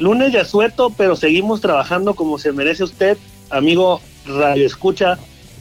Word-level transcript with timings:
lunes 0.00 0.32
de 0.32 0.40
asueto, 0.40 0.92
pero 0.96 1.14
seguimos 1.14 1.60
trabajando 1.60 2.14
como 2.14 2.38
se 2.38 2.52
merece 2.52 2.84
usted, 2.84 3.16
amigo 3.50 4.00
Radio 4.26 4.66
Escucha, 4.66 5.18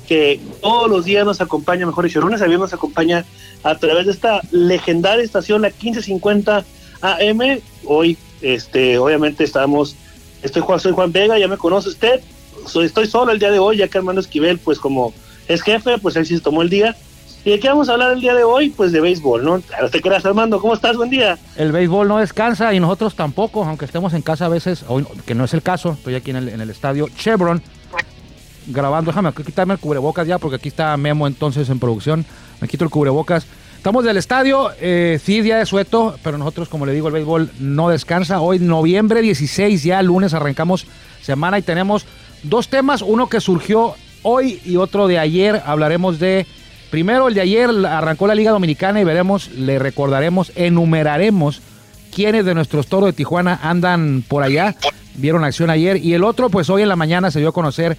que 0.07 0.39
todos 0.61 0.89
los 0.89 1.05
días 1.05 1.25
nos 1.25 1.41
acompaña, 1.41 1.85
mejor 1.85 2.05
dicho, 2.05 2.21
lunes 2.21 2.41
a 2.41 2.45
viernes 2.45 2.71
nos 2.71 2.73
acompaña 2.73 3.25
a 3.63 3.75
través 3.75 4.07
de 4.07 4.13
esta 4.13 4.41
legendaria 4.51 5.23
estación, 5.23 5.61
la 5.61 5.69
1550 5.69 6.65
AM. 7.01 7.59
Hoy, 7.85 8.17
este, 8.41 8.97
obviamente 8.97 9.43
estamos, 9.43 9.95
estoy 10.41 10.61
Juan, 10.61 10.79
soy 10.79 10.93
Juan 10.93 11.11
Vega, 11.11 11.37
ya 11.37 11.47
me 11.47 11.57
conoce 11.57 11.89
usted, 11.89 12.21
soy, 12.65 12.85
estoy 12.85 13.07
solo 13.07 13.31
el 13.31 13.39
día 13.39 13.51
de 13.51 13.59
hoy, 13.59 13.77
ya 13.77 13.87
que 13.87 13.97
Armando 13.97 14.21
Esquivel, 14.21 14.57
pues 14.57 14.79
como 14.79 15.13
es 15.47 15.61
jefe, 15.61 15.97
pues 15.97 16.15
él 16.15 16.25
sí 16.25 16.35
se 16.35 16.41
tomó 16.41 16.61
el 16.61 16.69
día. 16.69 16.95
¿Y 17.45 17.51
de 17.51 17.59
qué 17.59 17.69
vamos 17.69 17.87
a 17.89 17.93
hablar 17.93 18.11
el 18.11 18.21
día 18.21 18.33
de 18.33 18.43
hoy? 18.43 18.69
Pues 18.69 18.91
de 18.91 18.99
béisbol, 18.99 19.43
¿no? 19.43 19.61
te 19.89 20.01
creas, 20.01 20.25
Armando, 20.25 20.59
¿cómo 20.59 20.73
estás? 20.73 20.97
Buen 20.97 21.09
día. 21.09 21.37
El 21.55 21.71
béisbol 21.71 22.07
no 22.07 22.17
descansa 22.17 22.73
y 22.73 22.79
nosotros 22.79 23.15
tampoco, 23.15 23.63
aunque 23.63 23.85
estemos 23.85 24.13
en 24.13 24.21
casa 24.21 24.45
a 24.45 24.49
veces, 24.49 24.83
hoy, 24.87 25.05
que 25.25 25.35
no 25.35 25.45
es 25.45 25.53
el 25.53 25.61
caso, 25.61 25.93
estoy 25.93 26.15
aquí 26.15 26.31
en 26.31 26.37
el, 26.37 26.49
en 26.49 26.61
el 26.61 26.69
estadio 26.69 27.07
Chevron 27.17 27.61
grabando. 28.67 29.11
Déjame 29.11 29.31
quitarme 29.33 29.73
el 29.73 29.79
cubrebocas 29.79 30.27
ya, 30.27 30.37
porque 30.37 30.57
aquí 30.57 30.69
está 30.69 30.95
Memo 30.97 31.27
entonces 31.27 31.69
en 31.69 31.79
producción. 31.79 32.25
Me 32.61 32.67
quito 32.67 32.83
el 32.83 32.89
cubrebocas. 32.89 33.45
Estamos 33.77 34.03
del 34.03 34.17
estadio, 34.17 34.71
eh, 34.81 35.19
sí, 35.23 35.39
día 35.39 35.57
de 35.57 35.65
sueto, 35.65 36.15
pero 36.21 36.37
nosotros, 36.37 36.67
como 36.67 36.85
le 36.85 36.91
digo, 36.91 37.07
el 37.07 37.13
béisbol 37.13 37.49
no 37.59 37.87
descansa. 37.87 38.41
Hoy, 38.41 38.59
noviembre 38.59 39.21
16, 39.21 39.83
ya 39.83 40.01
lunes 40.01 40.33
arrancamos 40.33 40.85
semana 41.21 41.57
y 41.57 41.61
tenemos 41.61 42.05
dos 42.43 42.67
temas, 42.67 43.01
uno 43.01 43.27
que 43.27 43.39
surgió 43.39 43.95
hoy 44.23 44.59
y 44.65 44.75
otro 44.75 45.07
de 45.07 45.17
ayer. 45.17 45.61
Hablaremos 45.65 46.19
de, 46.19 46.45
primero 46.89 47.27
el 47.27 47.33
de 47.33 47.41
ayer, 47.41 47.69
arrancó 47.85 48.27
la 48.27 48.35
Liga 48.35 48.51
Dominicana 48.51 48.99
y 48.99 49.03
veremos, 49.03 49.49
le 49.51 49.79
recordaremos, 49.79 50.51
enumeraremos 50.55 51.61
quiénes 52.13 52.45
de 52.45 52.55
nuestros 52.55 52.87
toros 52.87 53.07
de 53.07 53.13
Tijuana 53.13 53.59
andan 53.61 54.23
por 54.27 54.43
allá, 54.43 54.75
vieron 55.15 55.43
acción 55.43 55.69
ayer. 55.69 55.97
Y 55.97 56.13
el 56.13 56.23
otro, 56.23 56.49
pues 56.49 56.69
hoy 56.69 56.81
en 56.81 56.89
la 56.89 56.95
mañana 56.95 57.31
se 57.31 57.39
dio 57.39 57.49
a 57.49 57.53
conocer 57.53 57.97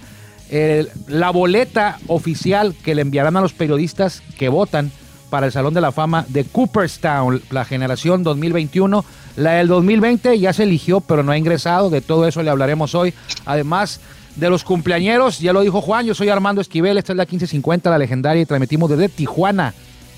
la 1.07 1.29
boleta 1.29 1.97
oficial 2.07 2.75
que 2.83 2.93
le 2.93 3.01
enviarán 3.01 3.37
a 3.37 3.41
los 3.41 3.53
periodistas 3.53 4.21
que 4.37 4.49
votan 4.49 4.91
para 5.29 5.45
el 5.45 5.53
Salón 5.53 5.73
de 5.73 5.79
la 5.79 5.93
Fama 5.93 6.25
de 6.27 6.43
Cooperstown, 6.43 7.41
la 7.51 7.63
generación 7.63 8.21
2021. 8.21 9.05
La 9.37 9.53
del 9.53 9.69
2020 9.69 10.37
ya 10.37 10.51
se 10.51 10.63
eligió, 10.63 10.99
pero 10.99 11.23
no 11.23 11.31
ha 11.31 11.37
ingresado. 11.37 11.89
De 11.89 12.01
todo 12.01 12.27
eso 12.27 12.43
le 12.43 12.49
hablaremos 12.49 12.95
hoy. 12.95 13.13
Además 13.45 14.01
de 14.35 14.49
los 14.49 14.63
cumpleañeros, 14.63 15.39
ya 15.39 15.53
lo 15.53 15.61
dijo 15.61 15.81
Juan, 15.81 16.05
yo 16.05 16.15
soy 16.15 16.29
Armando 16.29 16.61
Esquivel, 16.61 16.97
esta 16.97 17.13
es 17.13 17.17
la 17.17 17.23
1550, 17.23 17.89
la 17.89 17.97
legendaria, 17.97 18.41
y 18.41 18.45
transmitimos 18.45 18.89
desde 18.89 19.09
Tijuana, 19.09 19.73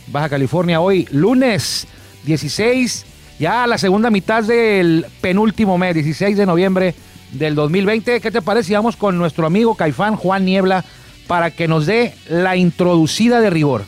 Baja 0.08 0.30
California, 0.30 0.82
hoy 0.82 1.08
lunes 1.12 1.88
16, 2.26 3.06
ya 3.40 3.66
la 3.68 3.78
segunda 3.78 4.10
mitad 4.10 4.44
del 4.44 5.06
penúltimo 5.22 5.78
mes, 5.78 5.96
16 5.96 6.38
de 6.38 6.46
noviembre 6.46 6.96
del 7.32 7.56
2020. 7.56 8.22
¿Qué 8.22 8.32
te 8.32 8.42
parece? 8.42 8.74
Vamos 8.74 8.96
con 8.96 9.18
nuestro 9.18 9.46
amigo 9.46 9.76
Caifán 9.76 10.16
Juan 10.16 10.46
Niebla 10.46 10.86
para 11.28 11.52
que 11.52 11.68
nos 11.68 11.86
dé 11.86 12.14
la 12.30 12.56
introducida 12.56 13.42
de 13.42 13.50
rigor. 13.50 13.84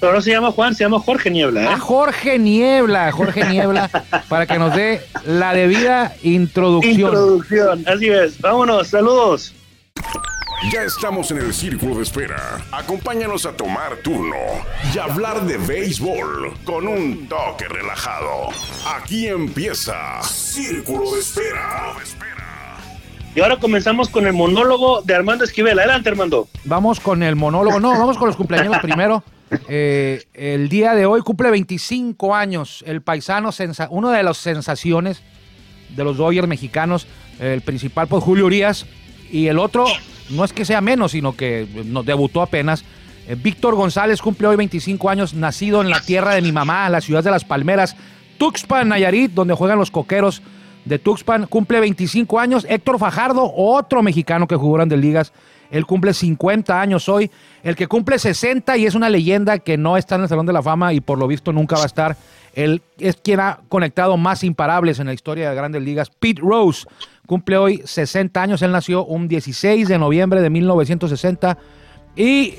Pero 0.00 0.12
no 0.12 0.20
se 0.20 0.30
llama 0.30 0.50
Juan, 0.52 0.74
se 0.74 0.84
llama 0.84 1.00
Jorge 1.00 1.30
Niebla. 1.30 1.62
¿eh? 1.62 1.68
Ah, 1.70 1.78
Jorge 1.78 2.38
Niebla, 2.38 3.10
Jorge 3.12 3.44
Niebla, 3.44 3.90
para 4.28 4.46
que 4.46 4.58
nos 4.58 4.74
dé 4.74 5.00
la 5.24 5.54
debida 5.54 6.14
introducción. 6.22 6.94
Introducción, 6.94 7.84
así 7.86 8.08
es. 8.08 8.40
Vámonos, 8.40 8.88
saludos. 8.88 9.54
Ya 10.72 10.82
estamos 10.82 11.30
en 11.30 11.38
el 11.38 11.52
círculo 11.54 11.96
de 11.96 12.02
espera. 12.02 12.58
Acompáñanos 12.72 13.46
a 13.46 13.52
tomar 13.52 13.96
turno 13.96 14.36
y 14.92 14.98
hablar 14.98 15.44
de 15.44 15.58
béisbol 15.58 16.54
con 16.64 16.88
un 16.88 17.28
toque 17.28 17.68
relajado. 17.68 18.48
Aquí 18.96 19.28
empieza 19.28 20.22
Círculo 20.22 21.12
de 21.12 21.20
Espera. 21.20 21.92
Y 23.34 23.40
ahora 23.40 23.58
comenzamos 23.58 24.08
con 24.08 24.26
el 24.26 24.32
monólogo 24.32 25.02
de 25.02 25.14
Armando 25.14 25.44
Esquivel. 25.44 25.78
Adelante, 25.78 26.08
Armando. 26.08 26.48
Vamos 26.64 27.00
con 27.00 27.22
el 27.22 27.36
monólogo. 27.36 27.78
No, 27.78 27.90
vamos 27.90 28.16
con 28.16 28.26
los 28.26 28.36
cumpleaños 28.36 28.78
primero. 28.80 29.22
Eh, 29.68 30.24
el 30.34 30.68
día 30.68 30.94
de 30.94 31.06
hoy 31.06 31.20
cumple 31.20 31.50
25 31.50 32.34
años 32.34 32.82
el 32.86 33.00
paisano, 33.00 33.50
uno 33.90 34.10
de 34.10 34.22
las 34.22 34.38
sensaciones 34.38 35.22
de 35.94 36.04
los 36.04 36.16
Dodgers 36.16 36.48
mexicanos, 36.48 37.06
el 37.38 37.60
principal 37.60 38.08
por 38.08 38.20
Julio 38.20 38.46
Urias, 38.46 38.86
y 39.30 39.46
el 39.46 39.58
otro 39.58 39.86
no 40.30 40.44
es 40.44 40.52
que 40.52 40.64
sea 40.64 40.80
menos, 40.80 41.12
sino 41.12 41.36
que 41.36 41.66
nos 41.86 42.04
debutó 42.04 42.42
apenas. 42.42 42.84
Eh, 43.28 43.36
Víctor 43.40 43.74
González 43.74 44.20
cumple 44.20 44.48
hoy 44.48 44.56
25 44.56 45.10
años, 45.10 45.34
nacido 45.34 45.80
en 45.80 45.90
la 45.90 46.00
tierra 46.00 46.34
de 46.34 46.42
mi 46.42 46.52
mamá, 46.52 46.88
la 46.88 47.00
ciudad 47.00 47.24
de 47.24 47.30
Las 47.30 47.44
Palmeras, 47.44 47.96
Tuxpan, 48.38 48.88
Nayarit, 48.88 49.32
donde 49.32 49.54
juegan 49.54 49.78
los 49.78 49.90
coqueros 49.90 50.42
de 50.84 50.98
Tuxpan, 50.98 51.46
cumple 51.46 51.80
25 51.80 52.38
años. 52.38 52.66
Héctor 52.68 52.98
Fajardo, 52.98 53.52
otro 53.54 54.02
mexicano 54.02 54.46
que 54.46 54.56
jugó 54.56 54.84
de 54.84 54.96
Ligas, 54.96 55.32
él 55.70 55.86
cumple 55.86 56.14
50 56.14 56.80
años 56.80 57.08
hoy. 57.08 57.30
El 57.62 57.76
que 57.76 57.86
cumple 57.86 58.18
60 58.18 58.76
y 58.76 58.86
es 58.86 58.94
una 58.94 59.08
leyenda 59.08 59.58
que 59.58 59.76
no 59.76 59.96
está 59.96 60.16
en 60.16 60.22
el 60.22 60.28
Salón 60.28 60.46
de 60.46 60.52
la 60.52 60.62
Fama 60.62 60.92
y 60.92 61.00
por 61.00 61.18
lo 61.18 61.26
visto 61.26 61.52
nunca 61.52 61.76
va 61.76 61.82
a 61.82 61.86
estar. 61.86 62.16
Él 62.54 62.82
es 62.98 63.16
quien 63.16 63.40
ha 63.40 63.60
conectado 63.68 64.16
más 64.16 64.42
imparables 64.44 64.98
en 64.98 65.06
la 65.06 65.12
historia 65.12 65.50
de 65.50 65.56
Grandes 65.56 65.82
Ligas. 65.82 66.10
Pete 66.10 66.40
Rose 66.40 66.86
cumple 67.26 67.56
hoy 67.56 67.82
60 67.84 68.40
años. 68.40 68.62
Él 68.62 68.72
nació 68.72 69.04
un 69.04 69.28
16 69.28 69.88
de 69.88 69.98
noviembre 69.98 70.40
de 70.40 70.50
1960. 70.50 71.58
Y 72.16 72.54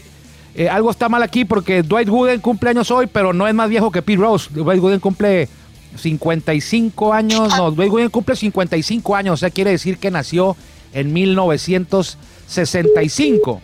eh, 0.56 0.70
algo 0.70 0.92
está 0.92 1.10
mal 1.10 1.24
aquí 1.24 1.46
porque 1.46 1.84
Dwight 1.84 2.10
Gooden 2.10 2.42
cumple 2.42 2.70
años 2.70 2.92
hoy, 2.92 3.08
pero 3.08 3.34
no 3.34 3.48
es 3.48 3.54
más 3.54 3.70
viejo 3.70 3.92
que 3.92 4.02
Pete 4.02 4.22
Rose. 4.22 4.50
Dwight 4.54 4.82
Gooden 4.82 5.00
cumple 5.00 5.50
55 5.96 7.14
años, 7.14 7.58
no, 7.58 7.72
Dwight 7.72 8.12
cumple 8.12 8.36
55 8.36 9.16
años, 9.16 9.34
o 9.34 9.38
sea, 9.38 9.50
quiere 9.50 9.72
decir 9.72 9.98
que 9.98 10.12
nació 10.12 10.56
en 10.94 11.14
1965. 12.48 13.62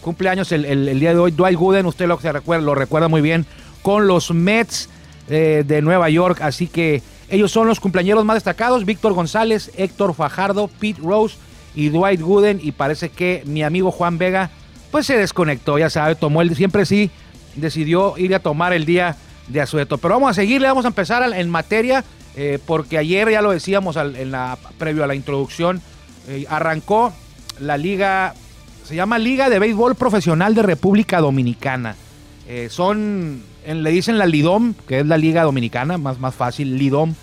Cumpleaños 0.00 0.52
el, 0.52 0.64
el, 0.64 1.00
día 1.00 1.12
de 1.12 1.18
hoy. 1.18 1.30
Dwight 1.30 1.58
Gooden, 1.58 1.86
usted 1.86 2.06
lo, 2.06 2.16
recuerda, 2.16 2.64
lo 2.64 2.74
recuerda 2.74 3.08
muy 3.08 3.20
bien, 3.20 3.46
con 3.82 4.06
los 4.06 4.32
Mets 4.32 4.88
eh, 5.28 5.64
de 5.66 5.82
Nueva 5.82 6.08
York. 6.10 6.40
Así 6.40 6.66
que 6.66 7.02
ellos 7.28 7.52
son 7.52 7.68
los 7.68 7.80
cumpleaños 7.80 8.24
más 8.24 8.36
destacados. 8.36 8.84
Víctor 8.84 9.12
González, 9.12 9.70
Héctor 9.76 10.14
Fajardo, 10.14 10.68
Pete 10.68 11.00
Rose 11.02 11.36
y 11.74 11.90
Dwight 11.90 12.20
Gooden. 12.20 12.60
Y 12.62 12.72
parece 12.72 13.10
que 13.10 13.42
mi 13.46 13.62
amigo 13.62 13.90
Juan 13.90 14.18
Vega, 14.18 14.50
pues 14.90 15.06
se 15.06 15.16
desconectó, 15.16 15.78
ya 15.78 15.90
sabe, 15.90 16.14
tomó 16.14 16.42
el, 16.42 16.54
siempre 16.56 16.86
sí, 16.86 17.10
decidió 17.56 18.16
ir 18.16 18.34
a 18.34 18.40
tomar 18.40 18.72
el 18.72 18.86
día 18.86 19.16
de 19.48 19.60
Azueto. 19.60 19.98
Pero 19.98 20.14
vamos 20.14 20.30
a 20.30 20.34
seguirle, 20.34 20.68
vamos 20.68 20.84
a 20.84 20.88
empezar 20.88 21.22
en 21.34 21.50
materia, 21.50 22.04
eh, 22.36 22.58
porque 22.66 22.98
ayer 22.98 23.30
ya 23.30 23.42
lo 23.42 23.50
decíamos 23.50 23.96
en 23.96 24.30
la, 24.30 24.58
previo 24.78 25.04
a 25.04 25.06
la 25.06 25.14
introducción, 25.14 25.82
eh, 26.28 26.46
arrancó 26.48 27.12
la 27.60 27.76
liga, 27.76 28.34
se 28.84 28.94
llama 28.94 29.18
Liga 29.18 29.48
de 29.48 29.58
Béisbol 29.58 29.94
Profesional 29.94 30.54
de 30.54 30.62
República 30.62 31.20
Dominicana. 31.20 31.96
Eh, 32.48 32.68
son, 32.70 33.42
le 33.66 33.90
dicen 33.90 34.18
la 34.18 34.26
Lidom, 34.26 34.74
que 34.86 35.00
es 35.00 35.06
la 35.06 35.16
Liga 35.16 35.42
Dominicana, 35.42 35.98
más, 35.98 36.18
más 36.18 36.34
fácil, 36.34 36.76
Lidom. 36.76 37.14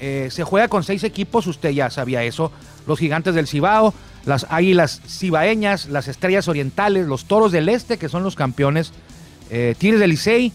se 0.00 0.44
juega 0.44 0.68
con 0.68 0.82
seis 0.82 1.04
equipos, 1.04 1.46
usted 1.46 1.70
ya 1.70 1.90
sabía 1.90 2.24
eso. 2.24 2.50
Los 2.86 2.98
Gigantes 2.98 3.34
del 3.34 3.46
Cibao, 3.46 3.94
las 4.24 4.46
Águilas 4.50 5.00
Cibaeñas, 5.06 5.88
las 5.88 6.08
Estrellas 6.08 6.48
Orientales, 6.48 7.06
los 7.06 7.26
Toros 7.26 7.52
del 7.52 7.68
Este, 7.68 7.98
que 7.98 8.08
son 8.08 8.22
los 8.22 8.34
campeones, 8.34 8.92
Tigres 9.78 10.00
del 10.00 10.10
Licey 10.10 10.52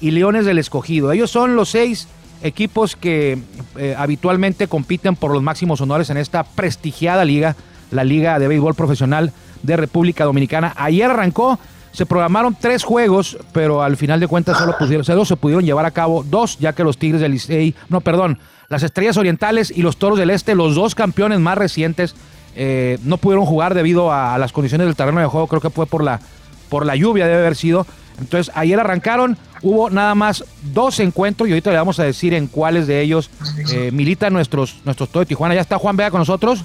y 0.00 0.10
Leones 0.12 0.44
del 0.44 0.58
Escogido. 0.58 1.12
Ellos 1.12 1.30
son 1.30 1.56
los 1.56 1.70
seis 1.70 2.08
equipos 2.42 2.96
que 2.96 3.38
eh, 3.76 3.94
habitualmente 3.96 4.68
compiten 4.68 5.16
por 5.16 5.32
los 5.32 5.42
máximos 5.42 5.80
honores 5.80 6.10
en 6.10 6.16
esta 6.16 6.44
prestigiada 6.44 7.24
liga, 7.24 7.56
la 7.90 8.04
Liga 8.04 8.38
de 8.38 8.48
Béisbol 8.48 8.74
Profesional 8.74 9.32
de 9.62 9.76
República 9.76 10.24
Dominicana. 10.24 10.72
Ayer 10.76 11.10
arrancó, 11.10 11.58
se 11.92 12.06
programaron 12.06 12.56
tres 12.58 12.84
juegos, 12.84 13.38
pero 13.52 13.82
al 13.82 13.96
final 13.96 14.20
de 14.20 14.28
cuentas 14.28 14.58
solo, 14.58 14.74
solo 15.02 15.24
se 15.24 15.36
pudieron 15.36 15.64
llevar 15.64 15.86
a 15.86 15.90
cabo 15.90 16.24
dos, 16.28 16.58
ya 16.58 16.72
que 16.72 16.84
los 16.84 16.98
Tigres 16.98 17.20
del 17.20 17.32
Licey, 17.32 17.74
no, 17.88 18.00
perdón, 18.00 18.38
las 18.68 18.82
Estrellas 18.82 19.16
Orientales 19.16 19.72
y 19.74 19.82
los 19.82 19.96
Toros 19.96 20.18
del 20.18 20.30
Este, 20.30 20.54
los 20.54 20.74
dos 20.74 20.94
campeones 20.94 21.40
más 21.40 21.56
recientes, 21.56 22.14
eh, 22.54 22.98
no 23.04 23.18
pudieron 23.18 23.44
jugar 23.44 23.74
debido 23.74 24.12
a, 24.12 24.38
las 24.38 24.52
condiciones 24.52 24.86
del 24.86 24.96
terreno 24.96 25.20
de 25.20 25.26
juego, 25.26 25.46
creo 25.46 25.60
que 25.60 25.70
fue 25.70 25.86
por 25.86 26.02
la, 26.02 26.20
por 26.68 26.86
la 26.86 26.96
lluvia, 26.96 27.26
debe 27.26 27.40
haber 27.40 27.56
sido. 27.56 27.86
Entonces, 28.18 28.50
ayer 28.56 28.80
arrancaron, 28.80 29.36
hubo 29.62 29.90
nada 29.90 30.14
más 30.14 30.44
dos 30.72 31.00
encuentros 31.00 31.48
y 31.48 31.52
ahorita 31.52 31.70
le 31.70 31.76
vamos 31.76 32.00
a 32.00 32.04
decir 32.04 32.32
en 32.32 32.46
cuáles 32.46 32.86
de 32.86 33.02
ellos 33.02 33.30
eh, 33.72 33.90
militan 33.92 34.32
nuestros, 34.32 34.76
nuestros 34.84 35.12
de 35.12 35.26
Tijuana. 35.26 35.54
¿Ya 35.54 35.60
está 35.60 35.78
Juan 35.78 35.96
Vega 35.96 36.10
con 36.10 36.20
nosotros? 36.20 36.64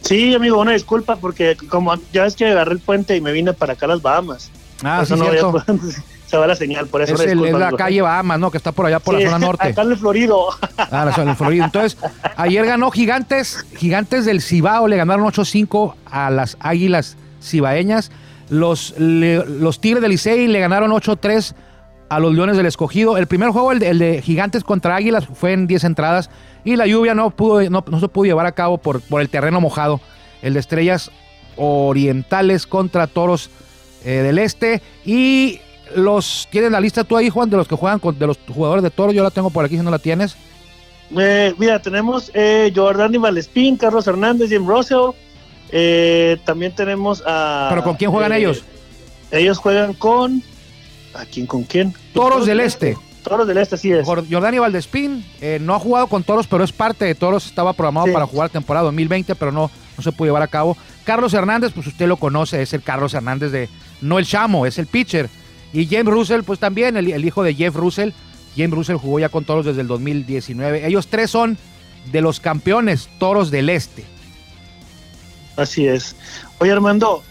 Sí, 0.00 0.34
amigo, 0.34 0.60
una 0.60 0.72
disculpa 0.72 1.16
porque 1.16 1.56
como 1.68 1.94
ya 2.12 2.24
ves 2.24 2.36
que 2.36 2.46
agarré 2.46 2.72
el 2.72 2.78
puente 2.78 3.16
y 3.16 3.20
me 3.20 3.32
vine 3.32 3.52
para 3.52 3.72
acá 3.72 3.86
a 3.86 3.90
las 3.90 4.02
Bahamas. 4.02 4.50
Ah, 4.84 5.04
sí, 5.06 5.14
cierto. 5.14 5.64
se 6.26 6.36
va 6.36 6.46
la 6.46 6.56
señal, 6.56 6.86
por 6.88 7.02
eso 7.02 7.14
es, 7.14 7.20
el, 7.20 7.40
la 7.40 7.72
calle 7.72 8.02
Bahamas, 8.02 8.38
¿no? 8.38 8.50
Que 8.50 8.56
está 8.58 8.72
por 8.72 8.86
allá 8.86 8.98
por 8.98 9.14
la 9.14 9.30
zona 9.30 9.38
norte. 9.46 9.68
Acá 9.68 9.82
en 9.82 9.92
el 9.92 9.96
Florido. 9.96 10.48
Ah, 10.78 11.12
en 11.16 11.28
el 11.28 11.36
Florido. 11.36 11.64
Entonces, 11.64 11.98
ayer 12.36 12.64
ganó 12.64 12.90
Gigantes, 12.90 13.66
Gigantes 13.76 14.24
del 14.24 14.40
Cibao, 14.40 14.86
le 14.86 14.96
ganaron 14.96 15.24
8-5 15.26 15.94
a 16.04 16.30
las 16.30 16.56
Águilas 16.60 17.16
Cibaeñas. 17.42 18.12
Los, 18.48 18.94
los 18.98 19.80
Tigres 19.80 20.00
del 20.02 20.12
Licey 20.12 20.46
le 20.46 20.60
ganaron 20.60 20.92
8-3 20.92 21.54
a 22.08 22.20
los 22.20 22.34
Leones 22.34 22.56
del 22.56 22.66
Escogido. 22.66 23.16
El 23.16 23.26
primer 23.26 23.50
juego, 23.50 23.72
el 23.72 23.78
de, 23.78 23.88
el 23.88 23.98
de 23.98 24.22
Gigantes 24.22 24.64
contra 24.64 24.96
Águilas, 24.96 25.26
fue 25.26 25.52
en 25.52 25.66
10 25.66 25.84
entradas 25.84 26.30
y 26.64 26.76
la 26.76 26.86
lluvia 26.86 27.14
no, 27.14 27.30
pudo, 27.30 27.68
no, 27.70 27.84
no 27.88 28.00
se 28.00 28.08
pudo 28.08 28.24
llevar 28.24 28.46
a 28.46 28.52
cabo 28.52 28.78
por, 28.78 29.00
por, 29.00 29.20
el 29.20 29.28
terreno 29.28 29.60
mojado. 29.60 30.00
El 30.42 30.54
de 30.54 30.60
Estrellas 30.60 31.10
Orientales 31.56 32.66
contra 32.66 33.06
Toros 33.06 33.50
eh, 34.04 34.22
del 34.22 34.38
Este. 34.38 34.82
Y 35.04 35.60
los 35.94 36.48
tienes 36.50 36.70
la 36.70 36.80
lista 36.80 37.04
tú 37.04 37.16
ahí, 37.16 37.30
Juan, 37.30 37.50
de 37.50 37.56
los 37.56 37.68
que 37.68 37.76
juegan 37.76 37.98
con 37.98 38.18
de 38.18 38.26
los 38.26 38.38
jugadores 38.48 38.82
de 38.82 38.90
Toros. 38.90 39.14
Yo 39.14 39.22
la 39.22 39.30
tengo 39.30 39.50
por 39.50 39.64
aquí 39.64 39.76
si 39.76 39.82
no 39.82 39.90
la 39.90 39.98
tienes. 39.98 40.36
Eh, 41.16 41.54
mira, 41.58 41.80
tenemos 41.80 42.30
eh, 42.34 42.72
Jordani 42.74 43.18
Valespín, 43.18 43.76
Carlos 43.76 44.06
Hernández, 44.06 44.50
Jim 44.50 44.66
Russell. 44.66 45.12
Eh, 45.70 46.38
también 46.44 46.74
tenemos 46.74 47.22
a. 47.26 47.66
¿Pero 47.70 47.82
con 47.82 47.96
quién 47.96 48.10
juegan 48.10 48.32
eh, 48.32 48.38
ellos? 48.38 48.64
Ellos 49.30 49.58
juegan 49.58 49.94
con. 49.94 50.42
¿A 51.16 51.24
quién 51.26 51.46
con 51.46 51.64
quién? 51.64 51.94
Toros 52.12 52.46
del 52.46 52.60
Este. 52.60 52.96
Toros 53.22 53.46
del 53.48 53.58
Este, 53.58 53.76
sí 53.76 53.90
es. 53.90 54.06
Jor- 54.06 54.24
Jordani 54.30 54.58
Valdespín 54.58 55.24
eh, 55.40 55.58
no 55.60 55.74
ha 55.74 55.78
jugado 55.80 56.06
con 56.06 56.22
Toros, 56.22 56.46
pero 56.46 56.62
es 56.62 56.72
parte 56.72 57.04
de 57.04 57.14
Toros. 57.14 57.46
Estaba 57.46 57.72
programado 57.72 58.06
Sí. 58.06 58.12
para 58.12 58.26
jugar 58.26 58.50
temporada 58.50 58.84
2020, 58.84 59.34
pero 59.34 59.50
no, 59.50 59.70
no 59.96 60.02
se 60.02 60.12
pudo 60.12 60.26
llevar 60.28 60.42
a 60.42 60.48
cabo. 60.48 60.76
Carlos 61.04 61.34
Hernández, 61.34 61.72
pues 61.74 61.86
usted 61.88 62.06
lo 62.06 62.16
conoce, 62.18 62.62
es 62.62 62.72
el 62.72 62.82
Carlos 62.82 63.14
Hernández 63.14 63.50
de. 63.50 63.68
No 64.00 64.18
el 64.18 64.26
Chamo, 64.26 64.66
es 64.66 64.78
el 64.78 64.86
pitcher. 64.86 65.28
Y 65.72 65.86
James 65.86 66.06
Russell, 66.12 66.42
pues 66.42 66.58
también, 66.60 66.96
el, 66.96 67.10
el 67.10 67.24
hijo 67.24 67.42
de 67.42 67.54
Jeff 67.54 67.74
Russell. 67.74 68.10
James 68.56 68.72
Russell 68.74 68.96
jugó 68.96 69.18
ya 69.18 69.28
con 69.28 69.44
Toros 69.44 69.66
desde 69.66 69.80
el 69.80 69.88
2019. 69.88 70.86
Ellos 70.86 71.08
tres 71.08 71.30
son 71.30 71.58
de 72.12 72.20
los 72.20 72.38
campeones 72.40 73.08
Toros 73.18 73.50
del 73.50 73.68
Este. 73.70 74.04
Así 75.56 75.86
es. 75.86 76.14
Oye, 76.58 76.70
Armando, 76.72 77.22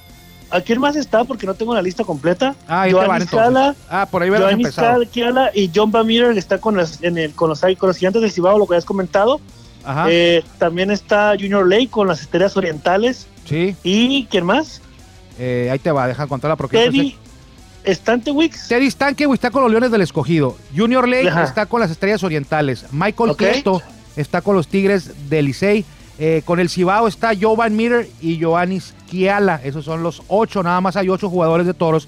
¿a 0.49 0.61
quién 0.61 0.79
más 0.79 0.95
está? 0.95 1.23
Porque 1.23 1.45
no 1.45 1.53
tengo 1.53 1.73
la 1.73 1.81
lista 1.81 2.03
completa. 2.03 2.55
Ah, 2.67 2.81
ahí 2.83 2.91
te 2.91 2.95
van 2.95 3.05
Joanis 3.07 3.23
entonces. 3.25 3.47
Cala, 3.53 3.75
Ah, 3.89 4.07
por 4.09 4.21
ahí 4.23 4.29
Joanis 4.29 4.53
empezado. 4.53 5.03
Cala 5.13 5.51
y 5.53 5.71
John 5.73 5.91
Bamir 5.91 6.31
que 6.33 6.39
está 6.39 6.57
con, 6.59 6.77
las, 6.77 7.01
en 7.03 7.17
el, 7.17 7.33
con, 7.33 7.49
los, 7.49 7.61
con 7.61 7.87
los 7.89 7.97
gigantes 7.97 8.21
del 8.21 8.31
Cibao, 8.31 8.57
lo 8.59 8.67
que 8.67 8.75
has 8.75 8.85
comentado. 8.85 9.39
Ajá, 9.83 10.07
Eh, 10.09 10.43
también 10.57 10.89
está 10.91 11.33
Junior 11.39 11.67
Lake 11.67 11.89
con 11.89 12.07
las 12.07 12.21
estrellas 12.21 12.55
orientales. 12.57 13.27
sí. 13.45 13.75
¿Y 13.83 14.25
quién 14.25 14.45
más? 14.45 14.81
eh, 15.37 15.69
ahí 15.71 15.79
te 15.79 15.91
va, 15.91 16.07
deja 16.07 16.25
contarla 16.27 16.55
porque... 16.55 16.77
Teddy 16.77 17.15
Stantewicz. 17.85 18.67
Teddy 18.67 18.89
Stankiewicz 18.89 19.35
está 19.35 19.51
con 19.51 19.61
los 19.63 19.71
Leones 19.71 19.91
del 19.91 20.01
Escogido. 20.01 20.57
Junior 20.75 21.07
Lake 21.07 21.29
Ajá. 21.29 21.43
está 21.43 21.65
con 21.67 21.81
las 21.81 21.91
Estrellas 21.91 22.23
Orientales. 22.23 22.85
Michael 22.91 23.31
Ok. 23.31 23.37
Cleto 23.37 23.81
está 24.15 24.41
con 24.41 24.55
los 24.55 24.67
Tigres 24.67 25.29
del 25.29 25.45
Licey. 25.45 25.85
Eh, 26.17 26.41
con 26.45 26.59
el 26.59 26.69
Cibao 26.69 27.07
está 27.07 27.33
Jovan 27.39 27.75
Miller 27.75 28.07
y 28.21 28.41
Joannis 28.41 28.93
Kiala. 29.09 29.59
Esos 29.63 29.85
son 29.85 30.01
los 30.01 30.23
ocho, 30.27 30.63
nada 30.63 30.79
más 30.81 30.95
hay 30.95 31.09
ocho 31.09 31.29
jugadores 31.29 31.67
de 31.67 31.73
toros. 31.73 32.07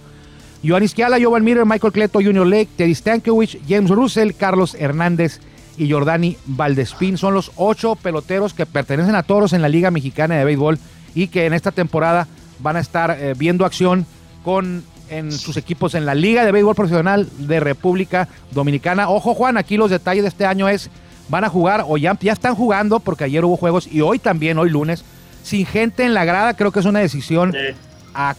Joannis 0.63 0.93
Kiala, 0.93 1.17
Jovan 1.21 1.43
Miller, 1.43 1.65
Michael 1.65 1.93
Cleto, 1.93 2.19
Junior 2.19 2.47
Lake, 2.47 2.69
Teddy 2.77 2.95
Stankiewicz, 2.95 3.57
James 3.67 3.91
Russell, 3.91 4.31
Carlos 4.31 4.75
Hernández 4.75 5.39
y 5.77 5.91
Jordani 5.91 6.37
Valdespín. 6.45 7.17
Son 7.17 7.33
los 7.33 7.51
ocho 7.55 7.95
peloteros 7.95 8.53
que 8.53 8.65
pertenecen 8.65 9.15
a 9.15 9.23
toros 9.23 9.53
en 9.53 9.61
la 9.61 9.69
Liga 9.69 9.91
Mexicana 9.91 10.35
de 10.35 10.45
Béisbol 10.45 10.79
y 11.13 11.27
que 11.27 11.45
en 11.45 11.53
esta 11.53 11.71
temporada 11.71 12.27
van 12.59 12.75
a 12.75 12.79
estar 12.79 13.17
eh, 13.19 13.33
viendo 13.37 13.65
acción 13.65 14.05
con 14.43 14.83
en 15.09 15.31
sus 15.31 15.57
equipos 15.57 15.95
en 15.95 16.05
la 16.05 16.15
Liga 16.15 16.43
de 16.45 16.51
Béisbol 16.51 16.75
Profesional 16.75 17.29
de 17.39 17.59
República 17.59 18.27
Dominicana. 18.51 19.09
Ojo 19.09 19.33
Juan, 19.33 19.57
aquí 19.57 19.77
los 19.77 19.89
detalles 19.89 20.23
de 20.23 20.29
este 20.29 20.45
año 20.45 20.67
es, 20.67 20.89
van 21.29 21.43
a 21.43 21.49
jugar 21.49 21.83
o 21.87 21.97
ya, 21.97 22.17
ya 22.19 22.33
están 22.33 22.55
jugando 22.55 22.99
porque 22.99 23.23
ayer 23.25 23.43
hubo 23.45 23.57
juegos 23.57 23.87
y 23.87 24.01
hoy 24.01 24.19
también, 24.19 24.57
hoy 24.57 24.69
lunes, 24.69 25.03
sin 25.43 25.65
gente 25.65 26.03
en 26.03 26.13
la 26.13 26.25
grada, 26.25 26.53
creo 26.55 26.71
que 26.71 26.79
es 26.79 26.85
una 26.85 26.99
decisión 26.99 27.53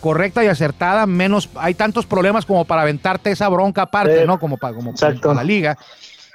correcta 0.01 0.43
y 0.45 0.49
acertada, 0.49 1.07
menos 1.07 1.49
hay 1.55 1.75
tantos 1.75 2.05
problemas 2.05 2.45
como 2.45 2.65
para 2.65 2.83
aventarte 2.83 3.31
esa 3.31 3.49
bronca 3.49 3.83
aparte, 3.83 4.21
Sí. 4.21 4.27
¿no? 4.27 4.41
Como 4.41 4.57
para, 4.57 4.75
como 4.75 4.93
para 4.95 5.35
la 5.35 5.45
liga. 5.45 5.79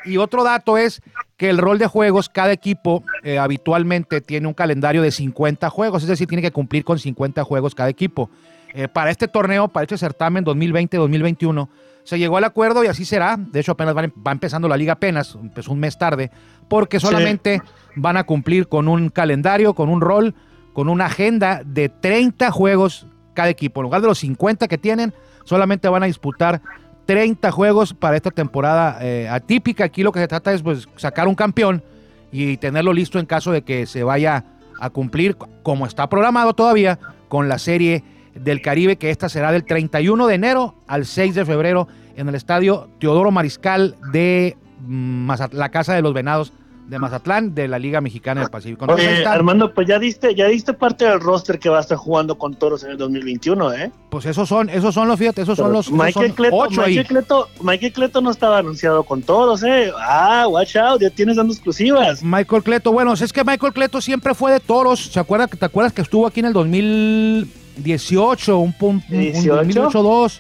Y 0.05 0.17
otro 0.17 0.44
dato 0.44 0.77
es 0.77 1.01
que 1.38 1.50
el 1.50 1.57
rol 1.57 1.77
de 1.77 1.88
juegos, 1.88 2.29
cada 2.29 2.51
equipo 2.51 3.03
eh, 3.23 3.39
habitualmente 3.39 4.21
tiene 4.21 4.47
un 4.47 4.53
calendario 4.53 5.01
de 5.01 5.11
50 5.11 5.69
juegos, 5.69 6.03
es 6.03 6.09
decir, 6.09 6.27
tiene 6.27 6.41
que 6.41 6.51
cumplir 6.51 6.83
con 6.83 7.00
50 7.00 7.44
juegos 7.44 7.75
cada 7.75 7.89
equipo. 7.89 8.29
Eh, 8.74 8.88
para 8.88 9.12
este 9.12 9.28
torneo, 9.28 9.68
para 9.68 9.84
este 9.84 9.98
certamen 9.98 10.44
2020-2021, 10.46 11.68
se 12.04 12.20
llegó 12.20 12.38
al 12.38 12.44
acuerdo 12.44 12.84
y 12.84 12.88
así 12.88 13.06
será. 13.06 13.38
De 13.38 13.60
hecho, 13.60 13.74
apenas 13.74 13.96
va 13.96 14.31
empezando 14.31 14.68
la 14.68 14.78
liga, 14.78 14.94
apenas, 14.94 15.36
empezó 15.36 15.72
un 15.72 15.80
mes 15.80 15.98
tarde, 15.98 16.31
porque 16.68 17.00
Sí. 17.00 17.06
solamente 17.06 17.62
van 17.96 18.18
a 18.18 18.24
cumplir 18.24 18.68
con 18.68 18.88
un 18.88 19.10
calendario, 19.10 19.74
con 19.74 19.90
un 19.90 20.02
rol, 20.02 20.34
con 20.74 20.90
una 20.90 21.06
agenda 21.06 21.62
de 21.64 21.90
30 21.90 22.52
juegos 22.52 23.06
cada 23.34 23.50
equipo. 23.50 23.80
En 23.81 23.84
lugar 23.84 24.02
de 24.02 24.08
los 24.08 24.20
50 24.20 24.68
que 24.68 24.78
tienen, 24.78 25.14
solamente 25.46 25.88
van 25.88 26.04
a 26.04 26.08
disputar 26.08 26.62
30 27.06 27.52
juegos 27.52 27.94
para 27.94 28.16
esta 28.16 28.31
temporada 28.31 28.98
eh, 29.02 29.28
atípica. 29.30 29.84
Aquí 29.86 30.04
lo 30.04 30.12
que 30.12 30.20
se 30.20 30.28
trata 30.28 30.52
es 30.54 30.62
pues, 30.62 30.88
sacar 30.96 31.28
un 31.28 31.36
campeón 31.36 31.84
y 32.31 32.58
tenerlo 32.58 32.92
listo 32.94 33.20
en 33.20 33.25
caso 33.28 33.52
de 33.52 33.62
que 33.62 33.86
se 33.86 34.04
vaya 34.04 34.46
a 34.80 34.90
cumplir, 34.90 35.38
como 35.62 35.86
está 35.86 36.10
programado 36.10 36.54
todavía, 36.54 37.00
con 37.30 37.48
la 37.48 37.60
serie 37.60 38.04
del 38.35 38.62
Caribe, 38.62 38.97
que 38.97 39.09
esta 39.09 39.30
será 39.30 39.51
del 39.51 39.63
31 39.63 40.27
de 40.27 40.35
enero 40.35 40.75
al 40.88 41.06
6 41.06 41.35
de 41.35 41.45
febrero 41.45 41.88
en 42.15 42.30
el 42.30 42.35
estadio 42.35 42.89
Teodoro 43.00 43.31
Mariscal 43.31 43.95
de 44.12 44.57
mm, 44.81 45.31
la 45.51 45.69
Casa 45.69 45.94
de 45.94 46.01
los 46.01 46.13
Venados 46.13 46.53
de 46.88 47.00
Mazatlán 47.00 47.56
de 47.56 47.68
la 47.68 47.80
Liga 47.80 48.01
Mexicana 48.01 48.41
del 48.41 48.50
Pacífico. 48.50 48.85
Armando, 49.25 49.74
pues 49.74 49.88
ya 49.88 50.00
diste, 50.00 50.35
ya 50.35 50.47
diste 50.47 50.74
parte 50.74 51.06
del 51.06 51.19
roster 51.19 51.59
que 51.59 51.69
va 51.69 51.77
a 51.77 51.81
estar 51.81 51.97
jugando 51.97 52.38
con 52.38 52.56
Toros 52.56 52.83
en 52.83 52.91
el 52.91 52.97
2021, 52.97 53.74
¿eh? 53.74 53.91
Pues 54.09 54.25
esos 54.25 54.50
son, 54.50 54.69
esos 54.69 54.94
son 54.94 55.07
los, 55.07 55.18
fíjate, 55.18 55.41
esos 55.41 55.57
son 55.57 55.71
los 55.71 55.91
Michael 55.91 56.13
son 56.13 56.36
Cleto, 56.36 56.69
Michael, 56.69 57.07
Cleto, 57.07 57.50
Michael 57.62 57.94
Cleto 57.94 58.21
no 58.21 58.31
estaba 58.31 58.57
anunciado 58.57 59.03
con 59.03 59.21
Toros, 59.21 59.63
¿eh? 59.63 59.91
Ah, 59.97 60.45
watch 60.50 60.75
out, 60.75 61.01
ya 61.01 61.09
tienes 61.09 61.38
dando 61.38 61.53
exclusivas. 61.53 62.21
Michael 62.24 62.63
Cleto, 62.63 62.91
bueno, 62.91 63.13
es 63.13 63.31
que 63.31 63.44
Michael 63.44 63.74
Cleto 63.74 64.01
siempre 64.01 64.33
fue 64.33 64.51
de 64.51 64.59
Toros, 64.59 65.06
¿se 65.06 65.19
acuerda, 65.19 65.47
¿te 65.47 65.65
acuerdas 65.65 65.94
que 65.94 66.01
estuvo 66.01 66.27
aquí 66.27 66.41
en 66.41 66.47
el 66.47 66.53
2000 66.53 67.62
18, 67.78 68.58
un, 68.58 68.74
punto 68.74 69.06
2008-2. 69.10 70.40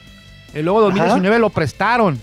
Y 0.55 0.61
luego 0.61 0.81
2019 0.81 1.39
lo 1.39 1.49
prestaron. 1.49 2.19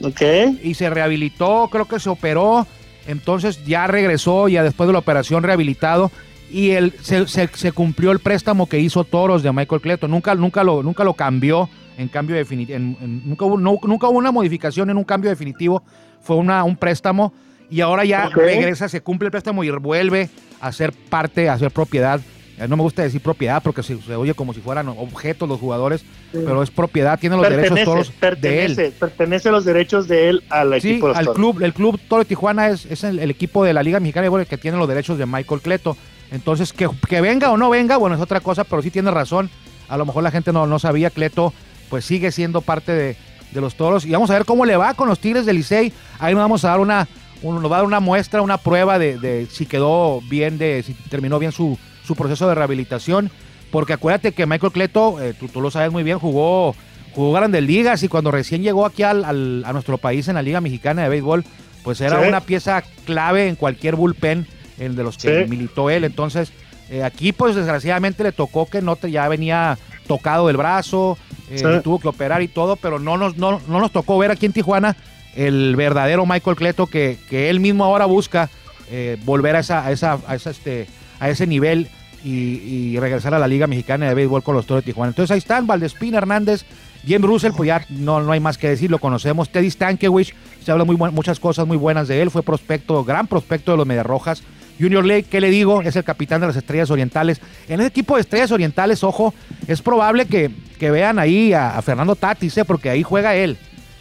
Ok. 0.00 0.22
Y 0.62 0.74
se 0.74 0.90
rehabilitó, 0.90 1.68
creo 1.70 1.86
que 1.86 1.98
se 1.98 2.08
operó. 2.08 2.66
Entonces 3.06 3.64
ya 3.64 3.86
regresó, 3.86 4.48
ya 4.48 4.62
después 4.62 4.86
de 4.86 4.92
la 4.92 4.98
operación 4.98 5.42
rehabilitado. 5.42 6.10
Y 6.50 6.72
se, 7.02 7.26
se, 7.26 7.72
cumplió 7.72 8.12
el 8.12 8.20
préstamo 8.20 8.68
que 8.68 8.78
hizo 8.78 9.02
Toros 9.02 9.42
de 9.42 9.52
Michael 9.52 9.80
Cleto. 9.80 10.06
Nunca, 10.06 10.34
nunca, 10.36 10.62
lo, 10.62 10.82
nunca 10.82 11.02
lo 11.02 11.14
cambió 11.14 11.68
en 11.98 12.08
cambio 12.08 12.36
definitivo. 12.36 12.78
nunca, 12.78 13.44
hubo, 13.44 13.58
no, 13.58 13.78
nunca 13.82 14.08
hubo 14.08 14.18
una 14.18 14.30
modificación 14.30 14.90
en 14.90 14.96
un 14.96 15.04
cambio 15.04 15.30
definitivo. 15.30 15.82
Fue 16.20 16.36
una, 16.36 16.62
un 16.62 16.76
préstamo. 16.76 17.32
Y 17.68 17.80
ahora 17.80 18.04
ya 18.04 18.28
regresa, 18.28 18.88
se 18.88 19.00
cumple 19.00 19.26
el 19.26 19.32
préstamo 19.32 19.64
y 19.64 19.70
vuelve 19.70 20.30
a 20.60 20.70
ser 20.70 20.92
parte, 20.92 21.48
a 21.48 21.58
ser 21.58 21.72
propiedad 21.72 22.20
eh, 22.58 22.66
No 22.68 22.76
me 22.76 22.82
gusta 22.82 23.02
decir 23.02 23.20
propiedad 23.20 23.62
porque 23.62 23.82
se, 23.82 24.00
se 24.00 24.14
oye 24.16 24.32
como 24.34 24.54
si 24.54 24.60
fueran 24.60 24.88
objetos 24.88 25.48
los 25.48 25.60
jugadores, 25.60 26.04
pero 26.32 26.62
es 26.62 26.70
propiedad, 26.70 27.18
tiene 27.18 27.36
los 27.36 27.48
derechos 27.48 27.84
toros 27.84 28.08
de 28.08 28.14
él. 28.14 28.18
pertenece, 28.20 28.90
pertenece 28.98 29.50
los 29.50 29.64
derechos 29.64 30.08
de 30.08 30.28
él 30.30 30.42
al 30.48 30.80
Sí, 30.80 30.90
equipo 30.90 31.06
de 31.08 31.10
los 31.12 31.18
al 31.18 31.24
Toros. 31.26 31.36
club, 31.36 31.62
el 31.62 31.74
club 31.74 32.00
Toro 32.08 32.22
de 32.22 32.28
Tijuana 32.28 32.68
es, 32.68 32.86
es 32.86 33.04
el, 33.04 33.18
el 33.18 33.30
equipo 33.30 33.62
de 33.64 33.72
la 33.74 33.82
Liga 33.82 34.00
Mexicana 34.00 34.28
de 34.30 34.46
que 34.46 34.58
tiene 34.58 34.78
los 34.78 34.88
derechos 34.88 35.18
de 35.18 35.26
Michael 35.26 35.60
Cleto. 35.60 35.96
Entonces, 36.32 36.72
que, 36.72 36.88
que 37.08 37.20
venga 37.20 37.50
o 37.52 37.56
no 37.56 37.70
venga, 37.70 37.96
bueno, 37.98 38.16
es 38.16 38.22
otra 38.22 38.40
cosa, 38.40 38.64
pero 38.64 38.82
sí 38.82 38.90
tiene 38.90 39.10
razón. 39.10 39.48
A 39.88 39.96
lo 39.96 40.04
mejor 40.06 40.22
la 40.24 40.30
gente 40.30 40.52
no, 40.52 40.66
no 40.66 40.78
sabía, 40.78 41.10
Cleto 41.10 41.52
pues 41.88 42.04
sigue 42.04 42.32
siendo 42.32 42.62
parte 42.62 42.90
de, 42.92 43.16
de 43.52 43.60
los 43.60 43.76
toros. 43.76 44.04
Y 44.04 44.10
vamos 44.10 44.30
a 44.30 44.32
ver 44.34 44.44
cómo 44.44 44.64
le 44.64 44.76
va 44.76 44.94
con 44.94 45.08
los 45.08 45.20
Tigres 45.20 45.46
del 45.46 45.56
Licey. 45.56 45.92
Ahí 46.18 46.34
nos 46.34 46.42
vamos 46.42 46.64
a 46.64 46.68
dar 46.70 46.80
una, 46.80 47.06
un- 47.42 47.62
nos 47.62 47.70
va 47.70 47.76
a 47.76 47.78
dar 47.80 47.86
una 47.86 48.00
muestra, 48.00 48.42
una 48.42 48.58
prueba 48.58 48.98
de, 48.98 49.18
de 49.18 49.46
si 49.48 49.66
quedó 49.66 50.20
bien, 50.22 50.58
de 50.58 50.82
si 50.82 50.94
terminó 50.94 51.38
bien 51.38 51.52
su, 51.52 51.78
su 52.06 52.14
proceso 52.16 52.48
de 52.48 52.54
rehabilitación. 52.54 53.30
Porque 53.70 53.92
acuérdate 53.92 54.32
que 54.32 54.46
Michael 54.46 54.72
Cleto, 54.72 55.20
eh, 55.20 55.34
tú, 55.38 55.48
tú 55.48 55.60
lo 55.60 55.70
sabes 55.70 55.90
muy 55.90 56.02
bien, 56.04 56.18
jugó, 56.18 56.74
jugó 57.14 57.32
grandes 57.32 57.62
ligas 57.64 58.02
y 58.02 58.08
cuando 58.08 58.30
recién 58.30 58.62
llegó 58.62 58.86
aquí 58.86 59.02
al- 59.02 59.24
al- 59.24 59.64
a 59.66 59.72
nuestro 59.72 59.98
país 59.98 60.28
en 60.28 60.34
la 60.36 60.42
Liga 60.42 60.60
Mexicana 60.60 61.02
de 61.02 61.08
Béisbol, 61.08 61.44
pues 61.82 62.00
era 62.00 62.22
Sí. 62.22 62.28
una 62.28 62.40
pieza 62.40 62.82
clave 63.04 63.48
en 63.48 63.56
cualquier 63.56 63.96
bullpen 63.96 64.46
el 64.78 64.94
de 64.96 65.02
los 65.02 65.16
que 65.18 65.44
Sí. 65.44 65.50
militó 65.50 65.90
él. 65.90 66.04
Entonces, 66.04 66.52
eh, 66.90 67.02
aquí 67.02 67.32
pues 67.32 67.54
desgraciadamente 67.56 68.22
le 68.22 68.32
tocó 68.32 68.66
que 68.66 68.82
no 68.82 68.94
te, 68.96 69.10
ya 69.10 69.26
venía 69.28 69.78
tocado 70.06 70.46
del 70.46 70.56
brazo, 70.56 71.18
eh, 71.50 71.58
Sí. 71.58 71.64
tuvo 71.82 71.98
que 71.98 72.08
operar 72.08 72.42
y 72.42 72.48
todo, 72.48 72.76
pero 72.76 72.98
no 73.00 73.16
nos, 73.16 73.36
no, 73.36 73.60
no 73.66 73.80
nos 73.80 73.90
tocó 73.90 74.16
ver 74.18 74.30
aquí 74.30 74.46
en 74.46 74.52
Tijuana 74.52 74.96
el 75.34 75.74
verdadero 75.76 76.24
Michael 76.24 76.56
Cleto 76.56 76.86
que, 76.86 77.18
que 77.28 77.50
él 77.50 77.58
mismo 77.60 77.84
ahora 77.84 78.06
busca 78.06 78.48
eh, 78.90 79.18
volver 79.24 79.56
a, 79.56 79.58
esa, 79.60 79.84
a, 79.84 79.90
esa, 79.90 80.18
a, 80.28 80.36
esa, 80.36 80.50
este, 80.50 80.86
a 81.20 81.28
ese 81.30 81.46
nivel 81.46 81.88
y, 82.24 82.30
y 82.30 82.98
regresar 82.98 83.34
a 83.34 83.38
la 83.38 83.46
Liga 83.48 83.66
Mexicana 83.66 84.08
de 84.08 84.14
Béisbol 84.14 84.42
con 84.42 84.54
los 84.56 84.66
Toros 84.66 84.82
de 84.84 84.90
Tijuana. 84.90 85.10
Entonces 85.10 85.30
ahí 85.32 85.38
están, 85.38 85.66
Valdespín, 85.66 86.14
Hernández, 86.14 86.64
Jim 87.06 87.22
Russell, 87.22 87.52
pues 87.56 87.68
ya 87.68 87.84
no, 87.90 88.20
no 88.20 88.32
hay 88.32 88.40
más 88.40 88.58
que 88.58 88.68
decir, 88.68 88.90
lo 88.90 88.98
conocemos. 88.98 89.50
Teddy 89.50 89.70
Stankiewicz, 89.70 90.32
se 90.64 90.72
habla 90.72 90.84
muy 90.84 90.96
muchas 90.96 91.38
cosas 91.38 91.66
muy 91.66 91.76
buenas 91.76 92.08
de 92.08 92.20
él, 92.22 92.30
fue 92.30 92.42
prospecto, 92.42 93.04
gran 93.04 93.26
prospecto 93.28 93.70
de 93.72 93.76
los 93.78 93.86
Mediarrojas. 93.86 94.42
Junior 94.78 95.06
Lake, 95.06 95.26
¿qué 95.30 95.40
le 95.40 95.48
digo? 95.50 95.80
Es 95.82 95.96
el 95.96 96.04
capitán 96.04 96.40
de 96.42 96.48
las 96.48 96.56
Estrellas 96.56 96.90
Orientales. 96.90 97.40
En 97.68 97.80
ese 97.80 97.88
equipo 97.88 98.16
de 98.16 98.20
Estrellas 98.22 98.50
Orientales, 98.50 99.04
ojo, 99.04 99.32
es 99.68 99.80
probable 99.80 100.26
que, 100.26 100.50
que 100.78 100.90
vean 100.90 101.18
ahí 101.18 101.52
a, 101.54 101.78
a 101.78 101.82
Fernando 101.82 102.14
Tatis, 102.16 102.58
¿eh? 102.58 102.64
porque 102.64 102.90
ahí 102.90 103.02
juega 103.02 103.34
él. 103.36 103.56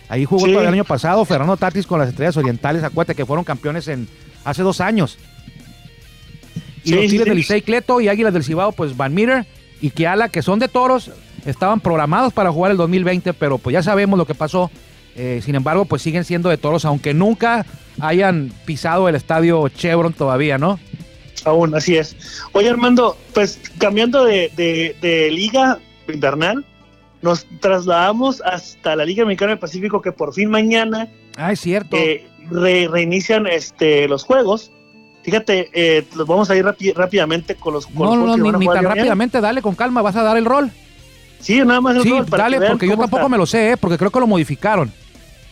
Ahí 0.09 0.25
jugó 0.25 0.45
Sí. 0.45 0.51
todo 0.51 0.61
el 0.61 0.67
año 0.67 0.83
pasado 0.83 1.23
Fernando 1.25 1.55
Tatis 1.57 1.87
con 1.87 1.99
las 1.99 2.09
Estrellas 2.09 2.35
Orientales. 2.37 2.83
Acuérdate 2.83 3.15
que 3.15 3.25
fueron 3.25 3.45
campeones 3.45 3.87
en 3.87 4.07
hace 4.43 4.63
dos 4.63 4.81
años. 4.81 5.17
Y 6.85 6.91
los 6.91 7.01
Tigres 7.09 7.25
del 7.27 7.37
Licey 7.37 7.61
Cleto 7.61 7.99
y 8.01 8.07
Águilas 8.07 8.33
del 8.33 8.43
Cibao, 8.43 8.71
pues 8.71 8.95
Van 8.95 9.13
Meter 9.13 9.45
y 9.81 9.89
Kiala, 9.89 10.29
que 10.29 10.41
son 10.41 10.59
de 10.59 10.67
toros, 10.67 11.11
estaban 11.45 11.79
programados 11.81 12.31
para 12.33 12.51
jugar 12.51 12.71
el 12.71 12.77
2020, 12.77 13.33
pero 13.33 13.57
pues 13.57 13.73
ya 13.73 13.83
sabemos 13.83 14.17
lo 14.17 14.25
que 14.25 14.35
pasó. 14.35 14.71
Eh, 15.17 15.41
sin 15.43 15.55
embargo, 15.55 15.85
pues 15.85 16.01
siguen 16.01 16.23
siendo 16.25 16.49
de 16.49 16.57
toros, 16.57 16.83
aunque 16.85 17.13
nunca 17.13 17.65
hayan 17.99 18.51
pisado 18.65 19.07
el 19.09 19.15
estadio 19.15 19.67
Chevron 19.69 20.13
todavía, 20.13 20.57
¿no? 20.57 20.79
Aún, 21.45 21.73
así 21.75 21.95
es. 21.95 22.15
Oye, 22.53 22.69
Armando, 22.69 23.17
pues 23.33 23.59
cambiando 23.77 24.25
de, 24.25 24.51
de- 24.57 24.95
de 25.01 25.31
liga 25.31 25.79
invernal, 26.11 26.65
nos 27.21 27.45
trasladamos 27.61 28.41
hasta 28.41 28.95
la 28.95 29.05
Liga 29.05 29.25
Mexicana 29.25 29.51
del 29.51 29.59
Pacífico, 29.59 30.01
que 30.01 30.11
por 30.11 30.33
fin 30.33 30.49
mañana 30.49 31.07
Ah, 31.37 31.51
es 31.51 31.59
cierto. 31.61 31.95
eh, 31.97 32.25
re- 32.51 32.87
reinician 32.87 33.47
este, 33.47 34.07
los 34.07 34.23
juegos. 34.23 34.71
Fíjate, 35.25 35.71
eh, 35.73 36.05
los 36.15 36.27
vamos 36.27 36.47
a 36.51 36.55
ir 36.55 36.63
rápidamente 36.95 37.55
con 37.55 37.73
los, 37.73 37.87
con 37.87 37.95
no, 37.95 38.15
los 38.27 38.37
no, 38.37 38.51
que 38.51 38.57
ni, 38.59 38.67
tan 38.67 38.83
rápidamente, 38.85 39.41
dale 39.41 39.59
con 39.63 39.73
calma, 39.73 40.03
vas 40.03 40.15
a 40.15 40.21
dar 40.21 40.37
el 40.37 40.45
rol. 40.45 40.69
Sí, 41.39 41.59
nada 41.65 41.81
más 41.81 41.95
el 41.95 42.03
Sí, 42.03 42.11
rol, 42.11 42.25
para 42.27 42.43
dale, 42.43 42.61
porque 42.61 42.85
yo 42.87 42.95
tampoco 42.95 43.17
está. 43.23 43.29
me 43.29 43.37
lo 43.37 43.47
sé, 43.47 43.71
¿eh? 43.71 43.77
porque 43.77 43.97
creo 43.97 44.11
que 44.11 44.19
lo 44.19 44.27
modificaron. 44.27 44.91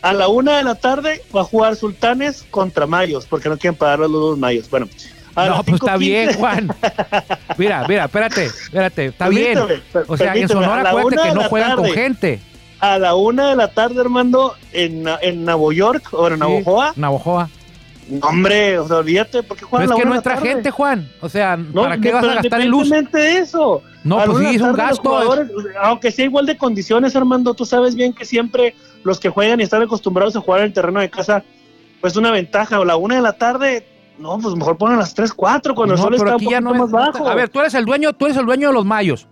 A 0.00 0.12
la 0.12 0.28
una 0.28 0.58
de 0.58 0.62
la 0.62 0.76
tarde 0.76 1.22
va 1.34 1.40
a 1.40 1.44
jugar 1.44 1.74
Sultanes 1.74 2.46
contra 2.52 2.86
Mayos, 2.86 3.26
porque 3.26 3.48
no 3.48 3.58
quieren 3.58 3.76
pagar 3.76 3.98
los 3.98 4.12
dos 4.12 4.38
Mayos. 4.38 4.70
Bueno, 4.70 4.86
a 5.34 5.46
No, 5.48 5.64
pues 5.64 5.80
está 5.80 5.96
5:15 5.96 5.98
bien, 5.98 6.34
Juan. 6.34 6.68
Mira, 7.58 7.84
mira, 7.88 8.04
espérate, 8.04 8.44
espérate, 8.44 9.06
está 9.06 9.28
bien. 9.28 9.58
O 10.06 10.16
sea, 10.16 10.34
en 10.36 10.48
Sonora 10.48 10.88
acuérdate 10.88 11.28
que 11.30 11.34
no 11.34 11.42
juegan 11.48 11.74
con 11.76 11.86
gente. 11.86 12.40
A 12.78 12.98
la 12.98 13.14
una 13.16 13.50
de 13.50 13.56
la 13.56 13.68
tarde, 13.72 14.00
Armando, 14.00 14.54
en, 14.72 15.04
en 15.22 15.44
Nuevo 15.44 15.72
York 15.72 16.06
o 16.12 16.28
en 16.28 16.34
Sí, 16.34 16.38
Navojoa. 16.40 16.92
Navojoa. 16.94 17.48
No, 18.08 18.26
Hombre, 18.26 18.78
o 18.78 18.86
sea, 18.86 18.98
olvídate, 18.98 19.42
¿por 19.42 19.56
qué 19.56 19.60
Pero 19.62 19.68
juegan 19.70 19.90
es 19.90 19.96
que 19.96 20.04
no 20.08 20.14
entra 20.14 20.34
tarde? 20.34 20.48
gente, 20.48 20.70
Juan. 20.70 21.08
O 21.22 21.28
sea, 21.28 21.56
No, 21.56 21.82
¿para 21.82 21.98
qué 21.98 22.12
vas 22.12 22.24
a 22.24 22.34
gastar 22.34 22.60
en 22.60 22.68
luz? 22.68 22.90
de 22.90 23.38
eso. 23.38 23.82
No, 24.04 24.18
A 24.20 24.24
pues 24.26 24.38
sí, 24.38 24.56
es 24.56 24.60
un 24.60 24.72
gasto. 24.74 25.18
aunque 25.82 26.10
sea 26.12 26.26
igual 26.26 26.44
de 26.44 26.56
condiciones, 26.58 27.16
Armando, 27.16 27.54
tú 27.54 27.64
sabes 27.64 27.94
bien 27.94 28.12
que 28.12 28.24
siempre 28.26 28.74
los 29.04 29.18
que 29.18 29.30
juegan 29.30 29.60
y 29.60 29.62
están 29.62 29.82
acostumbrados 29.82 30.36
a 30.36 30.40
jugar 30.40 30.60
en 30.60 30.66
el 30.66 30.72
terreno 30.74 31.00
de 31.00 31.08
casa, 31.08 31.42
pues 32.02 32.14
una 32.16 32.30
ventaja. 32.30 32.78
O 32.80 32.84
la 32.84 32.96
una 32.96 33.14
de 33.16 33.22
la 33.22 33.32
tarde, 33.32 33.86
no, 34.18 34.38
pues 34.38 34.54
mejor 34.54 34.76
ponen 34.76 34.98
las 34.98 35.14
tres, 35.14 35.32
cuatro, 35.32 35.74
cuando 35.74 35.94
No, 35.94 36.00
el 36.00 36.04
sol 36.04 36.14
está 36.14 36.36
un 36.36 36.44
poquito 36.44 36.60
no 36.60 36.74
más 36.74 36.86
es- 36.88 36.90
bajo. 36.92 37.26
A 37.28 37.34
ver, 37.34 37.48
tú 37.48 37.60
eres 37.60 37.72
el 37.74 37.86
dueño, 37.86 38.12
tú 38.12 38.26
eres 38.26 38.36
el 38.36 38.44
dueño 38.44 38.68
de 38.68 38.74
los 38.74 38.84
mayos. 38.84 39.26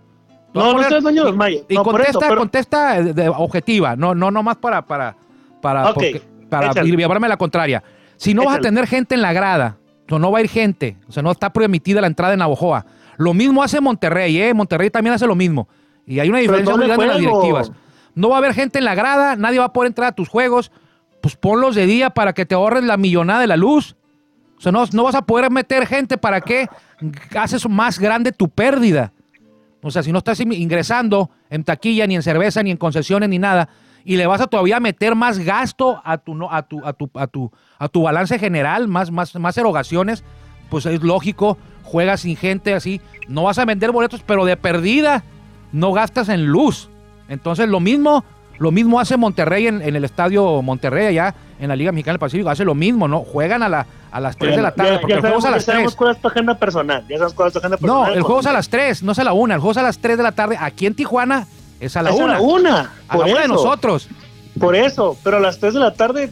A 0.55 0.59
no, 0.59 0.73
no 0.73 0.83
soy 0.83 0.93
el 0.97 1.03
dueño 1.03 1.21
de 1.23 1.29
los 1.29 1.37
mayos. 1.37 1.63
Y 1.69 1.75
no, 1.75 1.83
contesta, 1.83 2.09
eso, 2.09 2.19
pero- 2.21 2.37
contesta 2.37 3.01
de- 3.03 3.13
de- 3.13 3.29
objetiva, 3.29 3.95
no, 3.95 4.15
no, 4.15 4.31
no 4.31 4.41
más 4.43 4.57
para, 4.57 4.83
para, 4.83 5.15
para, 5.61 5.89
Ok, 5.89 5.93
porque- 5.93 6.21
para 6.49 6.71
ir- 6.83 6.95
llevarme 6.97 7.27
la 7.27 7.37
contraria. 7.37 7.83
Si 8.17 8.33
no 8.33 8.45
vas 8.45 8.57
a 8.57 8.61
tener 8.61 8.87
gente 8.87 9.15
en 9.15 9.21
la 9.21 9.33
grada, 9.33 9.77
o 10.09 10.19
no 10.19 10.31
va 10.31 10.39
a 10.39 10.41
ir 10.41 10.49
gente, 10.49 10.97
o 11.07 11.11
sea, 11.11 11.23
no 11.23 11.31
está 11.31 11.51
permitida 11.51 11.99
la 12.01 12.07
entrada 12.07 12.33
en 12.33 12.39
Navojoa. 12.39 12.85
Lo 13.17 13.33
mismo 13.33 13.63
hace 13.63 13.81
Monterrey, 13.81 14.39
¿eh? 14.41 14.53
Monterrey 14.53 14.89
también 14.89 15.13
hace 15.13 15.25
lo 15.27 15.35
mismo. 15.35 15.67
Y 16.05 16.19
hay 16.19 16.29
una 16.29 16.39
diferencia 16.39 16.75
muy 16.75 16.85
grande 16.87 17.03
en 17.05 17.09
las 17.09 17.19
directivas. 17.19 17.71
No 18.15 18.29
va 18.29 18.35
a 18.35 18.37
haber 18.39 18.53
gente 18.53 18.79
en 18.79 18.85
la 18.85 18.95
grada, 18.95 19.35
nadie 19.35 19.59
va 19.59 19.65
a 19.65 19.73
poder 19.73 19.87
entrar 19.87 20.09
a 20.09 20.11
tus 20.11 20.29
juegos. 20.29 20.71
Pues 21.21 21.35
ponlos 21.35 21.73
de 21.75 21.85
día 21.85 22.09
para 22.09 22.33
que 22.33 22.45
te 22.45 22.53
ahorres 22.53 22.83
la 22.83 22.97
millonada 22.97 23.39
de 23.39 23.47
la 23.47 23.57
luz. 23.57 23.95
O 24.57 24.61
sea, 24.61 24.71
no, 24.71 24.83
no 24.91 25.03
vas 25.03 25.15
a 25.15 25.23
poder 25.23 25.49
meter 25.51 25.87
gente 25.87 26.17
para 26.17 26.41
que 26.41 26.67
haces 27.35 27.67
más 27.67 27.97
grande 27.97 28.31
tu 28.31 28.49
pérdida. 28.49 29.13
O 29.81 29.89
sea, 29.89 30.03
si 30.03 30.11
no 30.11 30.19
estás 30.19 30.39
in- 30.41 30.53
ingresando 30.53 31.31
en 31.49 31.63
taquilla, 31.63 32.05
ni 32.07 32.15
en 32.15 32.23
cerveza, 32.23 32.61
ni 32.61 32.71
en 32.71 32.77
concesiones, 32.77 33.29
ni 33.29 33.39
nada, 33.39 33.69
y 34.05 34.17
le 34.17 34.27
vas 34.27 34.41
a 34.41 34.47
todavía 34.47 34.79
meter 34.79 35.15
más 35.15 35.39
gasto 35.39 36.01
a 36.03 36.17
tu, 36.17 36.35
no- 36.35 36.51
a 36.51 36.63
tu, 36.63 36.85
a 36.85 36.93
tu, 36.93 37.09
a 37.15 37.27
tu, 37.27 37.51
a 37.79 37.87
tu 37.87 38.01
balance 38.03 38.37
general, 38.39 38.87
más, 38.87 39.11
más, 39.11 39.35
más 39.35 39.57
erogaciones, 39.57 40.23
pues 40.69 40.85
es 40.85 41.01
lógico, 41.03 41.57
juegas 41.83 42.21
sin 42.21 42.35
gente 42.35 42.73
así, 42.73 42.99
no 43.27 43.43
vas 43.43 43.59
a 43.59 43.65
vender 43.65 43.91
boletos, 43.91 44.21
pero 44.25 44.45
de 44.45 44.57
perdida 44.57 45.23
no 45.71 45.91
gastas 45.93 46.29
en 46.29 46.45
luz. 46.45 46.89
Entonces 47.29 47.67
lo 47.69 47.79
mismo, 47.79 48.23
lo 48.59 48.71
mismo 48.71 48.99
hace 48.99 49.17
Monterrey 49.17 49.67
en, 49.67 49.81
en 49.81 49.95
el 49.95 50.03
estadio 50.03 50.61
Monterrey 50.61 51.07
allá 51.07 51.33
en 51.59 51.69
la 51.69 51.75
Liga 51.75 51.91
Mexicana 51.91 52.13
del 52.13 52.19
Pacífico, 52.19 52.49
hace 52.49 52.65
lo 52.65 52.75
mismo, 52.75 53.07
¿no? 53.07 53.19
Juegan 53.21 53.63
a, 53.63 53.69
la, 53.69 53.85
a 54.11 54.19
las 54.19 54.35
3 54.35 54.55
de 54.57 54.61
la 54.61 54.71
tarde, 54.71 54.91
Ya- 54.95 54.99
porque 54.99 55.11
ya 55.13 55.15
el 55.15 55.21
juego 55.21 55.39
es 55.39 55.45
a 55.45 55.51
las 55.51 55.65
ya 55.65 55.71
sabemos 55.71 55.93
3. 55.93 55.97
cuál 55.97 56.15
es 56.15 56.21
tu 56.21 56.27
agenda 56.27 56.55
personal. 56.55 57.05
Ya 57.07 57.17
sabes 57.19 57.33
cuál 57.33 57.47
es 57.47 57.53
tu 57.53 57.59
agenda 57.59 57.77
No, 57.79 57.79
personal. 57.87 58.13
el 58.17 58.23
juego 58.23 58.39
es 58.41 58.45
a 58.47 58.53
las 58.53 58.69
3, 58.69 59.03
no 59.03 59.11
es 59.13 59.19
a 59.19 59.23
la 59.23 59.33
1. 59.33 59.53
El 59.53 59.59
juego 59.61 59.71
es 59.71 59.77
a 59.77 59.83
las 59.83 59.97
3 59.99 60.17
de 60.17 60.23
la 60.23 60.31
tarde. 60.33 60.57
Aquí 60.59 60.85
en 60.85 60.93
Tijuana 60.95 61.47
es 61.85 61.95
a 61.97 62.01
la 62.01 62.09
Es 62.11 62.15
1. 62.15 62.25
a 62.25 62.27
la 62.35 62.41
una. 62.41 62.79
A 63.07 63.17
la 63.17 63.23
por 63.23 63.25
1 63.25 63.35
de 63.35 63.43
eso, 63.43 63.53
nosotros. 63.53 64.07
Por 64.59 64.75
eso, 64.75 65.17
pero 65.23 65.37
a 65.37 65.39
las 65.39 65.59
3 65.59 65.73
de 65.73 65.79
la 65.79 65.93
tarde, 65.93 66.31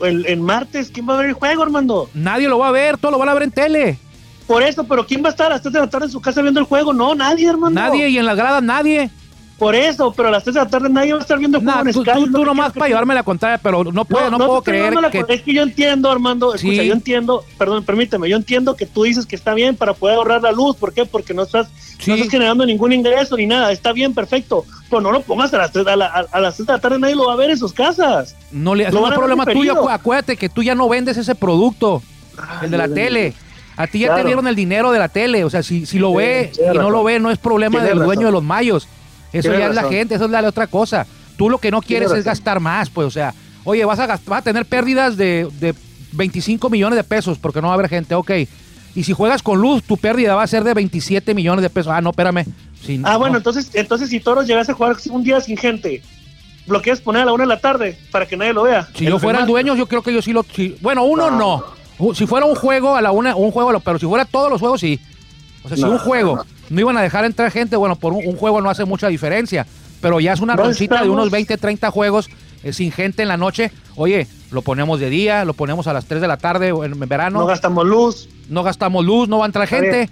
el, 0.00 0.26
en 0.26 0.42
martes, 0.42 0.90
¿quién 0.92 1.08
va 1.08 1.14
a 1.14 1.18
ver 1.18 1.26
el 1.26 1.32
juego, 1.34 1.62
Armando? 1.62 2.10
Nadie 2.14 2.48
lo 2.48 2.58
va 2.58 2.68
a 2.68 2.72
ver, 2.72 2.98
todo 2.98 3.12
lo 3.12 3.18
van 3.18 3.28
a 3.28 3.34
ver 3.34 3.44
en 3.44 3.50
tele. 3.52 3.98
Por 4.46 4.62
eso, 4.62 4.84
pero 4.84 5.06
¿quién 5.06 5.22
va 5.22 5.28
a 5.28 5.30
estar 5.30 5.46
a 5.46 5.50
las 5.54 5.62
3 5.62 5.72
de 5.72 5.80
la 5.80 5.88
tarde 5.88 6.06
en 6.06 6.12
su 6.12 6.20
casa 6.20 6.42
viendo 6.42 6.60
el 6.60 6.66
juego? 6.66 6.92
No, 6.92 7.14
nadie, 7.14 7.48
Armando. 7.48 7.80
Nadie 7.80 8.08
y 8.08 8.18
en 8.18 8.26
las 8.26 8.36
gradas 8.36 8.62
nadie. 8.62 9.10
Por 9.58 9.76
eso, 9.76 10.12
pero 10.12 10.28
a 10.28 10.32
las 10.32 10.42
3 10.42 10.54
de 10.54 10.60
la 10.62 10.68
tarde 10.68 10.88
nadie 10.88 11.12
va 11.12 11.20
a 11.20 11.22
estar 11.22 11.38
viendo 11.38 11.60
Nah, 11.60 11.84
tú, 11.84 12.02
Sky. 12.02 12.10
tú- 12.12 12.24
es 12.26 12.32
tú 12.32 12.44
nomás 12.44 12.72
para 12.72 12.88
llevarme 12.88 13.14
la 13.14 13.22
contraria, 13.22 13.56
pero 13.58 13.84
no 13.84 14.04
puedo, 14.04 14.28
no, 14.28 14.36
puedo 14.38 14.62
creer 14.62 14.94
la 14.94 15.10
que... 15.12 15.24
Es 15.28 15.42
que 15.42 15.54
yo 15.54 15.62
entiendo, 15.62 16.10
Armando, 16.10 16.54
escucha, 16.54 16.82
Sí. 16.82 16.88
yo 16.88 16.92
entiendo, 16.92 17.44
perdón, 17.56 17.84
permíteme, 17.84 18.28
yo 18.28 18.36
entiendo 18.36 18.74
que 18.74 18.84
tú 18.84 19.04
dices 19.04 19.26
que 19.26 19.36
está 19.36 19.54
bien 19.54 19.76
para 19.76 19.94
poder 19.94 20.16
ahorrar 20.16 20.42
la 20.42 20.50
luz, 20.50 20.74
¿por 20.76 20.92
qué? 20.92 21.06
Porque 21.06 21.34
no 21.34 21.44
estás, 21.44 21.68
Sí. 21.98 22.10
no 22.10 22.16
estás 22.16 22.30
generando 22.30 22.66
ningún 22.66 22.92
ingreso 22.92 23.36
ni 23.36 23.46
nada, 23.46 23.70
está 23.70 23.92
bien, 23.92 24.12
perfecto, 24.12 24.64
pero 24.90 25.00
no 25.00 25.12
lo 25.12 25.20
pongas 25.20 25.54
a 25.54 25.58
las 25.58 25.70
3, 25.70 25.86
a, 25.86 25.94
la- 25.94 26.06
a- 26.06 26.26
a 26.36 26.40
las 26.40 26.56
3 26.56 26.66
de 26.66 26.72
la 26.72 26.78
tarde, 26.80 26.98
nadie 26.98 27.14
lo 27.14 27.26
va 27.28 27.34
a 27.34 27.36
ver 27.36 27.50
en 27.50 27.56
sus 27.58 27.72
casas. 27.72 28.34
No 28.50 28.74
le, 28.74 28.88
es 28.88 28.92
un 28.92 29.04
a 29.04 29.10
ver 29.10 29.18
problema 29.18 29.46
tuyo. 29.46 29.88
Acuérdate 29.88 30.36
que 30.36 30.48
tú 30.48 30.64
ya 30.64 30.74
no 30.74 30.88
vendes 30.88 31.16
ese 31.16 31.36
producto, 31.36 32.02
el 32.60 32.72
de 32.72 32.76
la 32.78 32.88
tele. 32.88 33.34
A 33.76 33.86
ti 33.86 34.00
ya 34.00 34.14
te 34.16 34.24
dieron 34.24 34.46
el 34.48 34.54
dinero 34.56 34.90
de 34.92 34.98
la 35.00 35.08
tele. 35.08 35.44
O 35.44 35.50
sea, 35.50 35.62
si, 35.62 35.84
si 35.86 35.98
lo 35.98 36.10
Sí, 36.10 36.16
ve 36.16 36.52
y 36.74 36.76
no 36.76 36.90
lo 36.90 37.02
ve, 37.04 37.18
no 37.20 37.30
es 37.30 37.38
problema 37.38 37.78
del 37.82 37.90
razón. 37.98 38.04
dueño 38.06 38.26
de 38.26 38.32
los 38.32 38.42
mayos. 38.42 38.88
Eso 39.38 39.50
Tienes 39.50 39.60
ya 39.60 39.68
es 39.68 39.74
la 39.74 39.88
gente, 39.88 40.14
eso 40.14 40.24
es 40.24 40.30
la 40.30 40.40
otra 40.48 40.66
cosa. 40.66 41.06
Tú 41.36 41.50
lo 41.50 41.58
que 41.58 41.70
no 41.70 41.82
quieres 41.82 42.06
es 42.06 42.18
razón. 42.18 42.24
gastar 42.24 42.60
más, 42.60 42.88
pues, 42.90 43.06
o 43.06 43.10
sea, 43.10 43.34
oye, 43.64 43.84
vas 43.84 43.98
a, 43.98 44.06
gast- 44.06 44.24
vas 44.26 44.38
a 44.40 44.42
tener 44.42 44.64
pérdidas 44.66 45.16
de, 45.16 45.48
de 45.60 45.74
25 46.12 46.70
millones 46.70 46.96
de 46.96 47.04
pesos 47.04 47.38
porque 47.38 47.60
no 47.60 47.66
va 47.68 47.74
a 47.74 47.76
haber 47.76 47.88
gente, 47.88 48.14
ok. 48.14 48.30
Y 48.94 49.02
si 49.02 49.12
juegas 49.12 49.42
con 49.42 49.60
luz, 49.60 49.82
tu 49.82 49.96
pérdida 49.96 50.36
va 50.36 50.44
a 50.44 50.46
ser 50.46 50.62
de 50.62 50.72
27 50.72 51.34
millones 51.34 51.62
de 51.62 51.70
pesos. 51.70 51.92
Ah, 51.92 52.00
no, 52.00 52.10
espérame. 52.10 52.44
Ah, 53.02 53.12
no. 53.14 53.18
bueno, 53.18 53.36
entonces, 53.38 53.70
entonces 53.74 54.08
si 54.10 54.20
Toros 54.20 54.46
llegase 54.46 54.70
a 54.70 54.74
jugar 54.76 54.96
un 55.10 55.24
día 55.24 55.40
sin 55.40 55.56
gente, 55.56 56.00
¿lo 56.66 56.80
quieres 56.80 57.00
poner 57.00 57.22
a 57.22 57.24
la 57.24 57.32
1 57.32 57.42
de 57.42 57.48
la 57.48 57.60
tarde 57.60 57.98
para 58.12 58.26
que 58.26 58.36
nadie 58.36 58.52
lo 58.52 58.62
vea? 58.62 58.88
Si 58.94 59.04
yo 59.04 59.18
fuera 59.18 59.40
el 59.40 59.46
dueño, 59.46 59.74
yo 59.74 59.86
creo 59.88 60.02
que 60.02 60.12
yo 60.12 60.22
sí 60.22 60.32
lo. 60.32 60.44
sí- 60.54 60.76
bueno, 60.80 61.02
uno 61.02 61.30
no. 61.32 61.64
Si 62.14 62.26
fuera 62.28 62.46
un 62.46 62.54
juego 62.54 62.94
a 62.94 63.00
la 63.02 63.10
una, 63.10 63.34
un 63.34 63.50
juego, 63.50 63.70
a 63.70 63.72
la- 63.72 63.80
pero 63.80 63.98
si 63.98 64.06
fuera 64.06 64.24
todos 64.24 64.48
los 64.50 64.60
juegos, 64.60 64.80
sí. 64.80 65.00
O 65.64 65.68
sea, 65.68 65.76
si 65.76 65.82
un 65.82 65.98
juego 65.98 66.44
no. 66.70 66.80
iban 66.80 66.96
a 66.96 67.02
dejar 67.02 67.24
entrar 67.24 67.50
gente, 67.50 67.76
bueno, 67.76 67.96
por 67.96 68.12
un, 68.12 68.26
un 68.26 68.36
juego 68.36 68.60
no 68.60 68.70
hace 68.70 68.84
mucha 68.84 69.08
diferencia. 69.08 69.66
Pero 70.00 70.20
ya 70.20 70.32
es 70.34 70.40
una 70.40 70.54
No 70.54 70.64
roncita 70.64 70.96
de 70.96 71.00
estamos- 71.02 71.18
unos 71.18 71.30
20, 71.30 71.56
30 71.56 71.90
juegos 71.90 72.28
eh, 72.62 72.72
sin 72.72 72.92
gente 72.92 73.22
en 73.22 73.28
la 73.28 73.36
noche. 73.36 73.70
Oye, 73.96 74.26
lo 74.50 74.60
ponemos 74.62 75.00
de 75.00 75.08
día, 75.10 75.44
lo 75.44 75.54
ponemos 75.54 75.86
a 75.86 75.92
las 75.92 76.04
3 76.06 76.20
de 76.20 76.28
la 76.28 76.36
tarde 76.36 76.72
o 76.72 76.84
en 76.84 76.98
verano. 77.00 77.38
No 77.38 77.40
No, 77.40 77.46
gastamos 77.46 77.86
luz. 77.86 78.28
gastamos 78.62 79.04
luz, 79.04 79.28
no 79.28 79.38
va 79.38 79.44
a 79.44 79.46
entrar 79.46 79.66
gente. 79.66 80.10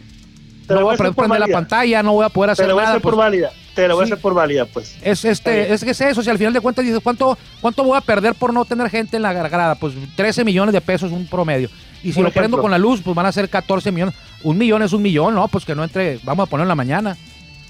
No 0.68 0.82
voy 0.82 0.94
a 0.94 0.96
poder 0.96 1.12
prender 1.14 1.40
la 1.40 1.48
pantalla, 1.48 2.02
no 2.02 2.12
voy 2.12 2.24
a 2.24 2.28
poder 2.30 2.50
hacer 2.50 2.66
lo 2.68 2.74
voy 2.74 2.80
a 2.82 2.84
nada. 2.84 2.94
hacer 2.94 3.02
por 3.02 3.12
pues, 3.14 3.18
válida. 3.18 3.50
Te 3.74 3.88
lo 3.88 3.96
voy 3.96 4.04
sí. 4.06 4.10
a 4.12 4.14
hacer 4.14 4.22
por 4.22 4.34
válida, 4.34 4.66
pues. 4.66 4.96
es 5.02 5.24
este, 5.24 5.72
es 5.72 5.82
que 5.82 5.92
es 5.92 6.00
eso, 6.02 6.22
si 6.22 6.28
al 6.28 6.36
final 6.38 6.52
de 6.52 6.60
cuentas 6.60 6.84
dices, 6.84 7.00
¿cuánto, 7.02 7.38
¿cuánto 7.60 7.84
voy 7.84 7.96
a 7.96 8.00
perder 8.02 8.34
por 8.34 8.52
no 8.52 8.64
tener 8.64 8.90
gente 8.90 9.16
en 9.16 9.22
la 9.22 9.32
grada? 9.32 9.74
Pues 9.76 9.94
13 10.16 10.44
millones 10.44 10.72
de 10.74 10.80
pesos 10.80 11.10
un 11.10 11.26
promedio. 11.26 11.70
Y 12.02 12.08
si 12.08 12.14
Por 12.16 12.24
lo 12.24 12.30
prendo 12.32 12.58
con 12.60 12.70
la 12.70 12.78
luz, 12.78 13.00
pues 13.02 13.14
van 13.14 13.26
a 13.26 13.32
ser 13.32 13.48
14 13.48 13.92
millones. 13.92 14.14
Un 14.42 14.58
millón 14.58 14.82
es 14.82 14.92
un 14.92 15.00
millón, 15.02 15.34
¿no? 15.34 15.46
Pues 15.48 15.64
que 15.64 15.74
no 15.74 15.84
entre, 15.84 16.18
vamos 16.24 16.46
a 16.46 16.50
ponerlo 16.50 16.64
en 16.64 16.68
la 16.68 16.74
mañana. 16.74 17.16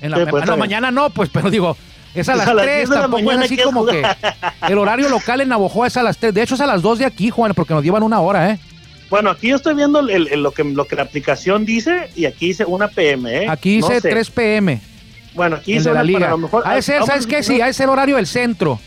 En 0.01 0.11
la, 0.11 0.17
Sí, 0.17 0.25
pues, 0.29 0.43
ah, 0.43 0.47
no, 0.47 0.57
mañana 0.57 0.91
no, 0.91 1.11
pues, 1.11 1.29
pero 1.33 1.51
digo, 1.51 1.77
es 2.15 2.29
a 2.29 2.35
las 2.35 2.49
a 2.49 2.55
las 2.55 2.65
3, 2.65 2.77
10 2.79 2.89
de 2.89 2.95
la 2.97 3.01
tampoco 3.03 3.31
es 3.33 3.39
así 3.39 3.57
que 3.57 3.63
como 3.63 3.87
que 3.87 4.03
el 4.69 4.79
horario 4.79 5.09
local 5.09 5.41
en 5.43 5.49
Navojoa 5.51 5.87
es 5.87 5.97
a 5.97 6.03
las 6.03 6.17
3. 6.19 6.33
De 6.35 6.43
hecho, 6.43 6.55
es 6.57 6.61
a 6.63 6.67
las 6.67 6.83
2 6.83 6.99
de 7.01 7.05
aquí, 7.05 7.31
Juan, 7.31 7.53
porque 7.55 7.75
nos 7.75 7.85
llevan 7.85 8.03
una 8.03 8.21
hora, 8.21 8.51
¿eh? 8.51 8.59
Bueno, 9.11 9.29
aquí 9.31 9.49
yo 9.49 9.57
estoy 9.57 9.75
viendo 9.75 10.01
el- 10.01 10.29
el- 10.29 10.43
lo, 10.43 10.53
que, 10.53 10.65
lo 10.65 10.87
que 10.87 10.97
la 10.97 11.03
aplicación 11.03 11.67
dice 11.67 12.09
y 12.17 12.25
aquí 12.25 12.47
dice 12.49 12.65
una 12.65 12.89
PM, 12.89 13.45
¿eh? 13.45 13.47
Aquí 13.49 13.79
No 13.81 13.89
dice 13.89 14.01
sé. 14.01 14.09
3 14.09 14.31
pm. 14.31 14.81
Bueno, 15.35 15.57
aquí 15.57 15.75
el 15.75 15.85
de 15.85 15.93
la 15.95 16.03
liga. 16.03 16.27
a 16.29 16.31
lo 16.31 16.39
mejor... 16.39 16.65
De 16.69 16.83
ser, 16.83 16.95
vamos 16.97 17.09
¿sabes 17.09 17.27
a 17.27 17.29
qué? 17.29 17.43
Sí, 17.43 17.61
ha 17.61 17.67
de 17.67 17.73
ser 17.73 17.89
horario 17.89 18.17
del 18.17 18.27
centro. 18.27 18.79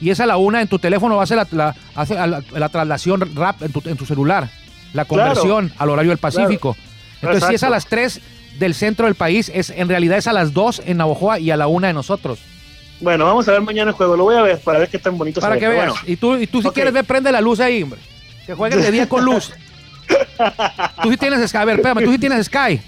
Y 0.00 0.10
es 0.10 0.18
a 0.20 0.26
la 0.26 0.36
una 0.36 0.60
en 0.60 0.68
tu 0.68 0.78
teléfono, 0.78 1.20
hace 1.20 1.36
la, 1.36 1.46
la- 1.52 1.74
hace 1.94 2.14
la, 2.14 2.42
la 2.52 2.68
traslación 2.68 3.34
rap 3.36 3.62
en 3.62 3.70
tu, 3.72 3.80
en 3.84 3.96
tu 3.96 4.04
celular. 4.06 4.48
La 4.92 5.04
conversión 5.04 5.72
al 5.78 5.90
horario 5.90 6.10
del 6.10 6.18
Pacífico. 6.18 6.76
Entonces, 7.22 7.48
si 7.48 7.54
es 7.54 7.62
a 7.62 7.70
las 7.70 7.86
3 7.86 8.20
del 8.58 8.74
centro 8.74 9.06
del 9.06 9.14
país, 9.14 9.50
es 9.54 9.70
en 9.70 9.88
realidad 9.88 10.18
es 10.18 10.26
a 10.26 10.32
las 10.32 10.52
2 10.52 10.82
en 10.86 10.96
Navojoa 10.98 11.38
y 11.38 11.50
a 11.52 11.56
la 11.56 11.68
una 11.68 11.86
de 11.86 11.92
nosotros. 11.94 12.40
Bueno, 13.00 13.24
vamos 13.24 13.46
a 13.48 13.52
ver 13.52 13.60
mañana 13.62 13.90
el 13.92 13.96
juego. 13.96 14.16
Lo 14.16 14.24
voy 14.24 14.34
a 14.36 14.42
ver 14.42 14.58
para 14.60 14.80
ver 14.80 14.88
qué 14.88 14.98
tan 14.98 15.16
bonito 15.16 15.40
Para 15.40 15.54
se 15.54 15.60
que 15.60 15.68
ve. 15.68 15.74
veas. 15.74 15.88
Bueno, 15.92 16.02
Y 16.06 16.16
tú, 16.16 16.36
y 16.36 16.46
tú 16.48 16.60
si 16.62 16.68
quieres 16.70 16.92
ver, 16.92 17.04
prende 17.04 17.30
la 17.32 17.40
luz 17.40 17.60
ahí, 17.60 17.82
hombre. 17.84 18.00
Que 18.46 18.54
jueguen 18.54 18.80
de 18.82 18.90
día 18.90 19.08
con 19.08 19.24
luz. 19.24 19.52
tú 21.02 21.10
sí 21.10 21.16
tienes 21.16 21.48
Sky. 21.48 21.56
A 21.58 21.64
ver, 21.64 21.76
espérame, 21.76 22.04
tú 22.04 22.12
sí 22.12 22.18
tienes 22.18 22.46
Sky. 22.46 22.80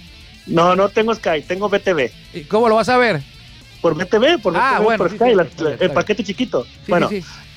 No, 0.46 0.76
no 0.76 0.88
tengo 0.88 1.14
Sky, 1.14 1.42
tengo 1.46 1.68
BTV. 1.68 2.10
¿Y 2.34 2.40
¿Cómo 2.42 2.68
lo 2.68 2.76
vas 2.76 2.88
a 2.88 2.96
ver? 2.98 3.22
Por 3.80 3.94
BTV, 3.94 4.38
por 4.42 4.56
Ah, 4.56 4.74
BTV, 4.78 4.82
bueno, 4.84 4.98
por 4.98 5.10
sí, 5.10 5.16
Sky, 5.16 5.30
sí, 5.30 5.34
la- 5.34 5.70
el 5.80 5.90
paquete 5.90 6.24
chiquito. 6.24 6.66
Bueno. 6.88 7.08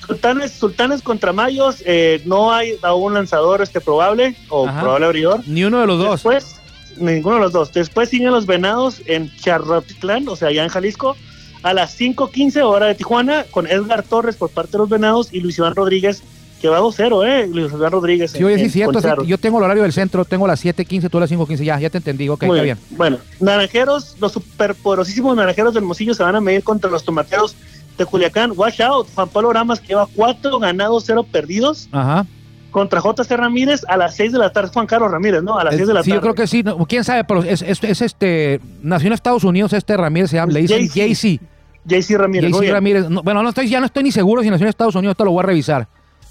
Sultanes, 0.06 0.52
Sultanes 0.52 1.02
contra 1.02 1.32
Mayos, 1.34 1.82
eh, 1.84 2.22
no 2.24 2.52
hay 2.52 2.78
aún 2.82 3.12
lanzador 3.14 3.60
este 3.60 3.80
probable 3.80 4.34
o 4.48 4.66
Ajá. 4.66 4.80
probable 4.80 5.06
abridor. 5.06 5.40
Ni 5.46 5.64
uno 5.64 5.80
de 5.80 5.86
los 5.86 5.98
dos. 5.98 6.10
Después, 6.12 6.56
ninguno 6.96 7.36
de 7.36 7.40
los 7.42 7.52
dos. 7.52 7.72
Después 7.74 8.08
siguen 8.08 8.30
los 8.30 8.46
Venados 8.46 9.02
en 9.06 9.30
Charrotitlán, 9.36 10.26
o 10.28 10.36
sea, 10.36 10.48
allá 10.48 10.64
en 10.64 10.70
Jalisco, 10.70 11.14
a 11.62 11.74
las 11.74 11.90
5:15 11.94 12.62
hora 12.62 12.86
de 12.86 12.94
Tijuana, 12.94 13.44
con 13.50 13.66
Edgar 13.66 14.02
Torres 14.02 14.36
por 14.36 14.48
parte 14.50 14.72
de 14.72 14.78
los 14.78 14.88
Venados 14.88 15.28
y 15.32 15.40
Luis 15.40 15.58
Iván 15.58 15.74
Rodríguez, 15.74 16.22
que 16.60 16.68
va 16.68 16.80
2-0, 16.80 17.26
¿eh? 17.26 17.46
Luis 17.46 17.70
Rodríguez. 17.72 18.32
Sí, 18.32 18.42
oye, 18.44 18.58
sí, 18.58 18.68
cierto. 18.70 19.00
sí, 19.00 19.08
yo 19.26 19.38
tengo 19.38 19.58
el 19.58 19.64
horario 19.64 19.82
del 19.84 19.92
centro, 19.92 20.24
tengo 20.24 20.46
las 20.46 20.64
7.15, 20.64 21.08
tú 21.10 21.18
las 21.20 21.30
5.15. 21.30 21.64
Ya, 21.64 21.78
ya 21.78 21.90
te 21.90 21.98
entendí. 21.98 22.28
Ok, 22.28 22.42
Muy 22.44 22.56
está 22.58 22.64
bien. 22.64 22.78
Bueno, 22.90 23.18
Naranjeros, 23.40 24.16
los 24.20 24.32
superpoderosísimos 24.32 25.36
Naranjeros 25.36 25.74
del 25.74 25.84
Mocillo 25.84 26.14
se 26.14 26.22
van 26.22 26.36
a 26.36 26.40
medir 26.40 26.62
contra 26.62 26.90
los 26.90 27.04
Tomateros 27.04 27.56
de 27.96 28.04
Culiacán. 28.04 28.52
Watch 28.56 28.80
out, 28.80 29.08
Juan 29.14 29.28
Pablo 29.28 29.52
Ramas 29.52 29.80
que 29.80 29.88
lleva 29.88 30.06
cuatro 30.14 30.58
ganados, 30.58 31.04
cero 31.06 31.24
perdidos 31.30 31.88
Ajá. 31.92 32.26
contra 32.70 33.00
JC 33.00 33.30
Ramírez 33.36 33.82
a 33.88 33.96
las 33.96 34.14
6 34.16 34.32
de 34.32 34.38
la 34.38 34.50
tarde. 34.52 34.70
Juan 34.72 34.86
Carlos 34.86 35.10
Ramírez, 35.10 35.42
¿no? 35.42 35.58
A 35.58 35.64
las 35.64 35.74
6 35.76 35.86
de 35.88 35.94
la 35.94 36.02
sí, 36.02 36.10
tarde. 36.10 36.18
yo 36.18 36.22
creo 36.22 36.34
que 36.34 36.46
sí. 36.46 36.62
no, 36.62 36.76
quién 36.86 37.02
sabe, 37.04 37.24
pero 37.24 37.42
es, 37.42 37.62
es- 37.62 37.82
es 37.82 38.02
este. 38.02 38.60
Nació 38.82 39.08
en 39.08 39.12
Estados 39.14 39.44
Unidos 39.44 39.72
este 39.72 39.96
Ramírez, 39.96 40.30
se 40.30 40.36
llama. 40.36 40.52
Le 40.52 40.60
dicen. 40.60 40.88
Jay-Z. 40.88 41.42
JC 41.84 42.18
Ramírez. 42.18 42.52
bien. 42.60 42.72
Ramírez. 42.72 43.08
No, 43.08 43.22
bueno, 43.22 43.42
no 43.42 43.48
estoy, 43.48 43.68
ya 43.68 43.80
no 43.80 43.86
estoy 43.86 44.02
ni 44.04 44.12
seguro 44.12 44.42
si 44.42 44.50
nació 44.50 44.64
en 44.66 44.68
Estados 44.70 44.94
Unidos, 44.94 45.12
esto 45.14 45.24
lo 45.24 45.30
voy 45.32 45.40
a 45.42 45.46
revisar. 45.46 45.88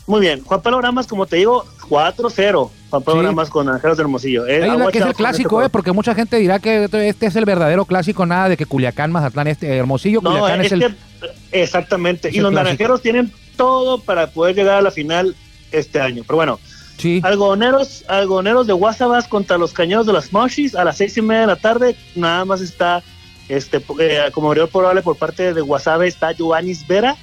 Muy 0.07 0.21
bien. 0.21 0.41
Juan 0.43 0.61
Pablo 0.61 0.81
Ramas, 0.81 1.05
como 1.05 1.25
te 1.27 1.35
digo, 1.35 1.65
4-0. 1.89 2.71
Juan 2.89 3.03
Pablo 3.03 3.21
Sí. 3.21 3.27
Ramas 3.27 3.49
con 3.49 3.65
Naranjeros 3.65 3.97
del 3.97 4.05
Hermosillo. 4.05 4.47
Eh, 4.47 4.65
es 4.65 4.73
watch 4.79 4.91
que 4.93 4.99
es 4.99 5.05
el 5.05 5.13
clásico, 5.13 5.59
este 5.61 5.67
eh, 5.67 5.69
porque 5.69 5.91
mucha 5.91 6.15
gente 6.15 6.37
dirá 6.37 6.59
que 6.59 6.85
este 6.85 7.25
es 7.25 7.35
el 7.35 7.43
verdadero 7.45 7.83
clásico, 7.85 8.25
nada 8.25 8.47
de 8.49 8.55
que 8.57 8.65
Culiacán, 8.65 9.11
Mazatlán, 9.11 9.47
este 9.47 9.75
Hermosillo, 9.75 10.21
No, 10.21 10.29
Culiacán 10.31 10.61
es, 10.61 10.65
es 10.67 10.71
el. 10.71 10.79
que- 10.79 11.61
exactamente. 11.61 12.29
es 12.29 12.35
Y 12.35 12.39
los 12.39 12.51
clásico. 12.51 12.63
Naranjeros 12.63 13.01
tienen 13.01 13.31
todo 13.57 13.99
para 13.99 14.27
poder 14.31 14.55
llegar 14.55 14.77
a 14.77 14.81
la 14.81 14.91
final 14.91 15.35
este 15.71 15.99
año. 15.99 16.23
Pero 16.25 16.37
bueno, 16.37 16.59
Sí. 16.97 17.19
Algodoneros, 17.23 18.05
algodoneros 18.07 18.65
de 18.65 18.73
Guasabas 18.73 19.27
contra 19.27 19.57
los 19.59 19.71
cañeros 19.71 20.07
de 20.07 20.13
las 20.13 20.33
Moshis 20.33 20.73
a 20.73 20.83
las 20.83 20.97
seis 20.97 21.15
y 21.17 21.21
media 21.21 21.41
de 21.41 21.47
la 21.47 21.55
tarde. 21.55 21.95
Nada 22.15 22.43
más 22.45 22.59
está 22.61 23.03
este 23.49 23.77
eh, 23.99 24.21
como 24.33 24.47
abridor 24.47 24.69
probable 24.69 25.01
por 25.03 25.15
parte 25.15 25.53
de 25.53 25.61
Guasave 25.61 26.07
está 26.07 26.31
Giovannis 26.31 26.87
Vera 26.87 27.15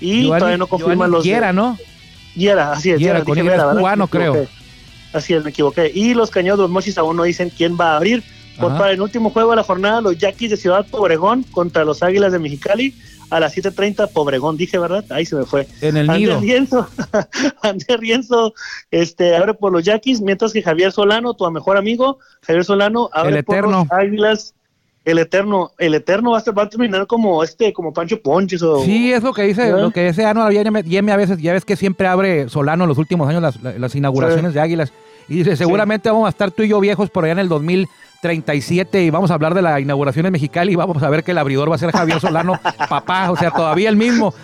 y 0.00 0.22
Giovanni- 0.24 0.38
todavía 0.40 0.56
no 0.58 0.66
confirman 0.66 0.96
Giovanni 0.96 1.12
los 1.12 1.24
de- 1.24 1.30
Guerra, 1.30 1.52
¿no? 1.52 1.78
Yera, 2.34 2.72
así 2.72 2.90
es. 2.90 2.98
Yera, 2.98 3.20
Yera, 3.20 3.24
con 3.24 3.34
dije 3.34 3.78
cubano, 3.78 4.06
creo. 4.06 4.46
Así 5.12 5.34
es, 5.34 5.44
me 5.44 5.50
equivoqué. 5.50 5.90
Y 5.94 6.14
los 6.14 6.30
cañeros 6.30 6.58
de 6.58 6.62
los 6.62 6.70
Mochis 6.70 6.96
aún 6.98 7.16
no 7.16 7.24
dicen 7.24 7.50
quién 7.50 7.76
va 7.78 7.92
a 7.92 7.96
abrir. 7.96 8.22
Por 8.58 8.76
para 8.76 8.92
el 8.92 9.00
último 9.00 9.30
juego 9.30 9.50
de 9.50 9.56
la 9.56 9.62
jornada, 9.62 10.00
los 10.00 10.18
Yaquis 10.18 10.50
de 10.50 10.56
Ciudad 10.56 10.86
Pobregón 10.88 11.42
contra 11.42 11.84
los 11.84 12.02
Águilas 12.02 12.32
de 12.32 12.38
Mexicali 12.38 12.94
a 13.30 13.40
las 13.40 13.56
7.30. 13.56 14.12
Pobregón, 14.12 14.56
dije, 14.56 14.78
¿verdad? 14.78 15.04
Ahí 15.10 15.24
se 15.24 15.36
me 15.36 15.44
fue. 15.44 15.66
En 15.80 15.96
el 15.96 16.08
Andrés 16.08 16.28
nido. 16.28 16.40
Rienzo, 16.40 16.88
Andrés 17.62 17.98
Rienzo 17.98 18.54
este, 18.90 19.34
abre 19.34 19.54
por 19.54 19.72
los 19.72 19.82
Yaquis, 19.82 20.20
mientras 20.20 20.52
que 20.52 20.62
Javier 20.62 20.92
Solano, 20.92 21.34
tu 21.34 21.50
mejor 21.50 21.76
amigo, 21.76 22.18
Javier 22.42 22.64
Solano, 22.64 23.08
abre 23.12 23.42
por 23.42 23.68
los 23.68 23.90
Águilas. 23.90 24.54
El 25.04 25.18
Eterno, 25.18 25.72
el 25.78 25.94
Eterno 25.94 26.30
va 26.30 26.38
a, 26.38 26.40
ser- 26.40 26.56
va 26.56 26.62
a 26.62 26.68
terminar 26.68 27.06
como 27.08 27.42
este, 27.42 27.72
como 27.72 27.92
Pancho 27.92 28.20
Ponches 28.22 28.62
o 28.62 28.84
Sí, 28.84 29.12
es 29.12 29.22
lo 29.22 29.32
que 29.32 29.42
dice, 29.42 29.68
¿Eh? 29.68 29.72
lo 29.72 29.90
que 29.90 30.06
dice 30.06 30.24
Ano 30.24 30.48
Yeme, 30.50 31.12
a 31.12 31.16
veces, 31.16 31.38
ya 31.38 31.52
ves 31.52 31.64
que 31.64 31.74
siempre 31.76 32.06
abre 32.06 32.48
Solano 32.48 32.84
en 32.84 32.88
los 32.88 32.98
últimos 32.98 33.28
años 33.28 33.42
las, 33.42 33.60
las 33.78 33.94
inauguraciones 33.96 34.54
de 34.54 34.60
Águilas. 34.60 34.92
Y 35.28 35.36
dice, 35.38 35.56
seguramente 35.56 36.08
vamos 36.10 36.26
a 36.26 36.28
estar 36.30 36.50
tú 36.52 36.62
y 36.62 36.68
yo 36.68 36.78
viejos 36.80 37.10
por 37.10 37.24
allá 37.24 37.32
en 37.32 37.38
el 37.40 37.48
2037 37.48 39.02
y 39.04 39.10
vamos 39.10 39.30
a 39.30 39.34
hablar 39.34 39.54
de 39.54 39.62
la 39.62 39.80
inauguración 39.80 40.26
en 40.26 40.32
Mexicali 40.32 40.72
y 40.72 40.76
vamos 40.76 41.02
a 41.02 41.10
ver 41.10 41.24
que 41.24 41.32
el 41.32 41.38
abridor 41.38 41.70
va 41.70 41.74
a 41.74 41.78
ser 41.78 41.90
Javier 41.90 42.20
Solano, 42.20 42.60
papá, 42.88 43.30
o 43.30 43.36
sea, 43.36 43.50
todavía 43.50 43.88
el 43.88 43.96
mismo. 43.96 44.34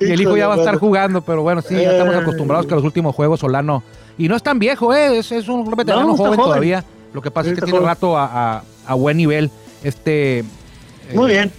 Y 0.00 0.04
el 0.10 0.20
hijo 0.20 0.36
ya 0.36 0.46
va 0.48 0.54
a 0.54 0.58
estar 0.58 0.76
jugando, 0.76 1.22
pero 1.22 1.42
bueno, 1.42 1.62
sí, 1.62 1.74
ya 1.74 1.92
estamos 1.92 2.14
Eh. 2.14 2.18
acostumbrados 2.18 2.66
que 2.66 2.74
los 2.74 2.84
últimos 2.84 3.14
juegos 3.14 3.40
Solano, 3.40 3.82
y 4.18 4.28
no 4.28 4.36
es 4.36 4.42
tan 4.42 4.58
viejo, 4.58 4.94
¿eh? 4.94 5.18
es, 5.18 5.32
es 5.32 5.48
un 5.48 5.64
veterano 5.72 6.06
No, 6.08 6.16
joven, 6.16 6.34
joven. 6.34 6.44
todavía. 6.44 6.84
Lo 7.12 7.22
que 7.22 7.30
pasa 7.30 7.50
es 7.50 7.54
que 7.58 7.62
tiene 7.64 7.80
rato 7.80 8.16
a, 8.16 8.56
a- 8.56 8.62
a 8.86 8.94
buen 8.94 9.16
nivel, 9.16 9.50
este... 9.84 10.38
eh, 10.40 10.44
Muy 11.14 11.30
bien. 11.30 11.50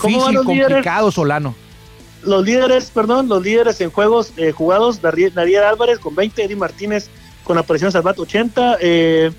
¿Cómo 0.00 0.18
van 0.20 0.32
Difícil, 0.34 0.54
líderes? 0.54 0.66
complicado 0.68 1.10
Solano. 1.10 1.54
Los 2.22 2.44
líderes, 2.44 2.90
perdón, 2.92 3.28
los 3.28 3.42
líderes 3.42 3.80
en 3.80 3.90
juegos 3.90 4.32
eh, 4.36 4.52
jugados, 4.52 5.00
Dari- 5.00 5.30
Dariel 5.32 5.64
Álvarez 5.64 5.98
con 5.98 6.14
20, 6.14 6.44
Eddie 6.44 6.56
Martínez 6.56 7.08
con 7.44 7.56
apariciones 7.56 7.94
al 7.94 8.02
bat 8.02 8.18
80, 8.18 8.78
eh, 8.80 9.30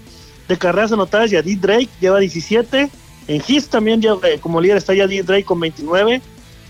de 0.48 0.58
carreras 0.58 0.92
anotadas, 0.92 1.30
Yadid 1.30 1.60
Drake 1.60 1.90
lleva 2.02 2.20
17, 2.20 2.90
en 3.28 3.44
Hits 3.48 3.68
también 3.68 4.02
lleva, 4.02 4.20
como 4.42 4.60
líder 4.60 4.78
está 4.78 4.94
Yadid 4.96 5.26
Drake 5.26 5.44
con 5.44 5.60
29, 5.60 6.22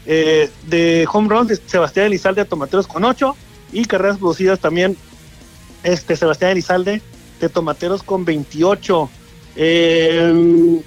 eh, 0.06 0.50
de 0.68 1.08
home 1.12 1.30
runs, 1.30 1.62
Sebastián 1.68 2.08
Elizalde 2.08 2.42
a 2.42 2.46
Tomateros 2.46 2.88
con 2.88 3.06
8, 3.06 3.36
y 3.72 3.86
carreras 3.86 4.18
producidas 4.18 4.60
también, 4.60 4.98
este 5.84 6.18
Sebastián 6.18 6.52
Elizalde 6.52 7.02
de 7.40 7.48
Tomateros 7.50 8.04
con 8.04 8.26
28. 8.26 9.10
Eh, 9.56 10.82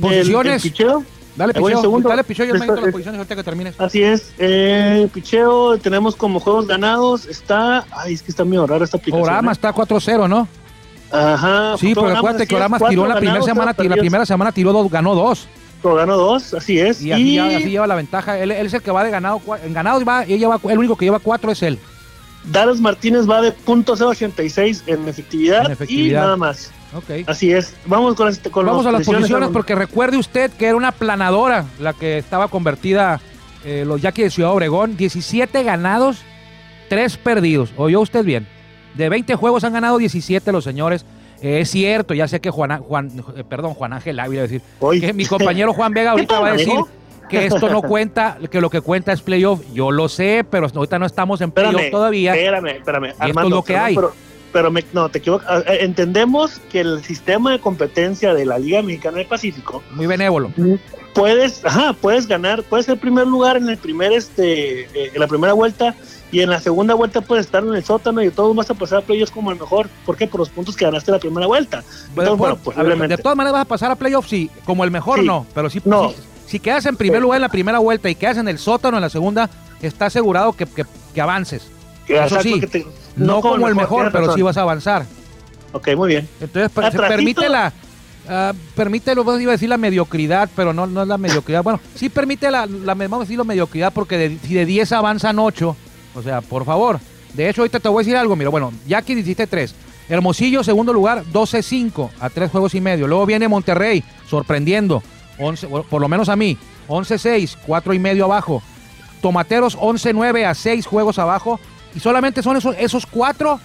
Posiciones. 0.00 0.46
el- 0.64 0.66
el 0.68 0.72
picheo, 0.72 1.04
Dale, 1.36 1.54
picheo. 1.54 1.80
segundo. 1.80 2.08
Dale, 2.08 2.24
picheo. 2.24 2.46
Yo 2.46 2.52
me 2.54 2.58
Esto- 2.60 2.72
meto 2.72 2.80
las 2.80 2.88
es- 2.88 2.92
posiciones 2.92 3.18
ahorita 3.18 3.36
que 3.36 3.42
termines. 3.44 3.74
Así 3.80 4.02
es. 4.02 4.32
Eh, 4.38 5.08
picheo, 5.12 5.78
tenemos 5.78 6.14
como 6.16 6.40
juegos 6.40 6.66
ganados. 6.66 7.26
Está. 7.26 7.84
Ay, 7.90 8.14
es 8.14 8.22
que 8.22 8.30
está 8.30 8.44
medio 8.44 8.66
rara 8.66 8.84
esta 8.84 8.96
aplicación. 8.96 9.28
Orama 9.28 9.50
¿eh? 9.50 9.54
está 9.54 9.72
4-0 9.72 10.28
¿no? 10.28 10.46
Ajá. 11.10 11.76
Sí, 11.78 11.92
pero 11.94 12.08
acuérdate 12.16 12.46
que 12.46 12.56
cuatro 12.56 12.88
tiró 12.88 13.06
la 13.06 13.16
primera 13.16 13.42
semana, 13.42 13.74
la 13.76 13.96
primera 13.96 14.26
semana 14.26 14.52
tiró 14.52 14.72
dos, 14.72 14.90
ganó 14.90 15.14
dos. 15.14 15.46
Pero 15.82 15.94
ganó 15.96 16.16
dos, 16.16 16.54
así 16.54 16.78
es. 16.80 17.02
Y 17.02 17.12
así, 17.12 17.70
lleva 17.70 17.86
la 17.86 17.94
ventaja. 17.94 18.38
Él, 18.38 18.50
él 18.50 18.66
es 18.66 18.72
el 18.74 18.82
que 18.82 18.90
va 18.90 19.04
de 19.04 19.10
ganado. 19.10 19.40
En 19.64 19.72
ganados 19.74 20.02
va, 20.06 20.22
él 20.24 20.38
lleva, 20.38 20.58
el 20.68 20.78
único 20.78 20.96
que 20.96 21.04
lleva 21.04 21.18
cuatro 21.18 21.52
es 21.52 21.62
él. 21.62 21.78
Dallas 22.50 22.80
Martínez 22.80 23.28
va 23.28 23.40
de 23.40 23.54
.086 23.56 24.82
en 24.86 25.08
efectividad, 25.08 25.66
En 25.66 25.72
efectividad. 25.72 26.22
y 26.22 26.24
nada 26.24 26.36
más. 26.36 26.70
Ok. 26.94 27.26
Así 27.26 27.52
es. 27.52 27.74
Vamos 27.86 28.14
con, 28.14 28.28
este, 28.28 28.50
con 28.50 28.66
Vamos 28.66 28.86
a 28.86 28.92
las 28.92 29.04
posiciones 29.06 29.48
porque 29.50 29.74
recuerde 29.74 30.16
usted 30.16 30.50
que 30.52 30.66
era 30.66 30.76
una 30.76 30.92
planadora 30.92 31.64
la 31.80 31.92
que 31.92 32.18
estaba 32.18 32.48
convertida 32.48 33.20
eh, 33.64 33.84
los 33.86 34.00
Yaquis 34.00 34.24
de 34.24 34.30
Ciudad 34.30 34.52
Obregón. 34.52 34.96
17 34.96 35.62
ganados, 35.62 36.18
3 36.88 37.16
perdidos. 37.16 37.72
¿Oyó 37.76 38.00
usted 38.00 38.24
bien? 38.24 38.46
De 38.94 39.08
20 39.08 39.34
juegos 39.34 39.64
han 39.64 39.72
ganado 39.72 39.98
17 39.98 40.52
los 40.52 40.62
señores. 40.62 41.04
Eh, 41.42 41.60
es 41.60 41.70
cierto, 41.70 42.14
ya 42.14 42.28
sé 42.28 42.40
que 42.40 42.50
Juan, 42.50 42.80
Juan 42.80 43.10
eh, 43.36 43.42
perdón, 43.42 43.74
Juan 43.74 43.92
Ángel 43.92 44.18
Ávila, 44.20 44.42
decir, 44.42 44.62
Oy. 44.80 45.00
que 45.00 45.12
mi 45.12 45.26
compañero 45.26 45.72
Juan 45.74 45.92
Vega 45.92 46.10
ahorita 46.12 46.40
va 46.40 46.48
a 46.48 46.52
decir 46.52 46.70
amigo? 46.70 46.88
Que 47.28 47.46
esto 47.46 47.68
no 47.68 47.82
cuenta, 47.82 48.38
que 48.50 48.60
lo 48.60 48.70
que 48.70 48.80
cuenta 48.80 49.12
es 49.12 49.20
playoff. 49.22 49.60
Yo 49.72 49.90
lo 49.90 50.08
sé, 50.08 50.44
pero 50.48 50.68
ahorita 50.74 50.98
no 50.98 51.06
estamos 51.06 51.40
en 51.40 51.50
playoff 51.50 51.72
Espérame, 51.74 51.90
todavía. 51.90 52.34
Espérame, 52.34 52.66
espérame. 52.76 53.04
es 53.20 53.34
lo 53.50 53.62
que 53.62 53.76
hay. 53.76 53.94
Pero, 53.94 54.12
pero 54.52 54.70
me- 54.70 54.84
no, 54.92 55.08
te 55.08 55.18
equivocas. 55.18 55.64
Entendemos 55.66 56.60
que 56.70 56.80
el 56.80 57.02
sistema 57.02 57.52
de 57.52 57.60
competencia 57.60 58.34
de 58.34 58.44
la 58.46 58.58
Liga 58.58 58.82
Mexicana 58.82 59.18
del 59.18 59.26
Pacífico 59.26 59.82
Muy 59.92 60.06
benévolo. 60.06 60.50
puedes, 61.14 61.64
ajá, 61.64 61.92
puedes 61.94 62.26
ganar, 62.26 62.62
puedes 62.64 62.86
ser 62.86 62.98
primer 62.98 63.26
lugar 63.26 63.56
en 63.56 63.68
el 63.68 63.76
primer, 63.78 64.12
este, 64.12 64.82
eh, 64.82 65.10
en 65.14 65.20
la 65.20 65.26
primera 65.26 65.52
vuelta 65.52 65.94
y 66.32 66.40
en 66.40 66.50
la 66.50 66.58
segunda 66.60 66.94
vuelta 66.94 67.20
puedes 67.20 67.46
estar 67.46 67.62
en 67.62 67.74
el 67.74 67.84
sótano 67.84 68.20
y 68.22 68.30
todos 68.30 68.54
vas 68.56 68.68
a 68.70 68.74
pasar 68.74 68.98
a 68.98 69.02
playoffs 69.02 69.30
como 69.32 69.52
el 69.52 69.58
mejor. 69.58 69.88
¿Por 70.04 70.16
qué? 70.16 70.26
Por 70.26 70.40
los 70.40 70.48
puntos 70.50 70.76
que 70.76 70.84
ganaste 70.84 71.10
en 71.10 71.14
la 71.14 71.20
primera 71.20 71.46
vuelta. 71.46 71.78
Entonces, 71.78 72.14
bueno, 72.14 72.36
bueno, 72.36 72.52
a 72.54 72.56
ver, 72.56 72.64
posiblemente. 72.64 73.16
de 73.16 73.22
todas 73.22 73.36
maneras 73.36 73.52
vas 73.52 73.62
a 73.62 73.68
pasar 73.68 73.90
a 73.92 73.94
playoffs, 73.96 74.28
sí, 74.30 74.50
como 74.64 74.82
el 74.84 74.90
mejor 74.90 75.20
Sí. 75.20 75.26
no, 75.26 75.46
pero 75.54 75.70
sí, 75.70 75.80
No. 75.84 76.10
sí, 76.10 76.16
si 76.46 76.58
quedas 76.60 76.86
en 76.86 76.96
primer 76.96 77.18
Sí. 77.18 77.22
lugar 77.22 77.38
en 77.38 77.42
la 77.42 77.48
primera 77.48 77.78
vuelta 77.78 78.08
y 78.10 78.14
quedas 78.14 78.38
en 78.38 78.48
el 78.48 78.58
sótano 78.58 78.96
en 78.96 79.02
la 79.02 79.10
segunda, 79.10 79.48
está 79.82 80.06
asegurado 80.06 80.52
que, 80.52 80.66
que- 80.66 80.84
que 81.14 81.20
avances. 81.20 81.62
Que- 82.06 82.22
eso 82.24 82.40
sí, 82.42 82.60
que 82.60 82.66
te- 82.66 82.86
No, 83.16 83.40
como 83.40 83.68
el 83.68 83.74
mejor, 83.74 84.10
pero 84.12 84.24
razón. 84.26 84.34
sí 84.36 84.42
vas 84.42 84.56
a 84.56 84.62
avanzar. 84.62 85.04
Ok, 85.72 85.88
muy 85.96 86.08
bien. 86.08 86.28
Entonces, 86.40 86.70
Atrasito. 86.76 87.02
permite 87.08 87.48
la, 87.48 87.72
ah, 88.28 88.52
permite, 88.76 89.14
lo 89.14 89.22
iba 89.40 89.52
a 89.52 89.56
decir 89.56 89.68
la 89.68 89.76
mediocridad, 89.78 90.48
pero 90.54 90.72
no, 90.72 90.86
no 90.86 91.02
es 91.02 91.08
la 91.08 91.18
mediocridad. 91.18 91.62
Bueno, 91.62 91.80
sí 91.94 92.08
permite 92.08 92.50
la, 92.50 92.66
la 92.66 92.94
vamos 92.94 93.18
a 93.20 93.22
decir 93.22 93.38
la 93.38 93.44
mediocridad, 93.44 93.92
porque 93.92 94.16
de- 94.18 94.38
si 94.46 94.54
de 94.54 94.66
10 94.66 94.92
avanzan 94.92 95.38
8, 95.38 95.76
o 96.14 96.22
sea, 96.22 96.40
por 96.40 96.64
favor. 96.64 97.00
De 97.32 97.48
hecho, 97.48 97.62
ahorita 97.62 97.80
te 97.80 97.88
voy 97.88 98.02
a 98.02 98.04
decir 98.04 98.16
algo, 98.16 98.36
mira, 98.36 98.50
bueno, 98.50 98.72
Jackie 98.86 99.14
17-3. 99.14 99.74
Hermosillo, 100.08 100.62
segundo 100.62 100.92
lugar, 100.92 101.24
12-5 101.32 102.10
a 102.20 102.28
tres 102.30 102.50
juegos 102.50 102.74
y 102.74 102.80
medio. 102.80 103.08
Luego 103.08 103.24
viene 103.26 103.48
Monterrey, 103.48 104.04
sorprendiendo, 104.28 105.02
11, 105.38 105.66
bueno, 105.66 105.86
por 105.88 106.00
lo 106.00 106.08
menos 106.08 106.28
a 106.28 106.36
mí, 106.36 106.56
11-6, 106.88 107.56
cuatro 107.66 107.94
y 107.94 107.98
medio 107.98 108.24
abajo. 108.24 108.62
Tomateros 109.20 109.78
11-9 109.78 110.44
a 110.44 110.54
6 110.54 110.86
juegos 110.86 111.18
abajo. 111.18 111.60
Y 111.94 112.00
solamente 112.00 112.42
son 112.42 112.56
esos, 112.56 112.76
esos 112.78 113.06
cuatro, 113.06 113.60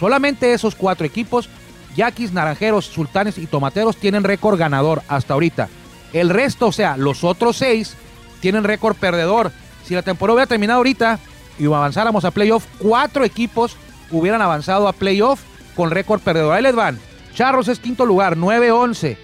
solamente 0.00 0.52
esos 0.52 0.74
cuatro 0.74 1.06
equipos, 1.06 1.48
Yaquis, 1.96 2.32
Naranjeros, 2.32 2.86
Sultanes 2.86 3.38
y 3.38 3.46
Tomateros 3.46 3.96
tienen 3.96 4.24
récord 4.24 4.58
ganador 4.58 5.02
hasta 5.06 5.34
ahorita. 5.34 5.68
El 6.12 6.30
resto, 6.30 6.68
o 6.68 6.72
sea, 6.72 6.96
los 6.96 7.24
otros 7.24 7.56
seis, 7.56 7.96
tienen 8.40 8.64
récord 8.64 8.96
perdedor. 8.96 9.52
Si 9.84 9.94
la 9.94 10.02
temporada 10.02 10.34
hubiera 10.34 10.48
terminado 10.48 10.78
ahorita 10.78 11.18
y 11.58 11.66
avanzáramos 11.66 12.24
a 12.24 12.30
playoff, 12.30 12.64
cuatro 12.78 13.24
equipos 13.24 13.76
hubieran 14.10 14.42
avanzado 14.42 14.88
a 14.88 14.92
playoff 14.92 15.40
con 15.74 15.90
récord 15.90 16.20
perdedor. 16.20 16.54
Ahí 16.54 16.62
les 16.62 16.74
van. 16.74 16.98
Charros 17.34 17.68
es 17.68 17.80
quinto 17.80 18.06
lugar, 18.06 18.36
9-11. 18.36 19.16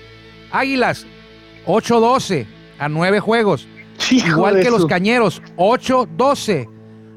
Águilas, 0.52 1.06
8-12 1.72 2.46
a 2.78 2.88
9 2.88 3.20
juegos. 3.20 3.66
Hijo 4.11 4.28
Igual 4.28 4.61
que 4.61 4.70
los 4.70 4.83
su- 4.83 4.87
Cañeros, 4.88 5.42
8-12. 5.56 6.68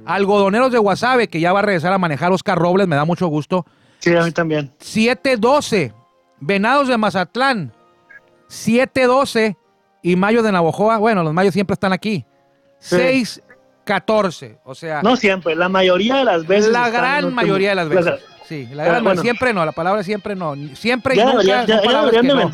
Algodoneros 0.06 0.72
de 0.72 0.78
Guasave, 0.80 1.28
que 1.30 1.40
ya 1.40 1.54
va 1.54 1.60
a 1.60 1.62
regresar 1.62 1.94
a 1.94 1.98
manejar 1.98 2.32
Oscar 2.34 2.58
Robles, 2.58 2.88
me 2.88 2.96
da 2.98 3.06
mucho 3.06 3.28
gusto. 3.28 3.66
Sí, 4.00 4.14
a 4.16 4.22
mí 4.24 4.32
también. 4.32 4.74
7-12. 4.80 5.94
Venados 6.42 6.90
de 6.90 6.98
Mazatlán. 6.98 7.72
7-12. 8.50 9.56
Y 10.02 10.16
Mayo 10.18 10.44
de 10.44 10.52
Navojoa. 10.52 10.98
Bueno, 10.98 11.24
los 11.24 11.34
Mayos 11.34 11.54
siempre 11.54 11.74
están 11.76 11.94
aquí. 11.94 12.26
Sí. 12.80 12.98
6-14. 13.86 14.60
O 14.66 14.76
sea, 14.76 15.02
No 15.02 15.16
siempre, 15.16 15.56
la 15.56 15.70
mayoría 15.70 16.18
de 16.18 16.26
las 16.26 16.46
veces. 16.46 16.70
la 16.72 16.90
gran 16.90 17.34
mayoría 17.34 17.70
de 17.70 17.76
las 17.76 17.88
veces. 17.90 18.20
Sí, 18.46 18.68
la 18.74 18.84
gran 18.84 19.04
bueno. 19.06 19.22
siempre 19.22 19.54
no. 19.54 19.66
La 19.66 19.72
palabra 19.72 20.04
siempre 20.04 20.36
no. 20.36 20.54
Siempre 20.76 21.16
y 21.16 21.18
Ya, 21.18 21.26
nunca 21.28 21.38
deberían- 21.38 21.66
ya- 21.66 21.76
ya 21.78 21.82
palabras 21.82 22.12
deberían 22.12 22.38
de 22.38 22.44
no. 22.44 22.50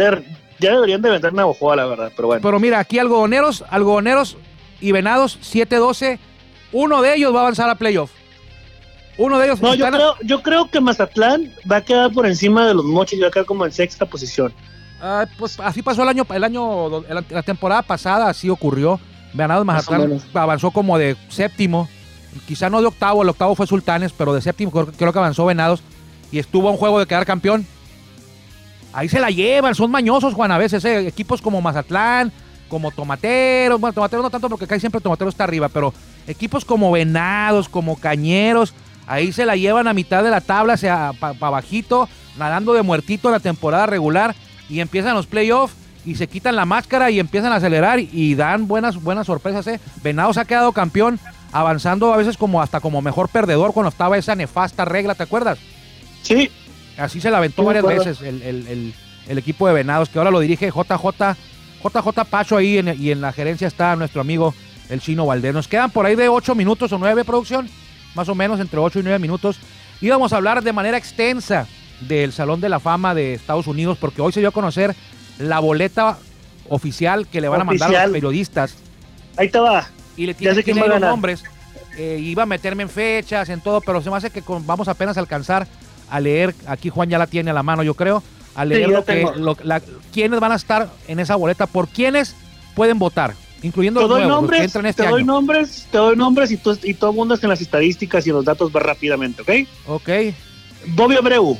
Ya 0.60 0.74
deberían 0.74 1.02
de 1.02 1.10
vender 1.10 1.34
Navajoa, 1.34 1.76
la 1.76 1.86
verdad, 1.86 2.12
pero 2.15 2.28
bueno. 2.28 2.41
Pero 2.41 2.60
mira, 2.60 2.80
aquí 2.80 3.00
algodoneros, 3.00 3.63
algodoneros 3.69 4.38
y 4.82 4.91
venados 4.91 5.39
7-12. 5.41 6.19
Uno 6.72 7.02
de 7.02 7.15
ellos 7.15 7.34
va 7.34 7.39
a 7.39 7.41
avanzar 7.43 7.69
a 7.69 7.76
playoff. 7.76 8.12
Uno 9.17 9.38
de 9.38 9.48
ellos 9.48 9.62
No, 9.62 9.74
yo 9.76 9.88
creo, 9.89 10.15
yo 10.24 10.41
creo 10.41 10.72
que 10.72 10.80
Mazatlán 10.80 11.52
va 11.69 11.78
a 11.78 11.82
quedar 11.82 12.12
por 12.12 12.26
encima 12.26 12.65
de 12.67 12.74
los 12.74 12.86
mochis 12.86 13.19
y 13.19 13.22
va 13.22 13.28
a 13.28 13.32
quedar 13.32 13.45
como 13.45 13.65
en 13.65 13.72
sexta 13.72 14.06
posición. 14.06 14.54
Ah, 15.02 15.26
pues 15.38 15.60
así 15.60 15.82
pasó 15.82 16.04
el 16.04 16.10
año, 16.10 16.26
el 16.30 16.43
año, 16.43 17.04
la, 17.10 17.43
temporada 17.43 17.82
pasada, 17.82 18.30
así 18.30 18.50
ocurrió. 18.50 19.00
Venados 19.34 19.65
Mazatlán 19.65 20.22
avanzó 20.34 20.72
como 20.72 20.98
de 20.98 21.15
séptimo, 21.30 21.88
quizá 22.48 22.69
no 22.69 22.82
de 22.82 22.88
octavo, 22.88 23.22
el 23.22 23.30
octavo 23.30 23.56
fue 23.56 23.67
Sultanes, 23.67 24.12
pero 24.12 24.34
de 24.34 24.41
séptimo 24.41 24.72
creo, 24.72 24.88
creo 24.88 25.13
que 25.13 25.19
avanzó 25.19 25.45
Venados 25.45 25.84
y 26.32 26.39
estuvo 26.39 26.67
a 26.67 26.72
un 26.72 26.78
juego 26.78 27.00
de 27.00 27.06
quedar 27.06 27.26
campeón. 27.26 27.65
Ahí 28.93 29.08
se 29.08 29.19
la 29.19 29.30
llevan, 29.30 29.75
son 29.75 29.91
mañosos, 29.91 30.34
Juan, 30.34 30.52
a 30.52 30.58
veces, 30.58 30.84
eh, 30.86 31.08
equipos 31.08 31.41
como 31.41 31.62
Mazatlán, 31.62 32.32
como 32.67 32.91
Tomateros, 32.91 33.80
bueno, 33.80 33.93
Tomateros 33.93 34.23
no 34.23 34.30
tanto 34.30 34.49
porque 34.49 34.67
casi 34.67 34.80
siempre 34.80 35.02
Tomateros 35.02 35.34
está 35.34 35.43
arriba, 35.43 35.69
pero 35.69 35.93
equipos 36.28 36.65
como 36.65 36.91
Venados, 36.91 37.69
como 37.69 37.97
Cañeros, 37.97 38.73
ahí 39.08 39.32
se 39.32 39.45
la 39.45 39.56
llevan 39.56 39.88
a 39.88 39.93
mitad 39.93 40.23
de 40.23 40.30
la 40.30 40.41
tabla, 40.41 40.78
sea 40.78 41.12
para 41.19 41.34
bajito, 41.49 42.08
nadando 42.38 42.73
de 42.73 42.82
muertito 42.82 43.28
en 43.28 43.34
la 43.34 43.39
temporada 43.39 43.86
regular 43.86 44.36
y 44.69 44.80
empiezan 44.80 45.15
los 45.15 45.28
playoffs 45.28 45.75
y 46.06 46.15
se 46.15 46.28
quitan 46.28 46.56
la 46.56 46.65
máscara 46.65 47.12
y 47.12 47.19
empiezan 47.19 47.52
a 47.52 47.58
acelerar 47.58 47.99
y 47.99 48.36
dan 48.36 48.67
buenas, 48.67 49.02
buenas 49.02 49.28
sorpresas. 49.28 49.67
¿eh? 49.67 49.80
Venados 50.02 50.38
ha 50.38 50.45
quedado 50.45 50.71
campeón, 50.71 51.19
avanzando 51.52 52.13
a 52.13 52.17
veces 52.17 52.38
como 52.38 52.62
hasta 52.62 52.80
como 52.80 53.02
mejor 53.02 53.30
perdedor 53.30 53.73
cuando 53.73 53.89
estaba 53.89 54.17
esa 54.17 54.36
nefasta 54.36 54.86
regla, 54.86 55.15
¿te 55.15 55.23
acuerdas? 55.23 55.60
Sí, 56.21 56.49
Así 56.99 57.19
se 57.21 57.31
la 57.31 57.38
aventó 57.38 57.62
Sí, 57.62 57.65
varias 57.67 57.85
veces 57.85 58.21
el, 58.21 58.41
el- 58.41 58.67
el- 58.67 58.93
el 59.27 59.38
equipo 59.38 59.67
de 59.67 59.73
Venados, 59.73 60.09
que 60.09 60.17
ahora 60.17 60.31
lo 60.31 60.39
dirige 60.39 60.69
JJ, 60.71 61.35
JJ 61.83 62.25
Pacho 62.29 62.57
ahí 62.57 62.77
en- 62.79 62.95
y 63.01 63.12
en 63.12 63.21
la 63.21 63.31
gerencia 63.31 63.67
está 63.67 63.95
nuestro 63.95 64.21
amigo 64.21 64.53
el 64.89 65.01
Chino 65.01 65.25
Valdés. 65.25 65.53
Nos 65.53 65.67
quedan 65.67 65.91
por 65.91 66.05
ahí 66.05 66.15
de 66.15 66.29
8 66.29 66.55
minutos 66.55 66.91
o 66.91 66.97
9 66.97 67.23
producción, 67.23 67.69
más 68.15 68.27
o 68.27 68.35
menos 68.35 68.59
entre 68.59 68.79
8 68.79 68.99
y 68.99 69.03
9 69.03 69.19
minutos. 69.19 69.59
Íbamos 70.01 70.33
a 70.33 70.38
hablar 70.38 70.63
de 70.63 70.73
manera 70.73 70.97
extensa 70.97 71.67
del 72.01 72.31
Salón 72.33 72.59
de 72.62 72.69
la 72.69 72.79
Fama 72.79 73.13
de 73.13 73.33
Estados 73.33 73.67
Unidos, 73.67 73.97
porque 73.99 74.21
hoy 74.21 74.31
se 74.31 74.39
dio 74.39 74.49
a 74.49 74.53
conocer 74.53 74.95
la 75.38 75.59
boleta 75.59 76.17
oficial 76.69 77.27
que 77.27 77.41
le 77.41 77.49
van 77.49 77.62
a 77.62 77.63
mandar 77.65 77.89
a 77.95 78.03
los 78.05 78.13
periodistas 78.13 78.75
ahí 79.38 79.49
te 79.49 79.59
va. 79.59 79.88
y 80.17 80.25
le 80.25 80.33
tienen 80.33 80.55
que 80.63 80.73
los 80.73 80.99
nombres. 81.09 81.43
Eh, 81.97 82.17
iba 82.21 82.43
a 82.43 82.45
meterme 82.45 82.83
en 82.83 82.89
fechas, 82.89 83.49
en 83.49 83.59
todo, 83.62 83.81
pero 83.81 84.01
se 84.01 84.09
me 84.09 84.15
hace 84.17 84.29
que 84.29 84.41
con- 84.41 84.65
vamos 84.65 84.88
apenas 84.88 85.17
a 85.17 85.19
alcanzar 85.19 85.67
a 86.10 86.19
leer. 86.19 86.54
Aquí 86.67 86.89
Juan 86.89 87.10
ya 87.10 87.17
la 87.17 87.28
tiene 87.28 87.52
a 87.52 87.54
la 87.54 87.63
mano, 87.63 87.84
yo 87.84 87.93
creo. 87.93 88.24
A 88.56 88.65
leer 88.65 88.89
lo 88.89 89.06
que, 89.06 89.26
lo- 89.38 89.58
la- 89.63 89.82
quiénes 90.12 90.39
van 90.39 90.52
a 90.52 90.56
estar 90.56 90.89
en 91.08 91.19
esa 91.19 91.36
boleta, 91.36 91.65
por 91.67 91.88
quiénes 91.88 92.36
pueden 92.76 93.00
votar, 93.00 93.34
incluyendo 93.62 94.00
Te 94.02 94.08
los 94.08 94.10
doy 94.10 94.22
nuevos, 94.28 94.41
los 94.43 94.50
que 94.52 94.58
nombres, 94.58 94.63
entran 94.65 94.84
te 94.84 94.89
este 94.89 95.04
doy 95.08 95.22
año. 95.22 95.26
nombres, 95.34 95.88
te 95.91 95.98
doy 95.98 96.15
nombres 96.15 96.52
y, 96.52 96.58
tú- 96.58 96.78
y 96.84 96.93
todo 96.93 97.12
el 97.12 97.15
mundo 97.15 97.36
está 97.36 97.48
en 97.48 97.52
las 97.52 97.62
estadísticas 97.62 98.26
y 98.26 98.30
en 98.30 98.36
los 98.36 98.45
datos 98.45 98.72
va 98.76 98.80
rápidamente, 98.82 99.41
¿ok? 99.43 99.50
Ok. 99.88 100.10
Bobby 100.88 101.15
Abreu, 101.15 101.58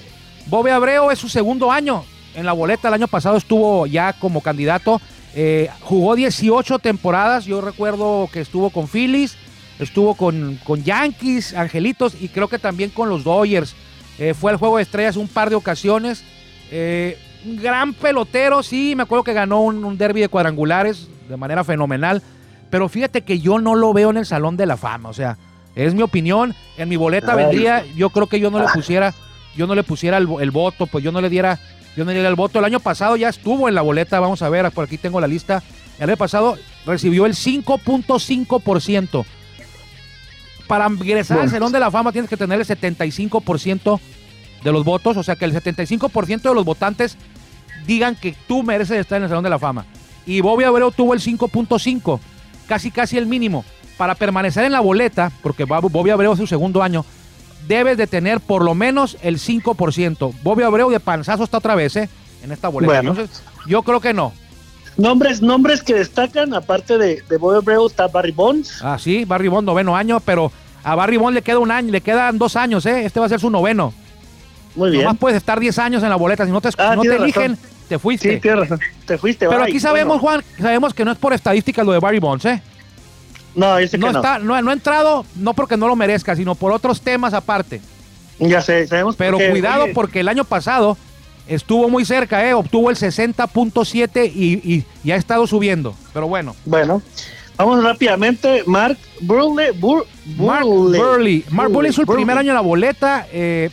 Bobby 0.48 0.72
Abreu 0.72 1.12
es 1.12 1.20
su 1.20 1.30
segundo 1.30 1.72
año 1.72 2.04
en 2.36 2.46
la 2.46 2.54
boleta. 2.54 2.88
El 2.88 2.94
año 2.96 3.08
pasado 3.08 3.38
estuvo 3.38 3.86
ya 3.86 4.14
como 4.14 4.42
candidato. 4.42 5.00
Eh, 5.36 5.70
jugó 5.82 6.16
18 6.16 6.80
temporadas. 6.80 7.46
Yo 7.46 7.62
recuerdo 7.62 8.30
que 8.34 8.40
estuvo 8.42 8.70
con 8.72 8.88
Phillies, 8.88 9.36
estuvo 9.78 10.16
con, 10.16 10.60
con 10.64 10.84
Yankees, 10.84 11.54
Angelitos 11.54 12.14
y 12.20 12.30
creo 12.30 12.48
que 12.48 12.60
también 12.60 12.90
con 12.90 13.10
los 13.10 13.24
Dodgers. 13.24 13.76
Eh, 14.20 14.34
fue 14.34 14.52
al 14.52 14.58
juego 14.58 14.78
de 14.78 14.84
estrellas 14.84 15.16
un 15.16 15.28
par 15.28 15.50
de 15.50 15.56
ocasiones. 15.56 16.24
Eh, 16.72 17.18
un 17.46 17.56
gran 17.58 17.94
pelotero, 17.94 18.62
sí, 18.62 18.94
me 18.96 19.04
acuerdo 19.04 19.24
que 19.24 19.34
ganó 19.34 19.62
un, 19.62 19.84
un 19.86 19.98
derby 19.98 20.22
de 20.22 20.28
cuadrangulares 20.28 21.08
de 21.30 21.38
manera 21.38 21.64
fenomenal. 21.64 22.22
Pero 22.70 22.90
fíjate 22.90 23.22
que 23.22 23.40
yo 23.40 23.60
no 23.60 23.76
lo 23.76 23.94
veo 23.94 24.10
en 24.10 24.18
el 24.18 24.26
Salón 24.26 24.58
de 24.58 24.66
la 24.66 24.78
Fama. 24.78 25.10
O 25.10 25.14
sea, 25.14 25.38
es 25.76 25.94
mi 25.94 26.02
opinión. 26.02 26.54
En 26.78 26.90
mi 26.90 26.98
boleta 26.98 27.32
Ay. 27.34 27.38
vendría, 27.46 27.86
yo 27.96 28.10
creo 28.10 28.28
que 28.28 28.40
yo 28.40 28.52
no 28.52 28.60
le 28.60 28.68
pusiera, 28.74 29.14
yo 29.56 29.66
no 29.68 29.76
le 29.76 29.84
pusiera 29.84 30.18
el, 30.18 30.28
el 30.42 30.52
voto, 30.52 30.86
pues 30.86 31.04
yo 31.04 31.12
no 31.12 31.22
le 31.22 31.30
diera, 31.30 31.60
yo 31.96 32.04
no 32.04 32.10
le 32.10 32.16
diera 32.16 32.30
el 32.30 32.36
voto. 32.36 32.60
El 32.60 32.66
año 32.66 32.80
pasado 32.80 33.16
ya 33.16 33.30
estuvo 33.30 33.70
en 33.70 33.76
la 33.76 33.82
boleta, 33.82 34.20
vamos 34.20 34.42
a 34.42 34.50
ver, 34.50 34.70
por 34.72 34.86
aquí 34.86 34.98
tengo 34.98 35.20
la 35.22 35.28
lista. 35.28 35.64
El 35.98 36.10
año 36.10 36.18
pasado 36.18 36.58
recibió 36.86 37.26
el 37.26 37.34
5.5%. 37.34 39.26
Para 40.70 40.88
ingresar 40.88 41.40
al. 41.40 41.50
Salón 41.50 41.72
de 41.74 41.80
la 41.82 41.92
Fama 41.92 42.12
tienes 42.14 42.30
que 42.30 42.38
tener 42.38 42.58
el 42.62 42.66
75% 42.66 44.00
de 44.64 44.72
los 44.72 44.86
votos, 44.86 45.18
o 45.18 45.24
sea 45.24 45.36
que 45.36 45.44
el 45.46 45.54
75% 45.54 46.42
de 46.42 46.54
los 46.56 46.64
votantes 46.64 47.18
digan 47.86 48.16
que 48.16 48.36
tú 48.48 48.64
mereces 48.64 48.98
estar 49.00 49.18
en 49.18 49.24
el 49.24 49.30
Salón 49.30 49.44
de 49.44 49.50
la 49.50 49.60
Fama. 49.60 49.86
Y 50.26 50.42
Bobby 50.42 50.64
Abreu 50.64 50.92
tuvo 50.92 51.14
el 51.14 51.20
5.5, 51.22 52.20
casi 52.68 52.92
casi 52.92 53.18
el 53.18 53.26
mínimo. 53.26 53.66
Para 53.98 54.16
permanecer 54.16 54.64
en 54.64 54.72
la 54.72 54.80
boleta, 54.80 55.32
porque 55.42 55.66
Bob- 55.66 55.92
Bobby 55.92 56.12
Abreu 56.12 56.32
es 56.34 56.38
su 56.40 56.48
segundo 56.48 56.82
año, 56.84 57.04
debes 57.68 57.98
de 57.98 58.08
tener 58.08 58.40
por 58.40 58.64
lo 58.64 58.76
menos 58.76 59.18
el 59.22 59.40
5%. 59.40 60.34
Bobby 60.44 60.64
Abreu 60.64 60.90
de 60.90 61.00
panzazo 61.00 61.44
está 61.44 61.58
otra 61.58 61.76
vez, 61.76 61.96
¿eh? 61.98 62.10
En 62.44 62.52
esta 62.52 62.70
boleta. 62.70 62.94
Bueno. 62.94 63.12
Entonces, 63.12 63.44
yo 63.66 63.82
creo 63.84 64.00
que 64.00 64.14
no. 64.14 64.32
Nombres, 64.98 65.42
nombres 65.42 65.82
que 65.84 65.94
destacan, 65.94 66.54
aparte 66.54 66.98
de, 66.98 67.22
de 67.30 67.38
Bobby 67.38 67.58
Abreu, 67.58 67.88
está 67.88 68.08
Barry 68.08 68.32
Bonds. 68.32 68.80
Ah, 68.84 68.98
sí, 69.00 69.26
Barry 69.26 69.48
Bond, 69.48 69.66
noveno 69.66 69.96
año, 69.96 70.20
pero 70.20 70.52
a 70.84 70.96
Barry 70.96 71.18
Bond 71.18 71.36
le 71.36 71.42
queda 71.42 71.60
un 71.60 71.72
año, 71.72 71.92
le 71.92 72.02
quedan 72.02 72.38
dos 72.38 72.56
años, 72.56 72.86
¿eh? 72.86 73.06
Este 73.06 73.20
va 73.20 73.26
a 73.26 73.30
ser 73.30 73.40
su 73.40 73.50
noveno. 73.50 73.94
Muy 74.76 74.92
bien. 74.92 75.04
Nomás 75.04 75.18
puedes 75.20 75.38
estar 75.38 75.60
10 75.60 75.78
años 75.80 76.04
en 76.04 76.10
la 76.10 76.16
boleta. 76.16 76.46
Si 76.46 76.52
no 76.52 76.62
te, 76.62 76.70
Ah, 76.78 76.96
no 76.96 77.02
te 77.02 77.16
eligen, 77.16 77.52
razón. 77.54 77.68
te 77.90 77.98
fuiste. 78.00 78.36
Sí, 78.36 78.40
tienes 78.40 78.60
razón. 78.62 78.80
Te 79.06 79.18
fuiste, 79.18 79.48
pero 79.48 79.62
bye. 79.62 79.70
aquí 79.70 79.80
sabemos, 79.80 80.22
Bueno, 80.22 80.42
Juan, 80.42 80.44
sabemos 80.62 80.94
que 80.94 81.04
no 81.04 81.12
es 81.12 81.18
por 81.18 81.34
estadísticas 81.34 81.86
lo 81.86 81.92
de 81.92 82.00
Barry 82.00 82.20
Bonds, 82.20 82.46
¿eh? 82.46 82.62
No, 83.56 83.78
sé 83.80 83.98
No, 83.98 84.08
que 84.08 84.14
no. 84.14 84.20
está, 84.20 84.38
no, 84.40 84.62
no 84.62 84.70
ha 84.70 84.74
entrado, 84.74 85.26
no 85.36 85.54
porque 85.54 85.76
no 85.76 85.88
lo 85.88 85.96
merezca, 85.96 86.36
sino 86.36 86.54
por 86.56 86.72
otros 86.72 87.02
temas 87.02 87.34
aparte. 87.34 87.82
Ya 88.38 88.62
sé, 88.62 88.88
sabemos 88.88 89.16
Pero 89.18 89.34
porque, 89.38 89.50
cuidado 89.50 89.84
oye, 89.86 89.94
porque 89.94 90.20
el 90.22 90.28
año 90.30 90.46
pasado 90.46 90.98
estuvo 91.50 91.90
muy 91.90 92.06
cerca, 92.06 92.48
¿eh? 92.48 92.54
Obtuvo 92.54 92.90
el 92.90 92.96
60.7 92.96 94.32
y, 94.34 94.54
y, 94.74 94.86
y 95.04 95.12
ha 95.12 95.16
estado 95.18 95.46
subiendo. 95.48 95.96
Pero 96.14 96.28
bueno. 96.28 96.56
Bueno, 96.66 97.02
vamos 97.58 97.84
rápidamente. 97.84 98.64
Mark 98.66 98.98
Burley. 99.22 99.72
Bur, 99.78 100.06
Mark 100.38 100.66
Burley. 100.66 101.02
Burley. 101.02 101.46
Mark 101.50 101.72
Burley 101.72 101.90
es 101.90 101.96
su 101.96 102.04
Burley. 102.06 102.24
primer 102.24 102.38
año 102.38 102.50
en 102.50 102.56
la 102.56 102.62
boleta. 102.62 103.28
eh, 103.32 103.70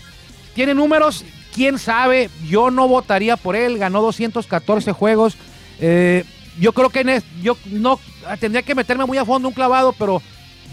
tiene 0.55 0.75
números, 0.75 1.25
quién 1.55 1.79
sabe. 1.79 2.31
Yo 2.49 2.71
no 2.71 2.89
votaría 2.89 3.37
por 3.37 3.55
él. 3.57 3.79
Ganó 3.79 4.01
214 4.03 4.93
juegos. 4.93 5.37
eh, 5.81 6.25
yo 6.59 6.73
creo 6.73 6.89
que 6.89 7.01
en 7.01 7.23
yo 7.43 7.59
no 7.67 8.01
tendría 8.41 8.63
que 8.63 8.75
meterme 8.75 9.05
muy 9.05 9.19
a 9.19 9.27
fondo 9.27 9.47
un 9.49 9.53
clavado, 9.53 9.93
pero 9.93 10.23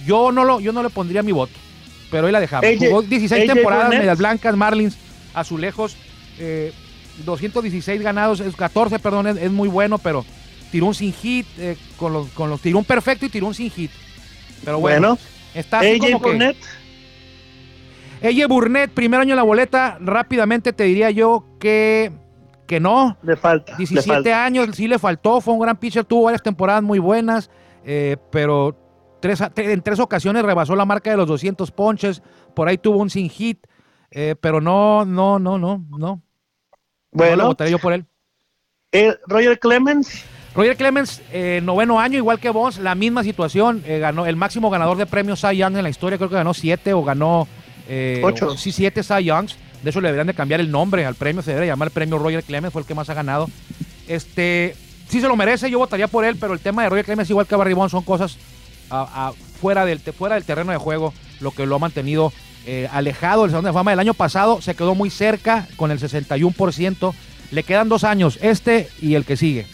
yo 0.06 0.32
no 0.32 0.46
lo, 0.46 0.62
yo 0.62 0.72
no 0.72 0.82
le 0.82 0.89
pondría 0.89 1.22
mi 1.24 1.34
voto. 1.34 1.52
Pero 2.10 2.28
ahí 2.28 2.32
la 2.32 2.39
dejamos. 2.39 2.70
Jugó 2.80 3.02
16 3.02 3.42
AJ 3.44 3.54
temporadas, 3.54 3.86
Burnett. 3.88 4.00
medias 4.00 4.18
blancas, 4.18 4.56
Marlins, 4.56 4.96
azulejos, 5.34 5.98
eh, 6.39 6.72
216 7.26 8.02
ganados, 8.02 8.39
es 8.39 8.56
14, 8.56 8.99
perdón, 8.99 9.28
es, 9.28 9.38
es 9.38 9.52
muy 9.52 9.67
bueno, 9.69 9.97
pero 9.97 10.26
tiró 10.71 10.88
un 10.88 10.95
sin 10.95 11.13
hit, 11.13 11.45
eh, 11.58 11.78
con 11.97 12.13
los, 12.13 12.28
con 12.30 12.49
los 12.49 12.60
tiró 12.62 12.78
un 12.80 12.86
perfecto 12.86 13.26
y 13.26 13.30
tiró 13.30 13.47
un 13.47 13.54
sin 13.54 13.69
hit. 13.69 13.91
Pero 14.65 14.80
bueno, 14.80 15.10
Bueno, 15.10 15.21
está 15.54 15.80
así 15.80 15.91
AJ 15.91 15.99
como 15.99 16.21
que- 16.21 16.30
Burnett. 16.30 16.58
AJ 18.23 18.47
Burnett, 18.47 18.91
primer 18.91 19.19
año 19.19 19.32
en 19.32 19.38
la 19.38 19.43
boleta, 19.43 19.97
rápidamente 19.99 20.71
te 20.71 20.86
diría 20.86 21.12
yo 21.12 21.45
que, 21.60 22.12
que 22.65 22.80
no. 22.80 23.17
Le 23.21 23.36
falta. 23.36 23.73
le 23.73 23.78
17 23.80 24.08
falta. 24.08 24.45
años, 24.45 24.69
sí 24.73 24.88
le 24.88 24.97
faltó, 24.97 25.41
fue 25.41 25.54
un 25.54 25.60
gran 25.60 25.78
pitcher, 25.78 26.06
tuvo 26.06 26.23
varias 26.23 26.41
temporadas 26.41 26.82
muy 26.84 26.99
buenas, 26.99 27.49
eh, 27.84 28.15
pero 28.32 28.78
tres, 29.19 29.41
en 29.58 29.82
tres 29.82 29.99
ocasiones 29.99 30.43
rebasó 30.43 30.76
la 30.76 30.86
marca 30.86 31.12
de 31.12 31.17
los 31.17 31.28
200 31.28 31.71
ponches, 31.71 32.21
por 32.56 32.67
ahí 32.69 32.78
tuvo 32.78 32.97
un 32.99 33.10
sin 33.10 33.30
hit, 33.30 33.67
eh, 34.10 34.36
pero 34.39 34.62
no, 34.62 35.04
no, 35.04 35.38
no, 35.39 35.58
no, 35.58 35.84
no. 35.97 36.21
No 37.13 37.17
Bueno, 37.26 37.45
votaré 37.47 37.71
yo 37.71 37.80
por 37.80 37.93
él. 37.93 38.06
eh, 38.91 39.15
Roger 39.28 39.60
Clemens. 39.60 40.23
Roger 40.56 40.78
Clemens, 40.78 41.21
eh, 41.32 41.62
noveno 41.63 41.99
año, 41.99 42.17
igual 42.17 42.39
que 42.39 42.49
vos, 42.52 42.78
la 42.78 42.93
misma 42.95 43.23
situación, 43.23 43.84
eh, 43.88 43.97
ganó 43.99 44.26
el 44.28 44.36
máximo 44.36 44.69
ganador 44.69 44.97
de 44.97 45.06
premios 45.08 45.41
Cy 45.41 45.58
Young 45.58 45.78
en 45.78 45.84
la 45.84 45.89
historia, 45.89 46.17
creo 46.17 46.30
que 46.30 46.36
ganó 46.36 46.54
siete 46.54 46.93
o 46.93 47.04
ganó 47.04 47.47
eh, 47.88 48.21
Ocho. 48.23 48.49
o- 48.49 48.58
sí, 48.58 48.71
siete 48.71 49.02
Cy 49.04 49.23
Youngs. 49.26 49.58
De 49.82 49.89
eso 49.89 49.99
le 49.99 50.08
deberían 50.10 50.28
de 50.28 50.34
cambiar 50.34 50.60
el 50.62 50.71
nombre 50.71 51.06
al 51.06 51.15
premio, 51.15 51.41
se 51.41 51.52
debería 51.52 51.73
llamar 51.73 51.88
el 51.88 51.91
premio 51.93 52.17
Roger 52.19 52.43
Clemens, 52.43 52.71
fue 52.71 52.82
el 52.84 52.88
que 52.88 52.93
más 52.95 53.10
ha 53.10 53.13
ganado. 53.13 53.49
Este, 54.08 54.76
sí 55.10 55.19
se 55.21 55.28
lo 55.28 55.36
merece, 55.36 55.69
yo 55.69 55.80
votaría 55.80 56.08
por 56.08 56.23
él, 56.23 56.38
pero 56.39 56.54
el 56.54 56.60
tema 56.60 56.84
de 56.84 56.89
Roger 56.89 57.06
Clemens, 57.06 57.30
igual 57.30 57.47
que 57.47 57.56
Barry 57.56 57.73
Bonds, 57.73 57.91
son 57.91 58.04
cosas 58.04 58.38
a- 58.89 59.28
a- 59.30 59.34
fuera, 59.60 59.86
del, 59.86 59.99
fuera 59.99 60.36
del 60.36 60.45
terreno 60.45 60.71
de 60.71 60.78
juego. 60.78 61.13
lo 61.39 61.52
que 61.52 61.65
lo 61.65 61.76
ha 61.76 61.80
mantenido 61.80 62.32
eh, 62.65 62.88
alejado 62.91 63.43
del 63.43 63.52
Salón 63.52 63.65
de 63.65 63.73
Fama. 63.73 63.93
El 63.93 63.99
año 63.99 64.13
pasado 64.13 64.62
se 64.62 64.76
quedó 64.76 64.95
muy 64.95 65.10
cerca 65.10 65.67
con 65.76 65.91
el 65.91 65.99
61%. 65.99 67.13
Le 67.52 67.63
quedan 67.63 67.89
dos 67.89 68.04
años, 68.04 68.39
este 68.41 68.89
y 69.02 69.15
el 69.15 69.26
que 69.26 69.38
sigue. 69.38 69.67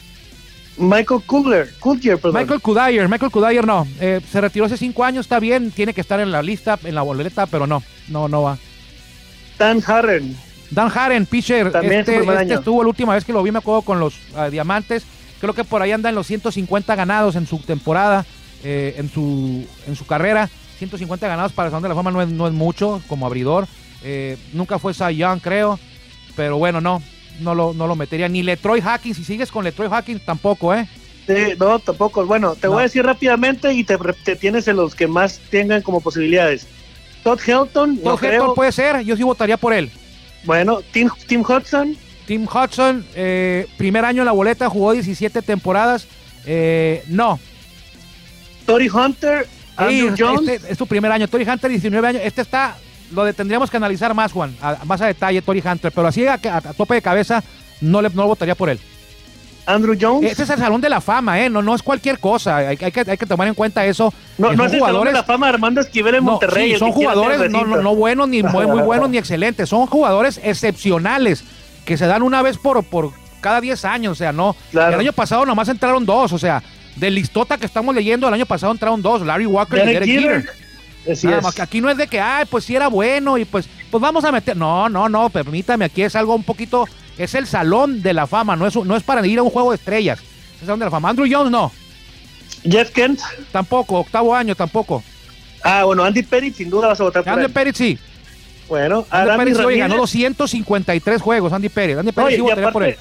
Michael 0.78 1.22
Kugler, 1.26 1.70
perdón. 1.82 2.34
Michael 2.34 2.62
Kudayer, 2.62 3.10
Michael 3.10 3.32
Kudayer 3.32 3.68
no. 3.68 3.86
Eh, 4.00 4.22
se 4.32 4.40
retiró 4.40 4.66
hace 4.66 4.78
cinco 4.78 5.04
años, 5.04 5.26
está 5.26 5.40
bien, 5.40 5.72
tiene 5.72 5.94
que 5.94 6.02
estar 6.02 6.20
en 6.20 6.32
la 6.32 6.42
lista, 6.42 6.80
en 6.84 6.96
la 6.96 7.02
boleta, 7.02 7.46
pero 7.48 7.68
no, 7.68 7.84
no, 8.08 8.30
no 8.30 8.44
va. 8.44 8.58
Dan 9.58 9.84
Harren, 9.86 10.38
Dan 10.72 10.92
Haren, 10.94 11.26
pitcher, 11.26 11.72
También 11.72 12.02
este, 12.02 12.20
este 12.20 12.54
estuvo 12.54 12.84
la 12.84 12.90
última 12.90 13.14
vez 13.14 13.26
que 13.26 13.34
lo 13.34 13.44
vi, 13.44 13.52
me 13.52 13.58
acuerdo, 13.58 13.82
con 13.82 14.00
los 14.00 14.16
ah, 14.36 14.50
Diamantes. 14.50 15.04
Creo 15.42 15.54
que 15.54 15.64
por 15.64 15.82
ahí 15.82 15.92
anda 15.92 16.10
en 16.10 16.16
los 16.16 16.28
150 16.28 16.96
ganados 16.96 17.36
en 17.36 17.48
su 17.48 17.60
temporada, 17.60 18.26
eh, 18.64 18.96
en, 18.98 19.10
su, 19.10 19.66
en 19.88 19.96
su 19.96 20.06
carrera. 20.06 20.50
150 20.80 21.28
ganados 21.28 21.52
para 21.52 21.68
el 21.68 21.72
Salón 21.72 21.84
de 21.84 21.90
la 21.90 21.96
Fama 21.96 22.12
no 22.12 22.22
es, 22.22 22.30
no 22.30 22.48
es 22.48 22.54
mucho 22.54 23.02
como 23.08 23.26
abridor. 23.26 23.68
Eh, 24.04 24.38
nunca 24.54 24.80
fue 24.80 24.94
Cy 24.94 25.16
Young, 25.18 25.40
creo. 25.42 25.80
Pero 26.36 26.58
bueno, 26.58 26.82
no, 26.82 27.04
no 27.42 27.54
lo, 27.54 27.74
no 27.74 27.86
lo 27.86 27.96
metería. 27.96 28.28
Ni 28.30 28.42
Letroy 28.44 28.82
Hawkins, 28.82 29.18
si 29.18 29.24
sigues 29.24 29.52
con 29.52 29.64
Letroy 29.64 29.90
Hawkins, 29.92 30.24
tampoco, 30.26 30.74
¿eh? 30.74 30.88
Sí, 31.28 31.54
no, 31.60 31.78
tampoco. 31.80 32.26
Bueno, 32.26 32.56
te 32.56 32.68
No. 32.68 32.74
voy 32.74 32.80
a 32.80 32.84
decir 32.84 33.06
rápidamente 33.06 33.72
y 33.74 33.84
te, 33.84 33.98
te 34.24 34.36
tienes 34.36 34.68
en 34.68 34.78
los 34.78 34.96
que 34.96 35.06
más 35.08 35.40
tengan 35.52 35.82
como 35.84 36.02
posibilidades. 36.02 36.66
Todd 37.24 37.40
Helton, 37.46 37.96
no 37.98 38.02
Todd 38.12 38.20
creo. 38.20 38.32
Helton 38.34 38.56
puede 38.56 38.72
ser, 38.72 39.02
yo 39.02 39.16
sí 39.18 39.24
votaría 39.24 39.58
por 39.58 39.74
él. 39.74 39.92
Bueno, 40.46 40.80
Tim, 40.92 41.10
Tim 41.28 41.42
Hudson, 41.42 41.98
Tim 42.26 42.48
Hudson, 42.48 43.06
eh, 43.14 43.68
primer 43.78 44.06
año 44.06 44.22
en 44.22 44.26
la 44.28 44.32
boleta, 44.32 44.70
jugó 44.70 44.94
17 44.94 45.42
temporadas. 45.42 46.08
Eh, 46.46 47.04
no, 47.08 47.38
Tori 48.66 48.88
Hunter, 48.88 49.46
Andrew 49.80 50.16
Sí, 50.16 50.22
Jones. 50.24 50.48
este 50.50 50.72
es 50.72 50.78
tu 50.78 50.86
primer 50.88 51.12
año. 51.12 51.28
Tori 51.28 51.48
Hunter, 51.50 51.70
19 51.70 52.08
años. 52.08 52.22
Este 52.24 52.42
está, 52.42 52.76
lo 53.12 53.24
de, 53.24 53.34
tendríamos 53.34 53.70
que 53.72 53.78
analizar 53.78 54.14
más, 54.14 54.32
Juan, 54.32 54.56
a- 54.62 54.78
más 54.86 55.02
a 55.02 55.08
detalle, 55.08 55.42
Tori 55.42 55.64
Hunter. 55.66 55.92
Pero 55.92 56.08
así 56.08 56.26
a, 56.28 56.34
a- 56.34 56.58
a 56.58 56.62
tope 56.74 56.96
de 56.96 57.02
cabeza, 57.02 57.44
no, 57.82 58.02
le, 58.02 58.10
no 58.10 58.28
votaría 58.28 58.56
por 58.56 58.70
él. 58.70 58.80
Andrew 59.66 59.96
Jones. 60.00 60.32
Este 60.32 60.44
es 60.44 60.50
el 60.50 60.58
Salón 60.58 60.82
de 60.82 60.90
la 60.90 61.00
Fama, 61.00 61.40
¿eh? 61.40 61.48
No, 61.50 61.62
no 61.62 61.76
es 61.76 61.84
cualquier 61.84 62.18
cosa. 62.20 62.58
Hay, 62.58 62.78
hay 62.82 62.92
que, 62.92 63.04
hay 63.08 63.18
que 63.18 63.26
tomar 63.28 63.48
en 63.48 63.54
cuenta 63.54 63.86
eso. 63.86 64.12
no, 64.40 64.50
que 64.50 64.56
no 64.58 64.66
es 64.66 64.74
el 64.74 64.80
Salón 64.80 65.06
de 65.06 65.12
la 65.14 65.24
Fama 65.24 65.48
Armando 65.48 65.80
Esquivel 65.82 66.16
en 66.16 66.26
no, 66.26 66.32
Monterrey. 66.32 66.74
sí, 66.74 66.80
son 66.80 66.92
jugadores 66.92 67.52
no, 67.52 67.64
no, 67.66 67.96
buenos, 67.96 68.28
ni 68.28 68.42
muy, 68.42 68.66
muy 68.66 68.82
buenos, 68.84 69.10
ni 69.12 69.18
excelentes. 69.20 69.70
Son 69.70 69.86
jugadores 69.86 70.40
excepcionales 70.44 71.44
que 71.86 71.98
se 71.98 72.08
dan 72.08 72.24
una 72.24 72.42
vez 72.42 72.58
por, 72.58 72.84
por 72.84 73.12
cada 73.42 73.62
10 73.62 73.86
años. 73.86 74.14
O 74.14 74.16
sea, 74.16 74.32
no. 74.32 74.56
Claro. 74.72 74.96
El 74.96 75.02
año 75.02 75.14
pasado 75.14 75.46
nomás 75.46 75.70
entraron 75.70 76.04
dos. 76.04 76.34
O 76.34 76.40
sea, 76.40 76.64
de 76.96 77.12
listota 77.12 77.58
que 77.58 77.66
estamos 77.66 77.94
leyendo, 77.96 78.28
el 78.28 78.34
año 78.34 78.46
pasado 78.46 78.72
entraron 78.72 79.02
dos: 79.02 79.22
Larry 79.26 79.46
Walker 79.46 79.84
y 79.84 79.94
Derek 79.94 80.06
Jeter. 80.06 80.50
Nada 81.24 81.38
es. 81.38 81.44
más 81.44 81.60
aquí 81.60 81.82
no 81.82 81.90
es 81.90 81.98
de 81.98 82.08
que, 82.08 82.20
ay, 82.20 82.46
pues 82.50 82.66
sí 82.66 82.76
era 82.76 82.88
bueno 82.88 83.38
y 83.38 83.46
pues, 83.46 83.68
pues 83.90 84.02
vamos 84.02 84.24
a 84.26 84.32
meter. 84.32 84.56
No, 84.56 84.90
no, 84.90 85.10
no, 85.10 85.30
permítame, 85.30 85.86
aquí 85.86 86.04
es 86.04 86.16
algo 86.16 86.36
un 86.36 86.44
poquito. 86.44 86.86
Es 87.18 87.36
el 87.36 87.48
salón 87.48 88.02
de 88.02 88.14
la 88.14 88.28
fama, 88.28 88.56
no 88.56 88.66
es, 88.66 88.76
no 88.76 88.96
es 88.96 89.04
para 89.04 89.26
ir 89.26 89.40
a 89.40 89.44
un 89.44 89.50
juego 89.50 89.72
de 89.72 89.76
estrellas. 89.76 90.20
Es 90.20 90.62
el 90.62 90.68
salón 90.68 90.80
de 90.80 90.86
la 90.86 90.92
fama. 90.92 91.10
Andrew 91.10 91.28
Jones 91.30 91.52
no, 91.52 91.72
Jeff 92.64 92.92
Kent. 92.92 93.20
tampoco, 93.52 94.00
octavo 94.00 94.36
año 94.36 94.56
tampoco. 94.56 95.04
Ah, 95.64 95.84
bueno, 95.84 96.04
Andy 96.04 96.24
Perry, 96.24 96.52
sin 96.52 96.70
duda 96.70 96.88
vas 96.88 97.00
a 97.00 97.04
votar 97.04 97.24
por 97.24 97.34
Andy 97.34 97.46
él. 97.46 97.52
Pérez 97.52 97.76
sí. 97.76 98.00
Bueno, 98.68 99.06
Andy 99.10 99.38
Pérez 99.38 99.58
oye, 99.58 99.78
ganó 99.78 99.96
Ramírez. 99.96 100.38
253 100.38 101.22
juegos, 101.22 101.54
Andy 101.54 101.70
Pérez. 101.70 101.98
Andy 101.98 102.12
Pérez 102.12 102.36
sí 102.36 102.42
votaría 102.42 102.72
por 102.72 102.84
él. 102.84 102.96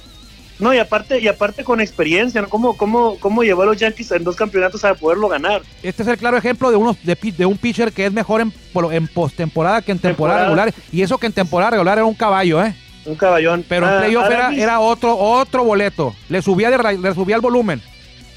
No, 0.58 0.74
y 0.74 0.78
aparte, 0.78 1.20
y 1.20 1.28
aparte 1.28 1.62
con 1.64 1.80
experiencia, 1.80 2.40
¿no? 2.42 2.48
¿Cómo, 2.48 2.76
cómo, 2.76 3.16
cómo 3.20 3.42
llevó 3.44 3.62
a 3.62 3.66
los 3.66 3.76
Yankees 3.76 4.10
en 4.12 4.24
dos 4.24 4.36
campeonatos 4.36 4.84
a 4.84 4.94
poderlo 4.94 5.28
ganar? 5.28 5.62
Este 5.82 6.02
es 6.02 6.08
el 6.08 6.18
claro 6.18 6.36
ejemplo 6.36 6.70
de 6.70 6.76
uno 6.76 6.96
de, 7.02 7.46
un 7.46 7.56
pitcher 7.58 7.92
que 7.92 8.06
es 8.06 8.12
mejor 8.12 8.40
en, 8.40 8.52
en 8.92 9.06
postemporada 9.08 9.82
que 9.82 9.92
en 9.92 9.98
temporada, 9.98 10.46
Temporada. 10.46 10.64
regular. 10.66 10.88
Y 10.92 11.02
eso 11.02 11.18
que 11.18 11.26
en 11.26 11.32
temporada 11.32 11.70
regular 11.72 11.98
era 11.98 12.04
un 12.04 12.14
caballo, 12.14 12.62
¿eh? 12.64 12.74
Un 13.04 13.14
caballón. 13.14 13.64
Pero 13.68 13.86
en 13.88 13.94
Ah, 13.94 13.98
playoff 14.00 14.26
era, 14.56 14.80
otro, 14.80 15.16
otro 15.16 15.64
boleto. 15.64 16.14
Le 16.28 16.42
subía, 16.42 16.70
de, 16.70 16.98
le 16.98 17.14
subía 17.14 17.36
el 17.36 17.40
volumen. 17.42 17.80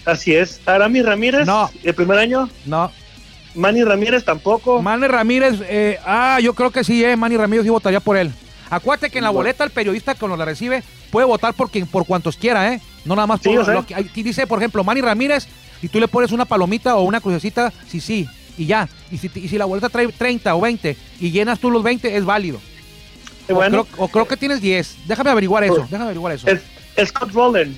Así 0.05 0.33
es. 0.33 0.61
Aramis 0.65 1.05
Ramírez, 1.05 1.45
No. 1.45 1.69
el 1.83 1.93
primer 1.93 2.17
año. 2.19 2.49
No, 2.65 2.91
Manny 3.55 3.83
Ramírez 3.83 4.23
tampoco. 4.23 4.81
Manny 4.81 5.07
Ramírez, 5.07 5.55
eh, 5.63 5.99
ah, 6.05 6.39
yo 6.41 6.53
creo 6.53 6.71
que 6.71 6.83
sí, 6.83 7.03
eh, 7.03 7.17
Manny 7.17 7.35
Ramírez 7.35 7.63
sí 7.65 7.69
votaría 7.69 7.99
por 7.99 8.15
él. 8.15 8.31
Acuérdate 8.69 9.09
que 9.09 9.17
en 9.17 9.25
la 9.25 9.29
boleta 9.31 9.63
el 9.65 9.71
periodista 9.71 10.15
cuando 10.15 10.37
la 10.37 10.45
recibe 10.45 10.83
puede 11.11 11.27
votar 11.27 11.53
por 11.53 11.69
quien, 11.69 11.85
por 11.85 12.05
cuantos 12.05 12.35
quiera, 12.37 12.73
¿eh? 12.73 12.81
No 13.05 13.15
nada 13.15 13.27
más 13.27 13.39
por 13.41 13.65
Sí, 13.65 13.71
lo 13.71 13.85
que 13.85 13.95
aquí 13.95 14.23
dice, 14.23 14.47
por 14.47 14.57
ejemplo, 14.59 14.83
Manny 14.83 15.01
Ramírez 15.01 15.47
y 15.81 15.87
tú 15.87 15.99
le 15.99 16.07
pones 16.07 16.31
una 16.31 16.45
palomita 16.45 16.95
o 16.95 17.03
una 17.03 17.19
crucecita, 17.21 17.71
sí, 17.87 17.99
sí, 17.99 18.27
y 18.57 18.65
ya. 18.65 18.87
Y 19.11 19.17
si, 19.17 19.29
y 19.35 19.47
si 19.47 19.57
la 19.57 19.65
boleta 19.65 19.89
trae 19.89 20.07
30 20.07 20.55
o 20.55 20.61
20 20.61 20.95
y 21.19 21.31
llenas 21.31 21.59
tú 21.59 21.69
los 21.71 21.83
20, 21.83 22.15
es 22.15 22.25
válido. 22.25 22.59
O, 23.49 23.55
bueno, 23.55 23.85
creo, 23.85 24.03
o 24.03 24.07
creo 24.07 24.27
que 24.27 24.37
tienes 24.37 24.61
10. 24.61 25.07
Déjame 25.07 25.29
averiguar 25.31 25.63
eso, 25.63 25.79
déjame 25.81 26.03
averiguar 26.05 26.33
eso. 26.33 26.47
es- 26.47 26.61
Scott 27.07 27.31
Rowland. 27.31 27.75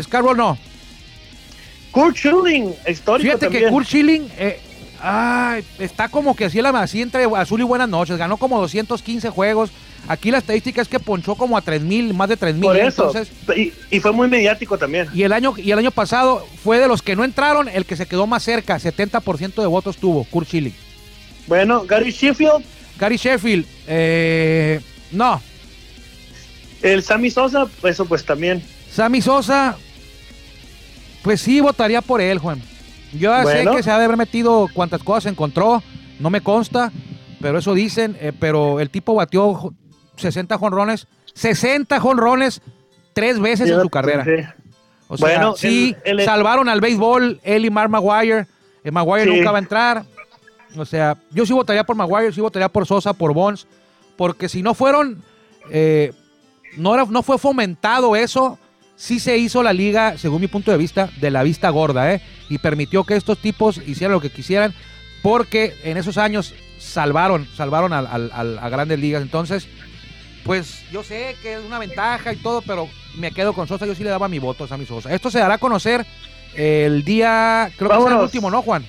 Scarborough 0.00 0.36
no. 0.36 0.58
Kurt 1.90 2.16
Schilling, 2.16 2.74
histórico 2.88 3.22
Fíjate 3.28 3.46
también. 3.46 3.64
que 3.64 3.70
Kurt 3.70 3.86
Schilling 3.86 4.28
eh, 4.38 4.60
ay, 5.00 5.64
está 5.78 6.08
como 6.08 6.34
que 6.34 6.46
así, 6.46 6.60
la- 6.62 6.70
así 6.70 7.02
entre 7.02 7.24
azul 7.36 7.60
y 7.60 7.64
buenas 7.64 7.88
noches. 7.88 8.16
Ganó 8.16 8.36
como 8.38 8.60
215 8.60 9.28
juegos. 9.30 9.70
Aquí 10.08 10.30
la 10.30 10.38
estadística 10.38 10.82
es 10.82 10.88
que 10.88 10.98
ponchó 10.98 11.36
como 11.36 11.56
a 11.56 11.60
3000, 11.62 12.12
más 12.14 12.28
de 12.28 12.36
3000. 12.36 12.62
Por 12.62 12.76
eso. 12.76 13.06
Entonces, 13.06 13.32
y, 13.56 13.72
y 13.90 14.00
fue 14.00 14.12
muy 14.12 14.28
mediático 14.28 14.76
también. 14.76 15.08
y 15.14 15.22
el 15.22 15.32
año 15.32 15.54
y 15.56 15.70
el 15.70 15.78
año 15.78 15.90
pasado 15.92 16.44
fue 16.62 16.78
de 16.80 16.88
los 16.88 17.02
que 17.02 17.14
no 17.14 17.22
entraron 17.24 17.68
el 17.68 17.84
que 17.86 17.96
se 17.96 18.06
quedó 18.06 18.26
más 18.26 18.42
cerca, 18.42 18.78
70% 18.78 19.54
de 19.54 19.66
votos 19.66 19.96
tuvo 19.98 20.24
Kurt 20.24 20.48
Schilling. 20.48 20.74
Bueno, 21.46 21.84
Gary 21.86 22.10
Sheffield, 22.10 22.64
Gary 22.98 23.16
Sheffield, 23.16 23.64
eh, 23.86 24.80
no. 25.12 25.40
el 26.82 27.02
Sammy 27.02 27.30
Sosa, 27.30 27.66
eso 27.84 28.04
pues 28.06 28.24
también. 28.24 28.62
Sammy 28.90 29.22
Sosa, 29.22 29.76
pues 31.22 31.40
sí 31.40 31.60
votaría 31.60 32.02
por 32.02 32.20
él, 32.20 32.38
Juan. 32.38 32.60
Yo 33.12 33.30
ya 33.30 33.42
Bueno. 33.42 33.70
sé 33.70 33.76
que 33.76 33.82
se 33.82 33.90
ha 33.90 33.98
de 33.98 34.04
haber 34.04 34.16
metido 34.16 34.68
cuantas 34.72 35.02
cosas 35.02 35.30
encontró, 35.30 35.82
no 36.18 36.30
me 36.30 36.40
consta, 36.40 36.90
pero 37.40 37.58
eso 37.58 37.74
dicen. 37.74 38.16
eh, 38.20 38.32
pero 38.38 38.80
el 38.80 38.90
tipo 38.90 39.14
batió 39.14 39.72
60 40.16 40.58
jonrones, 40.58 41.06
60 41.34 41.98
jonrones 42.00 42.60
tres 43.12 43.38
veces 43.40 43.70
en 43.70 43.80
su 43.80 43.88
carrera. 43.90 44.24
Sí. 44.24 44.30
O 45.08 45.16
sea, 45.18 45.28
Bueno, 45.28 45.54
sí, 45.56 45.94
el- 46.04 46.20
el- 46.20 46.26
salvaron 46.26 46.68
al 46.68 46.80
béisbol, 46.80 47.40
él 47.42 47.64
y 47.66 47.70
Mark 47.70 47.90
Maguire. 47.90 48.46
Eh, 48.84 48.90
Maguire 48.90 49.24
Sí. 49.30 49.36
nunca 49.36 49.50
va 49.50 49.58
a 49.58 49.60
entrar. 49.60 50.04
O 50.76 50.84
sea, 50.86 51.18
yo 51.30 51.44
sí 51.44 51.52
votaría 51.52 51.84
por 51.84 51.96
Maguire, 51.96 52.32
sí 52.32 52.40
votaría 52.40 52.68
por 52.70 52.86
Sosa, 52.86 53.12
por 53.12 53.34
Bonds, 53.34 53.66
porque 54.16 54.48
si 54.48 54.62
no 54.62 54.72
fueron, 54.72 55.22
eh, 55.70 56.12
no, 56.78 56.94
era, 56.94 57.04
no 57.04 57.22
fue 57.22 57.36
fomentado 57.38 58.16
eso, 58.16 58.58
sí 58.96 59.20
se 59.20 59.36
hizo 59.36 59.62
la 59.62 59.74
liga, 59.74 60.16
según 60.16 60.40
mi 60.40 60.48
punto 60.48 60.70
de 60.70 60.78
vista, 60.78 61.10
de 61.20 61.30
la 61.30 61.42
vista 61.42 61.68
gorda, 61.68 62.14
¿eh? 62.14 62.22
Y 62.48 62.56
permitió 62.58 63.04
que 63.04 63.16
estos 63.16 63.36
tipos 63.38 63.78
hicieran 63.86 64.12
lo 64.12 64.20
que 64.20 64.30
quisieran, 64.30 64.72
porque 65.22 65.74
en 65.84 65.98
esos 65.98 66.16
años 66.16 66.54
salvaron, 66.78 67.46
salvaron 67.54 67.92
al- 67.92 68.06
al- 68.06 68.30
al- 68.32 68.58
a 68.58 68.68
grandes 68.70 68.98
ligas. 68.98 69.20
Entonces, 69.22 69.68
pues 70.44 70.82
yo 70.90 71.02
sé 71.02 71.36
que 71.42 71.54
es 71.54 71.60
una 71.64 71.78
ventaja 71.78 72.32
y 72.32 72.36
todo, 72.36 72.62
pero 72.62 72.88
me 73.16 73.30
quedo 73.32 73.52
con 73.52 73.68
Sosa. 73.68 73.86
Yo 73.86 73.94
sí 73.94 74.02
le 74.02 74.10
daba 74.10 74.28
mi 74.28 74.38
voto 74.38 74.64
a 74.64 74.68
Sammy 74.68 74.86
Sosa. 74.86 75.12
Esto 75.14 75.30
se 75.30 75.38
dará 75.38 75.54
a 75.54 75.58
conocer 75.58 76.04
el 76.54 77.04
día, 77.04 77.70
creo 77.76 77.88
que 77.88 77.94
es 77.94 77.98
el 77.98 78.04
Vámonos. 78.04 78.24
último, 78.24 78.50
¿no, 78.50 78.62
Juan? 78.62 78.84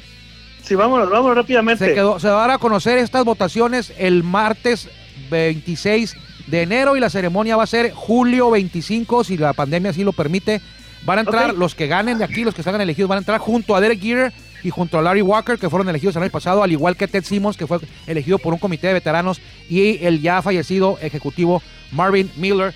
Sí, 0.64 0.76
vámonos, 0.76 1.10
vámonos 1.10 1.36
rápidamente. 1.38 1.86
Se, 1.86 1.94
quedó, 1.94 2.20
se 2.20 2.28
dará 2.28 2.56
a 2.56 2.58
conocer 2.58 2.98
estas 2.98 3.26
votaciones 3.26 3.94
el 3.98 4.24
martes 4.24 4.90
26 5.30 6.16
de 6.48 6.62
enero 6.62 6.96
y 6.96 7.00
la 7.00 7.10
ceremonia 7.10 7.56
va 7.56 7.64
a 7.64 7.68
ser 7.68 7.92
julio 7.92 8.50
25, 8.50 9.24
si 9.24 9.38
la 9.38 9.54
pandemia 9.54 9.92
así 9.92 10.04
lo 10.04 10.14
permite. 10.14 10.62
Van 11.06 11.18
a 11.18 11.22
entrar 11.22 11.54
los 11.54 11.76
que 11.76 11.88
ganen 11.88 12.18
de 12.18 12.24
aquí, 12.24 12.46
los 12.46 12.56
que 12.56 12.64
salgan 12.64 12.82
elegidos, 12.82 13.10
van 13.10 13.18
a 13.18 13.20
entrar 13.20 13.40
junto 13.40 13.76
a 13.76 13.82
Derek 13.82 14.00
Jeter 14.02 14.32
y 14.64 14.70
junto 14.70 14.98
a 14.98 15.02
Larry 15.02 15.22
Walker, 15.22 15.58
que 15.58 15.70
fueron 15.70 15.90
elegidos 15.90 16.16
el 16.16 16.24
año 16.24 16.32
pasado, 16.32 16.64
al 16.64 16.72
igual 16.72 16.96
que 16.96 17.08
Ted 17.08 17.24
Simmons, 17.24 17.58
que 17.58 17.68
fue 17.68 17.80
elegido 18.08 18.38
por 18.40 18.54
un 18.54 18.60
comité 18.60 18.88
de 18.88 18.94
veteranos, 18.94 19.42
y 19.70 20.04
el 20.06 20.22
ya 20.22 20.42
fallecido 20.42 20.98
ejecutivo 21.02 21.62
Marvin 21.92 22.32
Miller. 22.38 22.74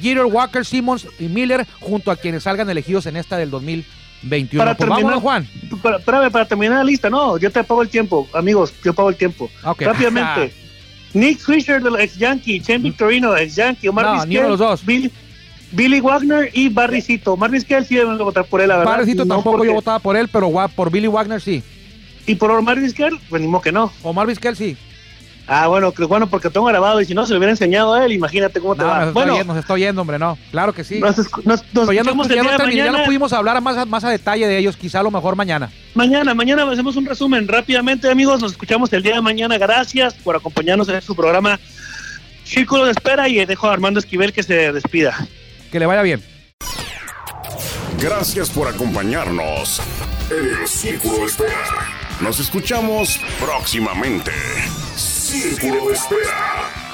Jeter, 0.00 0.24
Walker, 0.24 0.64
Simmons 0.64 1.06
y 1.18 1.24
Miller, 1.24 1.66
junto 1.80 2.10
a 2.10 2.16
quienes 2.16 2.42
salgan 2.42 2.68
elegidos 2.70 3.06
en 3.06 3.16
esta 3.16 3.36
del 3.36 3.50
2021. 3.50 4.58
Para 4.58 4.76
pues 4.76 4.88
terminar- 4.88 5.02
vámonos, 5.02 5.22
Juan. 5.22 5.48
Para, 5.82 5.98
espérame, 5.98 6.30
para 6.30 6.48
terminar 6.48 6.78
la 6.78 6.84
lista, 6.84 7.10
no, 7.10 7.38
yo 7.38 7.50
te 7.50 7.62
pago 7.62 7.82
el 7.82 7.88
tiempo, 7.88 8.28
amigos, 8.32 8.72
yo 8.84 8.94
pago 8.94 9.10
el 9.10 9.16
tiempo. 9.16 9.50
Ah, 9.62 9.72
ok. 9.72 9.82
Rápidamente. 9.82 10.52
Nick 11.14 11.38
Swisher, 11.38 11.82
del 11.82 11.96
ex 11.96 12.16
Yankee, 12.18 12.60
Chen 12.60 12.82
Victorino, 12.82 13.34
ex 13.36 13.54
Yankee, 13.54 13.88
Omar 13.88 14.04
No, 14.04 14.12
Vizquel, 14.14 14.28
ni 14.28 14.36
uno 14.36 14.44
de 14.44 14.50
los 14.50 14.58
dos. 14.58 14.84
Billy 15.72 16.00
Wagner 16.00 16.50
y. 16.52 16.72
Omar 17.24 17.50
Vizquel 17.50 17.84
sí 17.84 17.96
deben 17.96 18.16
de 18.18 18.24
votar 18.24 18.44
por 18.44 18.60
él, 18.60 18.68
la 18.68 18.78
verdad. 18.78 18.92
Parecito 18.92 19.24
No 19.24 19.34
tampoco 19.36 19.58
porque- 19.58 19.68
yo 19.68 19.74
votaba 19.74 19.98
por 19.98 20.16
él, 20.16 20.28
pero 20.28 20.50
por 20.74 20.90
Billy 20.90 21.08
Wagner 21.08 21.40
sí. 21.40 21.62
Y 22.26 22.34
por 22.36 22.50
Omar 22.50 22.80
Vizquel, 22.80 23.18
pues 23.28 23.40
ni 23.42 23.48
modo 23.48 23.62
que 23.62 23.72
no. 23.72 23.92
Omar 24.02 24.26
Vizquel 24.26 24.56
sí. 24.56 24.76
Ah, 25.48 25.68
bueno, 25.68 25.92
que 25.92 26.04
bueno, 26.04 26.26
porque 26.26 26.50
tengo 26.50 26.66
grabado 26.66 27.00
y 27.00 27.04
si 27.04 27.14
no 27.14 27.24
se 27.24 27.32
lo 27.32 27.38
hubiera 27.38 27.52
enseñado 27.52 27.94
a 27.94 28.04
él, 28.04 28.10
imagínate 28.10 28.58
cómo 28.60 28.74
te 28.74 28.82
No, 28.82 28.88
va. 28.88 29.04
nos, 29.04 29.14
bueno, 29.14 29.44
nos 29.44 29.56
está 29.56 29.74
oyendo, 29.74 30.00
hombre, 30.00 30.18
no. 30.18 30.36
Claro 30.50 30.72
que 30.72 30.82
sí. 30.82 30.98
nos, 30.98 31.16
nos- 31.44 31.62
ya, 31.94 32.02
no, 32.02 32.24
ya, 32.68 32.92
ya 32.92 33.04
pudimos 33.04 33.32
hablar 33.32 33.60
más, 33.60 33.86
más 33.86 34.02
a 34.02 34.10
detalle 34.10 34.48
de 34.48 34.58
ellos, 34.58 34.76
quizá 34.76 34.98
a 35.00 35.02
lo 35.04 35.12
mejor 35.12 35.36
mañana. 35.36 35.70
Mañana, 35.94 36.34
mañana 36.34 36.68
hacemos 36.68 36.96
un 36.96 37.06
resumen 37.06 37.46
rápidamente, 37.46 38.10
amigos. 38.10 38.40
Nos 38.42 38.52
escuchamos 38.52 38.92
el 38.92 39.04
día 39.04 39.14
de 39.14 39.20
mañana. 39.20 39.56
Gracias 39.56 40.14
por 40.14 40.34
acompañarnos 40.34 40.88
en 40.88 41.00
su 41.00 41.14
programa 41.14 41.60
Círculo 42.42 42.84
de 42.86 42.90
Espera 42.90 43.28
y 43.28 43.44
dejo 43.44 43.68
a 43.68 43.72
Armando 43.72 44.00
Esquivel 44.00 44.32
que 44.32 44.42
se 44.42 44.72
despida. 44.72 45.16
Que 45.76 45.80
le 45.80 45.84
vaya 45.84 46.00
bien. 46.00 46.24
Gracias 48.00 48.48
por 48.48 48.66
acompañarnos 48.66 49.82
en 50.30 50.62
el 50.62 50.66
Círculo 50.66 51.18
de 51.18 51.26
Espera. 51.26 51.86
Nos 52.22 52.40
escuchamos 52.40 53.20
próximamente. 53.38 54.30
Círculo 54.96 55.88
de 55.88 55.92
Espera. 55.92 56.85